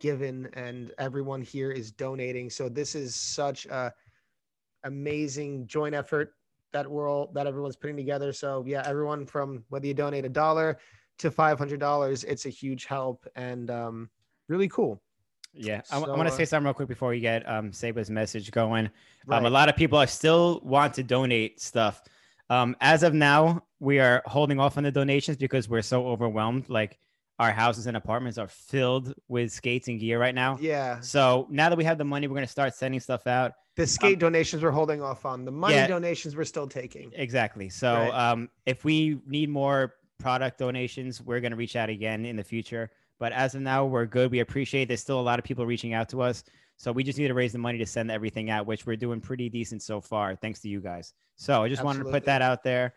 [0.00, 2.50] given, and everyone here is donating.
[2.50, 3.94] So this is such a
[4.86, 6.32] amazing joint effort
[6.72, 8.32] that we're all that everyone's putting together.
[8.32, 10.78] So yeah, everyone from whether you donate a dollar
[11.18, 14.10] to five hundred dollars, it's a huge help and um,
[14.48, 15.02] really cool.
[15.54, 18.10] Yeah, I, So, want to uh, say something real quick before we get um Saba's
[18.10, 18.90] message going.
[19.26, 19.38] Right.
[19.38, 22.02] Um, a lot of people are still want to donate stuff.
[22.50, 26.68] Um, as of now, we are holding off on the donations because we're so overwhelmed.
[26.68, 26.98] Like
[27.38, 30.56] our houses and apartments are filled with skates and gear right now.
[30.60, 33.52] yeah, So now that we have the money, we're gonna start sending stuff out.
[33.76, 35.44] The skate donations we're holding off on.
[35.44, 35.86] The money Um, Yeah.
[35.86, 37.12] donations we're still taking.
[37.14, 37.68] Exactly.
[37.68, 38.30] So Right.
[38.32, 42.44] um, if we need more product donations, we're going to reach out again in the
[42.44, 42.90] future.
[43.18, 44.30] But as of now, we're good.
[44.30, 46.44] We appreciate there's still a lot of people reaching out to us.
[46.78, 49.20] So we just need to raise the money to send everything out, which we're doing
[49.20, 51.14] pretty decent so far, thanks to you guys.
[51.36, 52.94] So I just wanted to put that out there.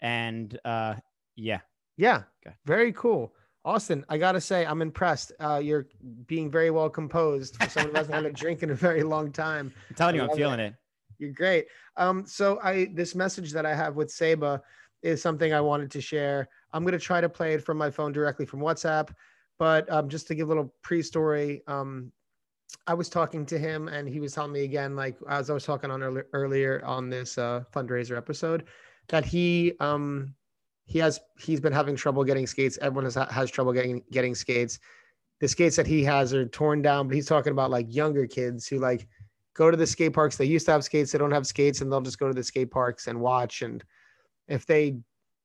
[0.00, 0.96] And uh,
[1.36, 1.60] yeah,
[1.96, 2.56] Yeah, Okay.
[2.64, 3.34] very cool.
[3.64, 5.32] Austin, I gotta say, I'm impressed.
[5.38, 5.86] Uh, you're
[6.26, 9.30] being very well composed for someone who hasn't had a drink in a very long
[9.30, 9.72] time.
[9.90, 10.74] I'm telling you, I'm feeling it.
[11.18, 11.66] You're great.
[11.96, 14.60] Um, so I this message that I have with Saba
[15.02, 16.48] is something I wanted to share.
[16.72, 19.10] I'm gonna try to play it from my phone directly from WhatsApp,
[19.58, 22.10] but um, just to give a little pre-story, um,
[22.86, 25.64] I was talking to him and he was telling me again, like as I was
[25.64, 28.64] talking on earlier, earlier on this uh, fundraiser episode,
[29.08, 30.34] that he um,
[30.92, 32.78] he has he's been having trouble getting skates.
[32.82, 34.78] Everyone has has trouble getting getting skates.
[35.40, 38.66] The skates that he has are torn down, but he's talking about like younger kids
[38.66, 39.08] who like
[39.54, 40.36] go to the skate parks.
[40.36, 42.44] They used to have skates, they don't have skates, and they'll just go to the
[42.44, 43.62] skate parks and watch.
[43.62, 43.82] And
[44.48, 44.98] if they,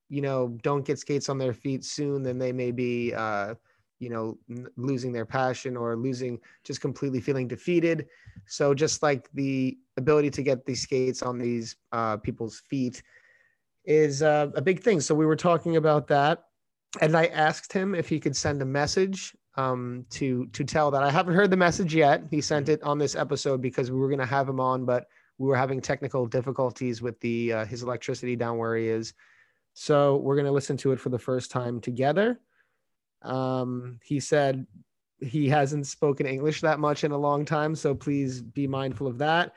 [0.09, 3.55] you know, don't get skates on their feet soon, then they may be uh,
[3.99, 4.37] you know
[4.75, 8.05] losing their passion or losing just completely feeling defeated
[8.45, 13.01] so just like the ability to get these skates on these uh, people's feet
[13.87, 15.01] is uh, a big thing.
[15.01, 16.43] So we were talking about that
[17.01, 21.01] and i asked him if he could send a message um, to to tell that.
[21.01, 22.23] I haven't heard the message yet.
[22.29, 25.07] He sent it on this episode because we were going to have him on but
[25.39, 29.13] we were having technical difficulties with the uh, his electricity down where he is.
[29.73, 32.39] So we're going to listen to it for the first time together.
[33.23, 34.65] Um, he said
[35.19, 39.17] he hasn't spoken English that much in a long time, so please be mindful of
[39.19, 39.53] that.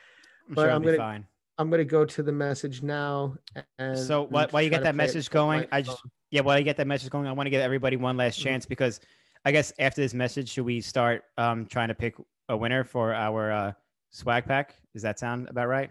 [0.49, 1.25] I'm But sure I'm I'll be
[1.61, 3.37] I'm gonna go to the message now.
[3.79, 6.79] And So while, while you get that message going, I just yeah, while you get
[6.79, 8.45] that message going, I want to give everybody one last Mhm.
[8.45, 8.99] chance because
[9.45, 12.15] I guess after this message, should we start um, trying to pick
[12.49, 13.73] a winner for our uh,
[14.09, 14.77] swag pack?
[14.95, 15.91] Does that sound about right?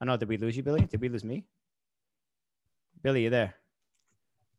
[0.00, 0.16] I know.
[0.16, 0.80] Did we lose you, Billy?
[0.80, 1.44] Did we lose me?
[3.02, 3.54] Billy, you there?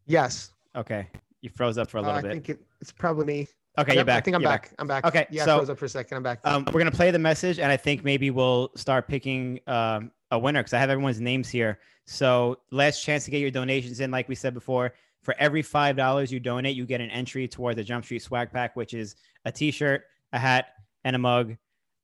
[0.05, 1.09] yes, Okay,
[1.41, 2.31] you froze up for a Uh, little I bit.
[2.31, 3.47] think it, it's probably me.
[3.77, 4.17] Okay, Yep, you're back.
[4.17, 4.73] I think I'm you're back.
[4.79, 5.05] I'm back.
[5.05, 6.17] Okay, yeah, so- I froze up for a second.
[6.17, 6.39] I'm back.
[6.43, 10.39] Um, we're gonna play the message, and I think maybe we'll start picking um, a
[10.39, 11.79] winner because I have everyone's names here.
[12.05, 14.93] So last chance to get your donations in, like we said before.
[15.23, 18.51] For every five dollars you donate, you get an entry toward the Jump Street Swag
[18.51, 19.15] Pack, which is
[19.45, 20.03] a T-shirt,
[20.33, 20.69] a hat,
[21.03, 21.55] and a mug.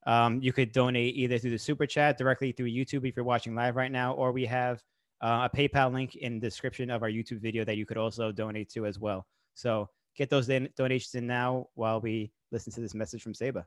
[0.06, 3.56] Um, you could donate either through the super chat directly through YouTube if you're watching
[3.56, 4.84] live right now, or we have
[5.22, 8.32] uh, a PayPal link in the description of our YouTube video that you could also
[8.32, 9.26] donate to as well.
[9.56, 13.66] So get those don- donations in now while we listen to this message from Saba.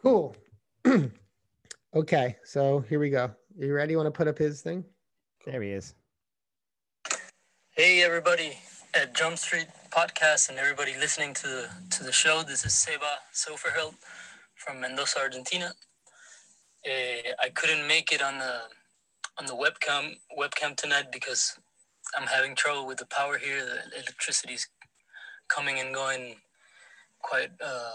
[0.00, 0.34] Cool.
[1.94, 3.30] okay, so here we go.
[3.58, 3.92] you ready?
[3.92, 4.84] You want to put up his thing?
[5.44, 5.94] There he is.
[7.72, 8.58] Hey everybody
[8.94, 12.42] at Jump Street Podcast and everybody listening to the to the show.
[12.46, 13.94] This is Seba Soferhilt
[14.56, 15.72] from Mendoza, Argentina.
[16.84, 18.60] Eh, I couldn't make it on the
[19.38, 21.58] on the webcam webcam tonight because
[22.16, 23.64] I'm having trouble with the power here.
[23.64, 24.68] The electricity's
[25.48, 26.36] coming and going
[27.22, 27.90] quite uh,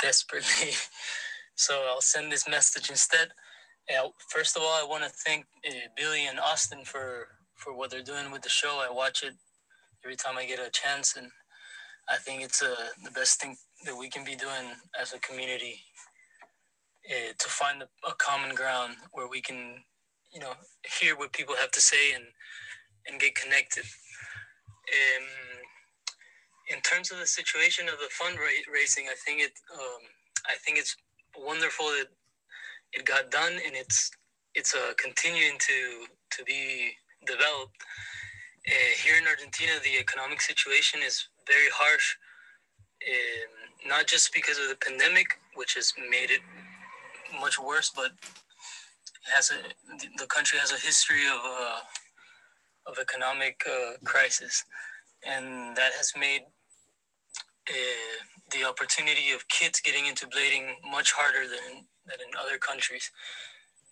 [0.00, 0.72] desperately.
[1.54, 3.28] so I'll send this message instead.
[3.88, 7.90] Uh, first of all, I want to thank uh, Billy and Austin for for what
[7.90, 8.84] they're doing with the show.
[8.86, 9.34] I watch it
[10.04, 11.30] every time I get a chance, and
[12.08, 14.66] I think it's uh, the best thing that we can be doing
[15.00, 15.80] as a community
[17.10, 19.76] uh, to find a, a common ground where we can,
[20.32, 20.52] you know,
[21.00, 22.24] hear what people have to say and
[23.08, 23.84] and get connected.
[24.90, 25.26] Um,
[26.74, 30.02] in terms of the situation of the fundraising, I think it, um,
[30.46, 30.96] I think it's
[31.36, 32.08] wonderful that
[32.92, 34.10] it got done, and it's
[34.54, 36.06] it's uh, continuing to
[36.38, 36.92] to be
[37.26, 37.76] developed.
[38.66, 42.16] Uh, here in Argentina, the economic situation is very harsh,
[43.08, 46.40] um, not just because of the pandemic, which has made it
[47.40, 48.12] much worse, but
[49.34, 49.58] has a
[50.18, 51.80] the- country has a history of uh,
[52.86, 54.64] of economic uh, crisis,
[55.26, 56.42] and that has made
[57.68, 57.74] uh,
[58.52, 63.10] the opportunity of kids getting into blading much harder than than in other countries.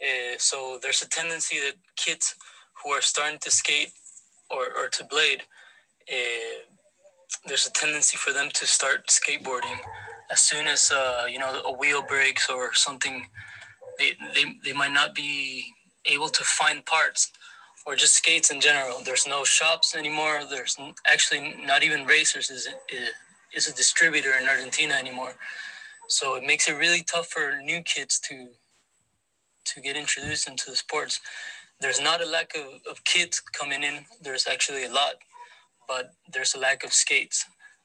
[0.00, 2.34] Uh, so there's a tendency that kids
[2.82, 3.92] who are starting to skate
[4.50, 5.42] or, or to blade,
[6.10, 6.58] uh,
[7.46, 9.78] there's a tendency for them to start skateboarding
[10.30, 13.26] as soon as uh, you know a wheel breaks or something.
[13.98, 15.66] They, they, they might not be
[16.06, 17.30] able to find parts
[17.86, 19.01] or just skates in general.
[19.05, 20.43] There's no shops anymore.
[20.48, 20.77] There's
[21.11, 22.69] actually not even Razors is
[23.55, 25.35] is a distributor in Argentina anymore.
[26.09, 28.48] So it makes it really tough for new kids to
[29.66, 31.20] to get introduced into the sports.
[31.81, 34.05] There's not a lack of, of kids coming in.
[34.23, 35.15] There's actually a lot,
[35.89, 37.44] but there's a lack of skates,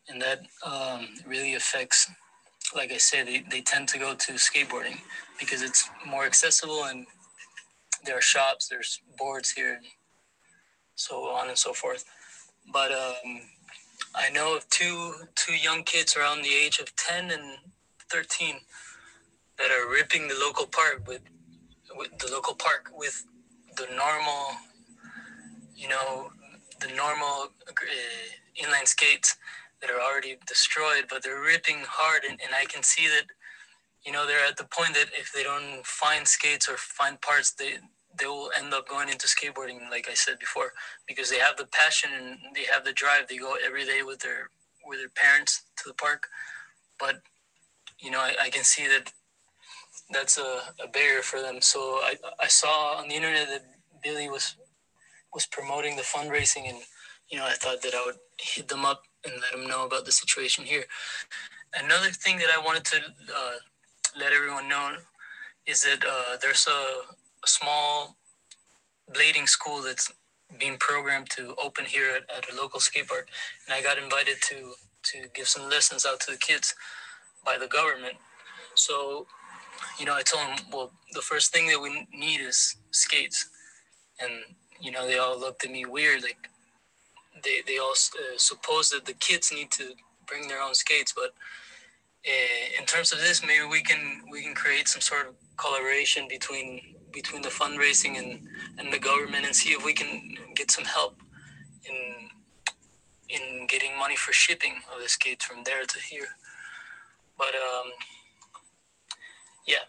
[0.10, 2.10] and that um, really affects.
[2.76, 5.00] Like I said, they, they tend to go to skateboarding
[5.40, 7.08] because it's more accessible and
[8.06, 9.86] there are shops, there's boards here, and
[10.96, 12.06] so on and so forth.
[12.72, 13.42] But um,
[14.16, 17.58] I know of two two young kids around the age of ten and
[18.12, 18.56] thirteen
[19.58, 21.22] that are ripping the local park with
[21.96, 23.26] with the local park with
[23.78, 24.58] the normal,
[25.76, 26.32] you know,
[26.82, 29.38] the normal uh, inline skates
[29.82, 33.26] that are already destroyed, but they're ripping hard, and, and I can see that,
[34.10, 37.52] you know, they're at the point that if they don't find skates or find parts,
[37.52, 37.74] they
[38.20, 40.74] they will end up going into skateboarding, like I said before,
[41.08, 43.28] because they have the passion and they have the drive.
[43.28, 44.50] They go every day with their
[44.88, 46.28] with their parents to the park,
[47.00, 47.22] but
[48.00, 49.14] you know, I, I can see that
[50.10, 51.62] that's a, a barrier for them.
[51.62, 53.66] So I, I saw on the internet that
[54.02, 54.56] Billy was
[55.36, 56.80] was promoting the fundraising, and
[57.30, 60.06] you know, I thought that I would hit them up and let them know about
[60.06, 60.86] the situation here.
[61.76, 63.58] Another thing that I wanted to uh,
[64.18, 64.96] let everyone know
[65.66, 68.16] is that uh, there's a, a, small
[69.14, 70.12] blading school that's
[70.60, 73.28] being programmed to open here at, at, a local skate park,
[73.66, 76.76] and I got invited to to give some lessons out to the kids
[77.46, 78.16] by the government.
[78.76, 79.28] So,
[79.98, 83.50] you know, I told them, well, the first thing that we need is skates,
[84.20, 84.32] and
[84.80, 86.50] you know, they all looked at me weird, like
[87.44, 88.38] they they all uh,
[88.92, 89.94] that the kids need to
[90.26, 91.34] bring their own skates, but
[92.24, 96.96] in terms of this, maybe we can we can create some sort of collaboration between
[97.12, 98.48] between the fundraising and,
[98.78, 101.22] and the government and see if we can get some help
[101.86, 102.30] in
[103.30, 106.28] in getting money for shipping of the skates from there to here.
[107.38, 107.92] But um,
[109.68, 109.86] yeah,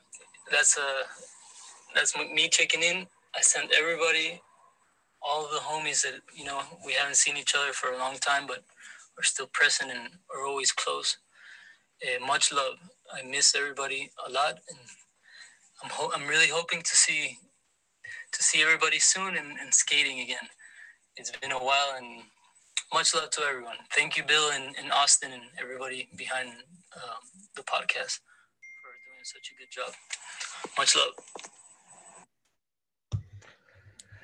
[0.51, 1.05] that's uh
[1.95, 3.07] that's me checking in.
[3.35, 4.41] I sent everybody,
[5.23, 8.47] all the homies that you know we haven't seen each other for a long time,
[8.47, 8.63] but
[9.17, 11.19] we're still present and are always close.
[12.03, 12.75] Uh, much love.
[13.13, 14.79] I miss everybody a lot, and
[15.83, 17.37] I'm ho- I'm really hoping to see
[18.33, 20.49] to see everybody soon and, and skating again.
[21.17, 22.23] It's been a while, and
[22.95, 23.77] much love to everyone.
[23.95, 27.23] Thank you, Bill and, and Austin and everybody behind um,
[27.57, 28.21] the podcast
[28.81, 29.93] for doing such a good job.
[30.79, 31.15] Much love.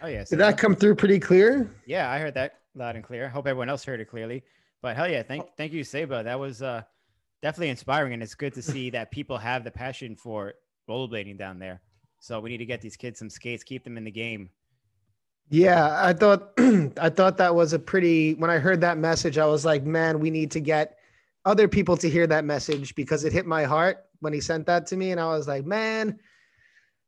[0.03, 0.31] Oh yes.
[0.31, 1.71] Did that come through pretty clear?
[1.87, 3.29] Yeah, I heard that loud and clear.
[3.29, 4.43] Hope everyone else heard it clearly.
[4.83, 6.23] But hell yeah, thank thank you, Seba.
[6.23, 6.83] That was uh,
[7.47, 10.55] definitely inspiring, and it's good to see that people have the passion for
[10.91, 11.81] rollerblading down there.
[12.19, 14.51] So we need to get these kids some skates, keep them in the game.
[15.49, 16.55] Yeah, I thought
[17.01, 20.19] I thought that was a pretty when I heard that message, I was like, man,
[20.19, 20.99] we need to get
[21.45, 24.85] other people to hear that message because it hit my heart when he sent that
[24.89, 25.13] to me.
[25.13, 26.19] And I was like, man,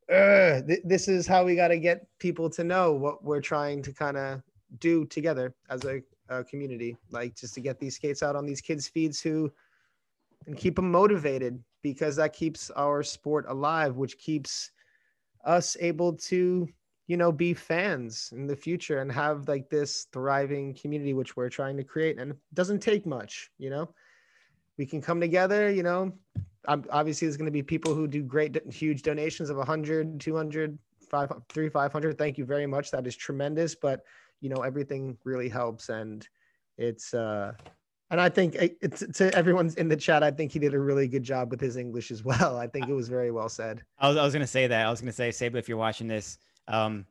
[0.09, 3.81] uh, th- this is how we got to get people to know what we're trying
[3.81, 4.41] to kind of
[4.79, 8.61] do together as a, a, community, like just to get these skates out on these
[8.61, 9.51] kids' feeds who
[10.47, 14.71] and keep them motivated because that keeps our sport alive, which keeps
[15.45, 16.67] us able to
[17.07, 21.49] you know be fans in the future and have like this thriving community which we're
[21.49, 22.19] trying to create.
[22.19, 23.89] And it doesn't take much you know?
[24.77, 26.13] We can come together you know?
[26.67, 30.77] Obviously there's going to be people who do great huge donations of 100 200
[31.09, 32.91] 5 3 500 thank you very much.
[32.91, 33.75] That is tremendous.
[33.75, 34.01] But
[34.41, 35.89] you know everything really helps.
[35.89, 36.27] And
[36.77, 37.53] it's uh
[38.11, 40.23] and I think it's to everyone's in the chat.
[40.23, 42.57] I think he did a really good job with his English as well.
[42.57, 43.83] I think it was very well said.
[43.99, 44.85] I was, I was going to say that.
[44.85, 47.05] I was going to say, Saba, if you're watching this, um,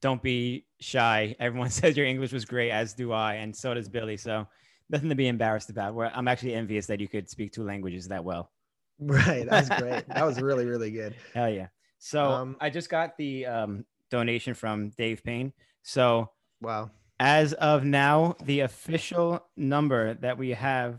[0.00, 1.36] don't be shy.
[1.38, 4.16] Everyone says your English was great, as do I, and so does Billy.
[4.16, 4.46] So
[4.90, 5.94] nothing to be embarrassed about.
[5.94, 8.50] Where I'm actually envious that you could speak two languages that well.
[9.04, 10.06] Right, that was great.
[10.08, 11.16] that was really, really good.
[11.34, 11.68] Hell yeah!
[11.98, 15.52] So um, I just got the um, donation from Dave Payne.
[15.82, 16.90] So wow.
[17.24, 20.98] As of now, the official number that we have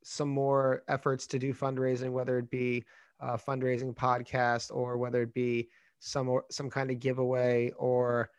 [0.04, 2.84] some more efforts to do fundraising, whether it be
[3.20, 5.68] uh, fundraising podcast or whether it be
[5.98, 8.30] some some kind of giveaway or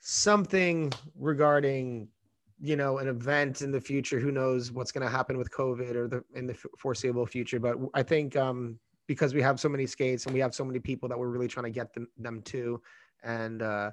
[0.00, 2.08] something regarding
[2.60, 5.94] you know an event in the future who knows what's going to happen with covid
[5.94, 9.86] or the in the foreseeable future but i think um because we have so many
[9.86, 12.42] skates and we have so many people that we're really trying to get them, them
[12.42, 12.80] to
[13.22, 13.90] and uh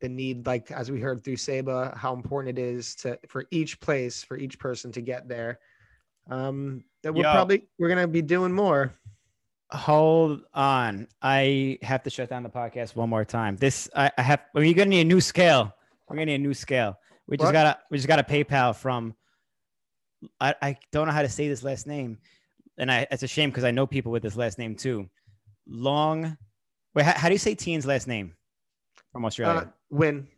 [0.00, 3.80] the need like as we heard through Seba how important it is to for each
[3.80, 5.58] place for each person to get there
[6.30, 7.32] um that we're Yo.
[7.32, 8.94] probably we're gonna be doing more
[9.72, 11.08] Hold on.
[11.20, 13.56] I have to shut down the podcast one more time.
[13.56, 15.74] This I, I have we're gonna need a new scale.
[16.08, 16.96] We're gonna need a new scale.
[17.26, 17.52] We just what?
[17.52, 19.16] got a we just got a PayPal from
[20.40, 22.18] I, I don't know how to say this last name.
[22.78, 25.08] And I it's a shame because I know people with this last name too.
[25.66, 26.36] Long
[26.94, 28.34] wait, how, how do you say Teen's last name
[29.12, 29.60] from Australia?
[29.60, 30.28] Uh, Win.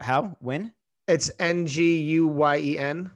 [0.00, 0.36] How?
[0.40, 0.72] Win?
[1.06, 3.10] It's N G U Y E N.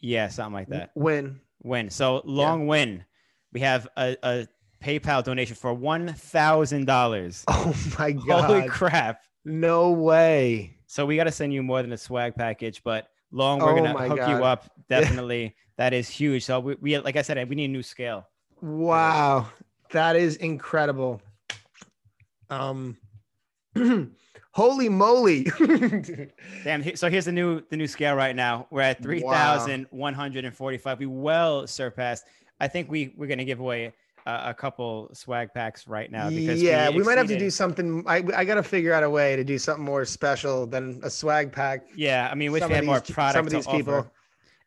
[0.00, 0.90] Yeah, something like that.
[0.94, 1.40] Win.
[1.62, 1.90] Win.
[1.90, 3.04] So long win.
[3.52, 4.46] We have a, a
[4.82, 7.44] PayPal donation for one thousand dollars.
[7.48, 8.44] Oh my god.
[8.44, 9.20] Holy crap!
[9.44, 10.76] No way.
[10.86, 13.76] So we got to send you more than a swag package, but long we're Oh
[13.76, 14.30] gonna hook God.
[14.30, 14.70] you up.
[14.88, 16.44] Definitely, that is huge.
[16.44, 18.26] So we, we like I said, we need a new scale.
[18.60, 19.48] Wow.
[19.90, 21.20] That is incredible.
[22.50, 22.96] Um
[24.52, 25.44] holy moly.
[26.64, 26.96] Damn.
[26.96, 28.66] So here's the new the new scale right now.
[28.70, 30.98] We're at three thousand one hundred and forty five.
[30.98, 32.24] We well surpassed.
[32.60, 33.92] I think we we're gonna give away
[34.28, 38.04] a, a couple swag packs right now because yeah, we, might have to do something.
[38.06, 41.10] I, I got to figure out a way to do something more special than a
[41.10, 41.86] swag pack.
[41.96, 43.94] Yeah, I mean, wish some we had more these- product some of these people.
[43.94, 44.10] offer.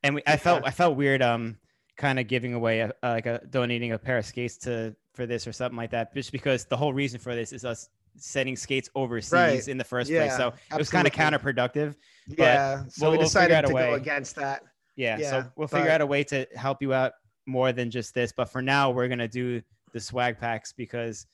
[0.03, 0.67] And we, I felt Yeah.
[0.69, 1.57] I felt weird um
[1.95, 5.25] kind of giving away a, a- like a donating a pair of skates to for
[5.27, 8.55] this or something like that just because the whole reason for this is us sending
[8.55, 9.67] skates overseas Right.
[9.67, 10.37] in the first Yeah, place.
[10.37, 11.95] So it was kind of counterproductive.
[12.27, 14.63] Yeah, so we'll- we we'll figure decided a to go against that.
[14.95, 17.13] Yeah, Yeah, so we'll figure but- out a way to help you out
[17.45, 18.31] more than just this.
[18.31, 19.61] But for now, we're gonna do
[19.93, 21.25] the swag packs because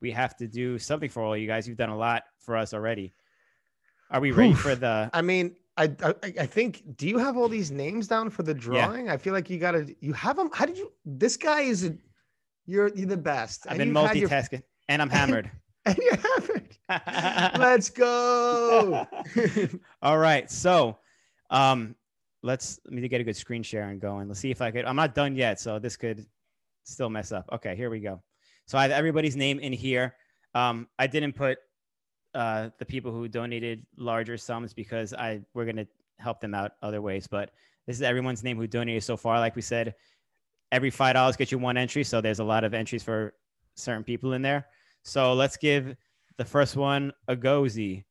[0.00, 1.66] we have to do something for all you guys.
[1.66, 3.14] You've done a lot for us already.
[4.10, 4.60] Are we ready Oof.
[4.60, 5.08] for the?
[5.12, 6.82] I mean, I, I I think.
[6.96, 9.08] Do you have all these names down for the drawing?
[9.08, 9.94] I feel like you got to.
[10.00, 10.50] You have them.
[10.52, 10.92] How did you?
[11.04, 11.96] This guy is a.
[12.66, 13.66] You're you're the best.
[13.66, 15.50] I've and been you've your- multitasking and I'm hammered.
[15.86, 17.58] and you have it.
[17.58, 19.06] Let's go.
[20.02, 20.50] All right.
[20.50, 20.98] So,
[21.50, 21.96] um,
[22.42, 24.28] let's let me get a good screen share and going.
[24.28, 24.84] Let's see if I could.
[24.84, 26.26] I'm not done yet, so this could
[26.84, 27.48] still mess up.
[27.52, 28.22] Okay, here we go.
[28.66, 30.14] So I have everybody's name in here.
[30.54, 31.58] Um, I didn't put
[32.34, 35.86] uh, the people who donated larger sums because I we're gonna
[36.18, 37.26] help them out other ways.
[37.26, 37.50] But
[37.86, 39.38] this is everyone's name who donated so far.
[39.38, 39.94] Like we said,
[40.70, 42.04] every five dollars gets you one entry.
[42.04, 43.34] So there's a lot of entries for
[43.74, 44.66] certain people in there.
[45.02, 45.96] So let's give
[46.36, 48.04] the first one a gozy.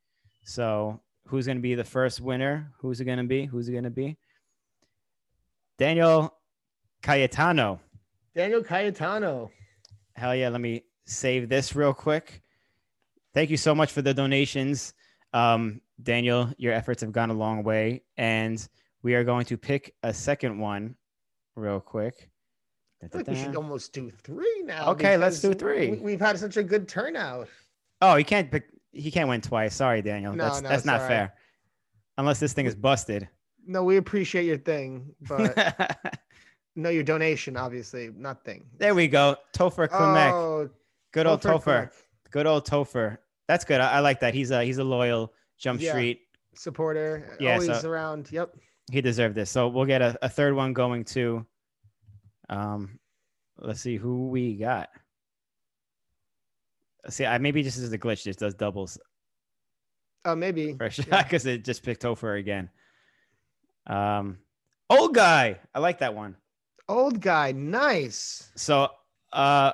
[0.43, 2.71] So who's to be the first winner?
[2.79, 3.45] Who's it to be?
[3.45, 4.17] Who's it to be?
[5.81, 6.37] Daniel
[7.01, 7.81] Cayetano.
[8.35, 9.49] Daniel Cayetano.
[10.13, 10.49] Hell yeah.
[10.49, 12.43] Let me save this real quick.
[13.33, 14.93] Thank you so much for the donations.
[15.33, 18.03] Um, Daniel, your efforts have gone a long way.
[18.15, 18.63] And
[19.01, 20.97] we are going to pick a second one
[21.55, 22.29] real quick.
[23.03, 24.91] I think we should almost do three now.
[24.91, 25.89] Okay, let's do three.
[25.89, 27.47] We, we've had such a good turnout.
[28.03, 28.65] Oh, he can't pick.
[28.91, 29.73] He can't win twice.
[29.73, 30.35] Sorry, Daniel.
[30.35, 31.07] No, that's no, that's not right.
[31.07, 31.33] fair.
[32.19, 33.27] Unless this thing is busted.
[33.65, 36.19] No, we appreciate your thing, but
[36.75, 38.65] no, your donation, obviously, not thing.
[38.77, 39.35] there we go.
[39.53, 40.31] Topher Klimek.
[40.31, 40.69] Oh,
[41.11, 41.91] Good old Topher Topher.
[42.31, 43.17] Good old Topher.
[43.47, 43.81] That's good.
[43.81, 44.33] I, I like that.
[44.33, 45.91] He's a he's a loyal Jump Yeah.
[45.91, 46.21] Street.
[46.55, 48.29] supporter, Yeah, always so- around.
[48.31, 48.55] Yep.
[48.91, 49.49] He deserved this.
[49.49, 51.45] So we'll get a, a third one going too.
[52.49, 52.99] Um,
[53.57, 54.89] let's see who we got.
[57.03, 58.97] Let's See, I maybe just is a glitch, just does doubles
[60.25, 60.73] Oh, maybe.
[60.77, 61.23] for sure Yeah.
[61.23, 62.69] because it just picked Topher again.
[63.87, 64.37] Um,
[64.89, 65.59] old guy.
[65.73, 66.35] I like that one.
[66.87, 68.51] Old guy, nice.
[68.55, 68.89] So,
[69.31, 69.73] uh,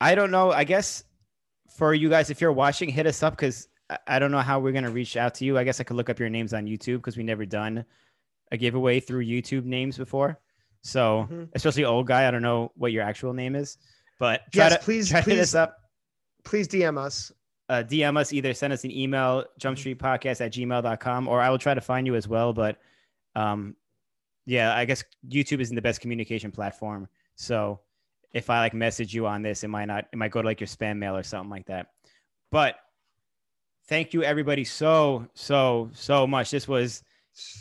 [0.00, 0.50] I don't know.
[0.50, 1.04] I guess
[1.76, 3.68] for you guys, if you're watching, hit us up because
[4.06, 5.58] I, don't know how we're gonna reach out to you.
[5.58, 7.84] I guess I could look up your names on YouTube because we never done
[8.52, 10.38] a giveaway through YouTube names before.
[10.82, 11.48] So, Mhm.
[11.54, 13.76] especially old guy, I don't know what your actual name is,
[14.18, 15.76] but Yes, to please, to hit us up.
[16.44, 17.30] Please DM us.
[17.70, 21.72] Uh, DM us either send us an email jumpstreetpodcast at gmail.com or I will try
[21.72, 22.52] to find you as well.
[22.52, 22.78] But
[23.36, 23.76] um,
[24.44, 27.06] yeah, I guess YouTube isn't the best communication platform.
[27.36, 27.78] So
[28.32, 30.58] if I like message you on this, it might not, it might go to like
[30.58, 31.92] your spam mail or something like that.
[32.50, 32.74] But
[33.86, 36.50] thank you everybody so, so, so much.
[36.50, 37.04] This was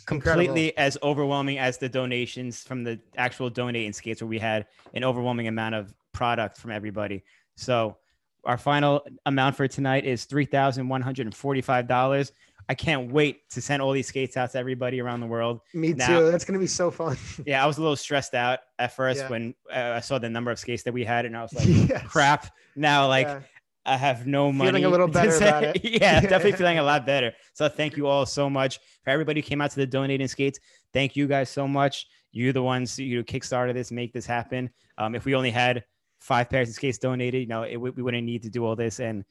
[0.10, 0.46] Incredible.
[0.48, 4.66] completely as overwhelming as the donations from the actual donating skates where we had
[4.96, 7.24] an overwhelming amount of product from everybody.
[7.58, 7.98] So
[8.46, 12.32] our final amount for tonight is $3,145.
[12.68, 15.62] I can't wait to send all these skates out to everybody around the world.
[15.74, 16.30] Me Now- too.
[16.32, 17.18] That's gonna be so fun.
[17.46, 19.30] Yeah, I was a little stressed out at first Yeah.
[19.30, 21.66] when uh, I saw the number of skates that we had and I was like,
[21.90, 22.06] Yes.
[22.08, 22.54] crap.
[22.76, 23.40] Now like Yeah.
[23.86, 24.70] I have no money.
[24.70, 25.84] Feeling a little better about it.
[25.84, 27.34] yeah, definitely feeling a lot better.
[27.54, 30.60] So thank you all so much for everybody who came out to the donating skates.
[30.94, 32.06] Thank you guys so much.
[32.32, 34.70] You're the ones you kickstarted this, make this happen.
[35.00, 35.84] Um, if we only had
[36.20, 39.00] five pairs of skates donated, you know, it, we wouldn't need to do all this,
[39.00, 39.24] and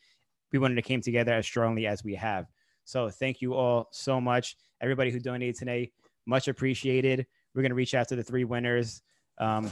[0.52, 2.46] we wouldn't have came together as strongly as we have.
[2.84, 5.92] So thank you all so much, everybody who donated today.
[6.26, 7.26] Much appreciated.
[7.54, 9.02] We're gonna reach out to the three winners.
[9.38, 9.70] Um,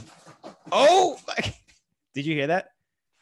[0.71, 1.19] oh,
[2.13, 2.69] did you hear that?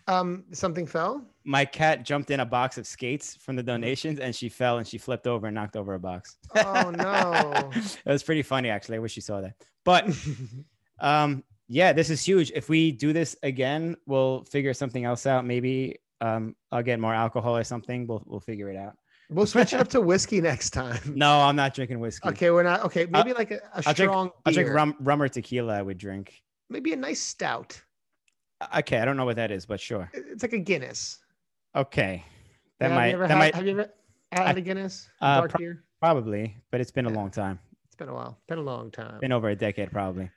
[0.07, 1.25] Um, something fell.
[1.45, 4.87] my cat jumped in a box of skates from the donations and she fell and
[4.87, 6.37] she flipped over and knocked over a box.
[6.55, 7.71] Oh no.
[8.05, 8.97] it was pretty funny actually.
[8.97, 9.55] I wish you saw that.
[9.83, 10.07] But
[10.99, 12.51] um yeah, this is huge.
[12.55, 15.45] If we do this again, we'll figure something else out.
[15.45, 18.07] Maybe um I'll get more alcohol or something.
[18.07, 18.93] We'll we'll figure it out.
[19.29, 20.99] We'll switch it up to whiskey next time.
[21.15, 22.29] No, I'm not drinking whiskey.
[22.29, 22.83] Okay, we're not.
[22.85, 25.77] Okay, maybe like a, a I'll drink- strong I'll drink rum, rum or tequila.
[25.77, 26.41] I would drink.
[26.69, 27.81] Maybe a nice stout.
[28.77, 30.09] Okay, I don't know what that is, but sure.
[30.13, 31.19] It's like a Guinness.
[31.75, 32.23] Okay,
[32.79, 33.89] that have might you ever that had, might have you ever
[34.31, 35.09] had a Guinness?
[35.21, 35.83] uh, dark pro- beer?
[35.99, 37.59] probably, but it's been a long time.
[37.87, 38.37] It's been a while.
[38.47, 39.19] Been a long time.
[39.19, 40.29] Been over a decade, probably.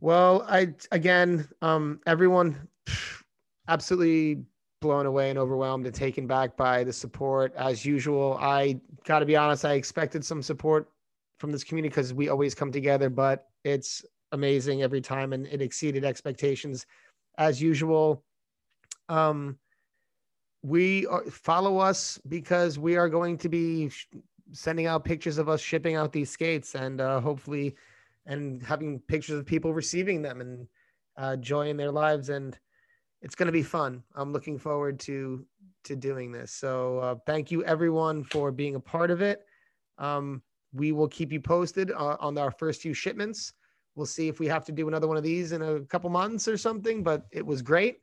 [0.00, 2.68] Well, I again, um, everyone
[3.68, 4.44] absolutely
[4.82, 8.36] blown away and overwhelmed and taken back by the support as usual.
[8.40, 10.90] I got to be honest, I expected some support
[11.38, 15.62] from this community because we always come together, but it's amazing every time and it
[15.62, 16.86] exceeded expectations
[17.38, 18.22] as usual.
[19.08, 19.58] Um,
[20.62, 23.90] we are, follow us because we are going to be
[24.52, 27.74] sending out pictures of us shipping out these skates and uh, hopefully
[28.26, 30.66] and having pictures of people receiving them and
[31.16, 32.28] uh, joy in their lives.
[32.28, 32.58] And
[33.22, 34.02] it's going to be fun.
[34.14, 35.46] I'm looking forward to
[35.84, 36.50] to doing this.
[36.50, 39.46] So uh, thank you everyone for being a part of it.
[39.98, 40.42] Um,
[40.72, 43.52] we will keep you posted uh, on our first few shipments.
[43.94, 46.48] We'll see if we have to do another one of these in a couple months
[46.48, 47.98] or something but it was great.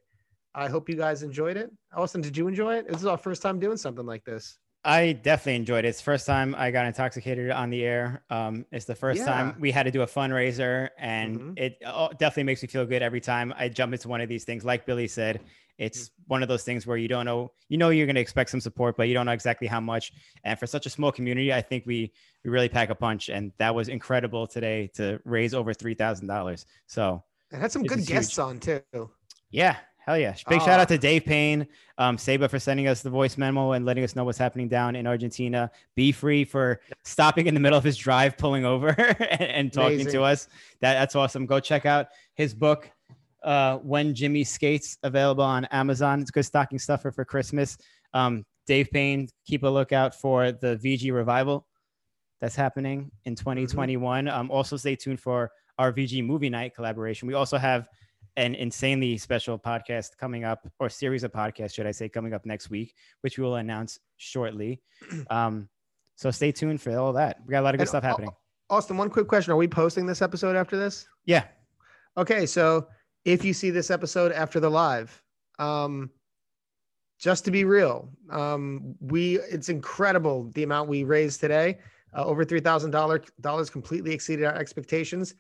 [0.56, 1.72] I hope you guys enjoyed it.
[1.96, 2.88] Austin did you enjoy it?
[2.88, 5.90] This is our first time doing something like this I definitely enjoyed it.
[5.90, 8.24] It's the first time I got intoxicated on the air.
[8.30, 9.26] Um, it's the first Yeah.
[9.26, 11.58] time we had to do a fundraiser, and Mhm.
[11.58, 14.44] it uh, definitely makes me feel good every time I jump into one of these
[14.44, 14.66] things.
[14.66, 15.40] Like Billy said,
[15.78, 18.50] it's one of those things where you don't know, you know, you're going to expect
[18.50, 20.12] some support, but you don't know exactly how much.
[20.44, 22.12] And for such a small community, I think we
[22.44, 26.28] we really pack a punch, and that was incredible today to raise over three thousand
[26.28, 26.66] dollars.
[26.88, 28.44] So and had some good guests huge.
[28.44, 28.82] on too
[29.50, 30.36] yeah, hell yeah.
[30.50, 30.82] Big shout Oh.
[30.84, 31.68] out to Dave Payne,
[31.98, 34.96] um, Saba for sending us the voice memo and letting us know what's happening down
[34.96, 35.72] in Argentina.
[35.96, 38.90] Be free for stopping in the middle of his drive, pulling over
[39.30, 40.12] and, and talking Amazing.
[40.14, 40.48] to us.
[40.82, 41.46] That, that's awesome.
[41.46, 42.90] Go check out his book,
[43.44, 46.22] uh, When Jimmy Skates, available on Amazon.
[46.22, 47.78] It's good stocking stuffer for Christmas.
[48.14, 51.66] Um, Dave Payne, keep a lookout for the VG revival
[52.42, 54.28] that's happening in 2021.
[54.28, 57.28] Um, also, stay tuned for our VG movie night collaboration.
[57.28, 57.88] We also have
[58.38, 62.46] an insanely special podcast coming up, or series of podcasts, should I say, coming up
[62.46, 64.82] next week, which we will announce shortly.
[65.30, 65.70] Um,
[66.16, 67.38] so stay tuned for all that.
[67.46, 68.30] We got a lot of good And stuff happening.
[68.70, 71.46] austin one quick question are we posting this episode after this Yeah,
[72.18, 72.88] Okay, so
[73.26, 75.22] if you see this episode after the live,
[75.58, 76.12] um,
[77.20, 81.80] just to be real, um, we it's incredible the amount we raised today.
[82.16, 85.36] Uh, over three thousand dollars completely exceeded our expectations.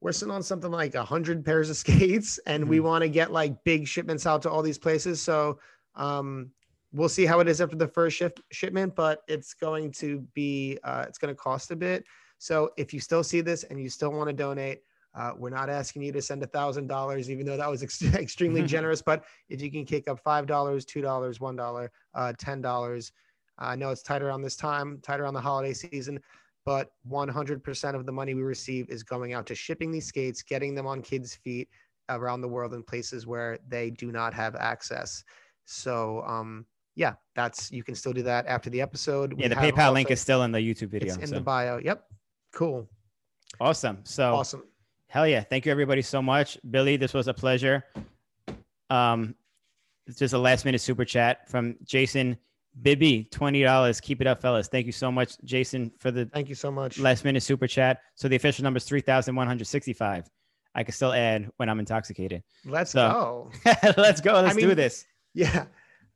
[0.00, 3.32] We're sitting on something like a hundred pairs of skates, and we want to get
[3.32, 5.20] like big shipments out to all these places.
[5.20, 5.58] So
[5.96, 6.50] um,
[6.92, 10.78] we'll see how it is after the first shift shipment, but it's going to be
[10.84, 12.04] uh, it's going to cost a bit.
[12.38, 14.82] So if you still see this and you still want to donate,
[15.14, 18.02] uh, we're not asking you to send a thousand dollars, even though that was ex-
[18.14, 19.02] extremely generous.
[19.02, 23.12] But if you can kick up five dollars, two dollars, one dollar, uh, ten dollars,
[23.58, 26.20] I know it's tighter on this time, tighter on the holiday season,
[26.68, 30.74] but 100% of the money we receive is going out to shipping these skates, getting
[30.74, 31.66] them on kids' feet
[32.10, 35.24] around the world in places where they do not have access.
[35.64, 39.34] So, um, yeah, that's you can still do that after the episode.
[39.38, 39.48] yeah.
[39.48, 41.14] We The PayPal link is still in the YouTube video.
[41.14, 41.36] it's in so.
[41.36, 41.78] the bio.
[41.78, 42.04] Yep,
[42.52, 42.86] cool,
[43.58, 44.00] awesome.
[44.04, 44.64] So awesome.
[45.06, 46.98] hell yeah, thank you everybody so much, Billy.
[46.98, 47.82] This was a pleasure.
[48.90, 49.34] Um,
[50.06, 52.36] it's just a last minute super chat from Jason
[52.82, 54.00] Bibby, twenty dollars.
[54.00, 54.68] Keep it up, fellas.
[54.68, 56.98] Thank you so much, Jason, for the Thank you so much.
[56.98, 58.00] last minute super chat.
[58.14, 60.28] So the official number is 3,165.
[60.74, 62.42] I can still add when I'm intoxicated.
[62.64, 63.72] Let's So- go.
[63.96, 64.34] Let's go.
[64.34, 65.04] Let's I mean, do this.
[65.34, 65.66] Yeah.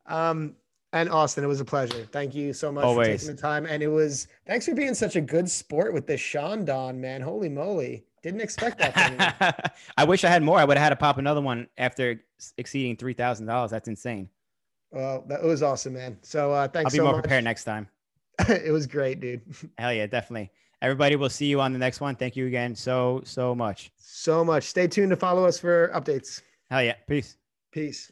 [0.06, 0.54] Um,
[0.92, 2.06] and Austin, it was a pleasure.
[2.12, 3.66] Thank you so much for taking the time.
[3.66, 7.22] And it was thanks for being such a good sport with this Sean Don, man.
[7.22, 8.04] Holy moly.
[8.22, 9.70] Didn't expect that from you.
[9.96, 10.58] I wish I had more.
[10.58, 12.22] I would have had to pop another one after
[12.56, 13.70] exceeding $3,000.
[13.70, 14.28] That's insane.
[14.92, 16.18] Well, that was awesome, man.
[16.22, 17.22] So uh I'll be so more much.
[17.22, 17.88] prepared next time.
[18.48, 19.42] it was great, dude.
[19.78, 20.50] Hell yeah, definitely.
[20.80, 22.16] Everybody, we'll see you on the next one.
[22.16, 23.92] Thank you again so, so much.
[23.98, 24.64] So much.
[24.64, 26.42] Stay tuned to follow us for updates.
[26.70, 26.94] Hell yeah.
[27.06, 27.36] Peace.
[27.70, 28.10] Peace.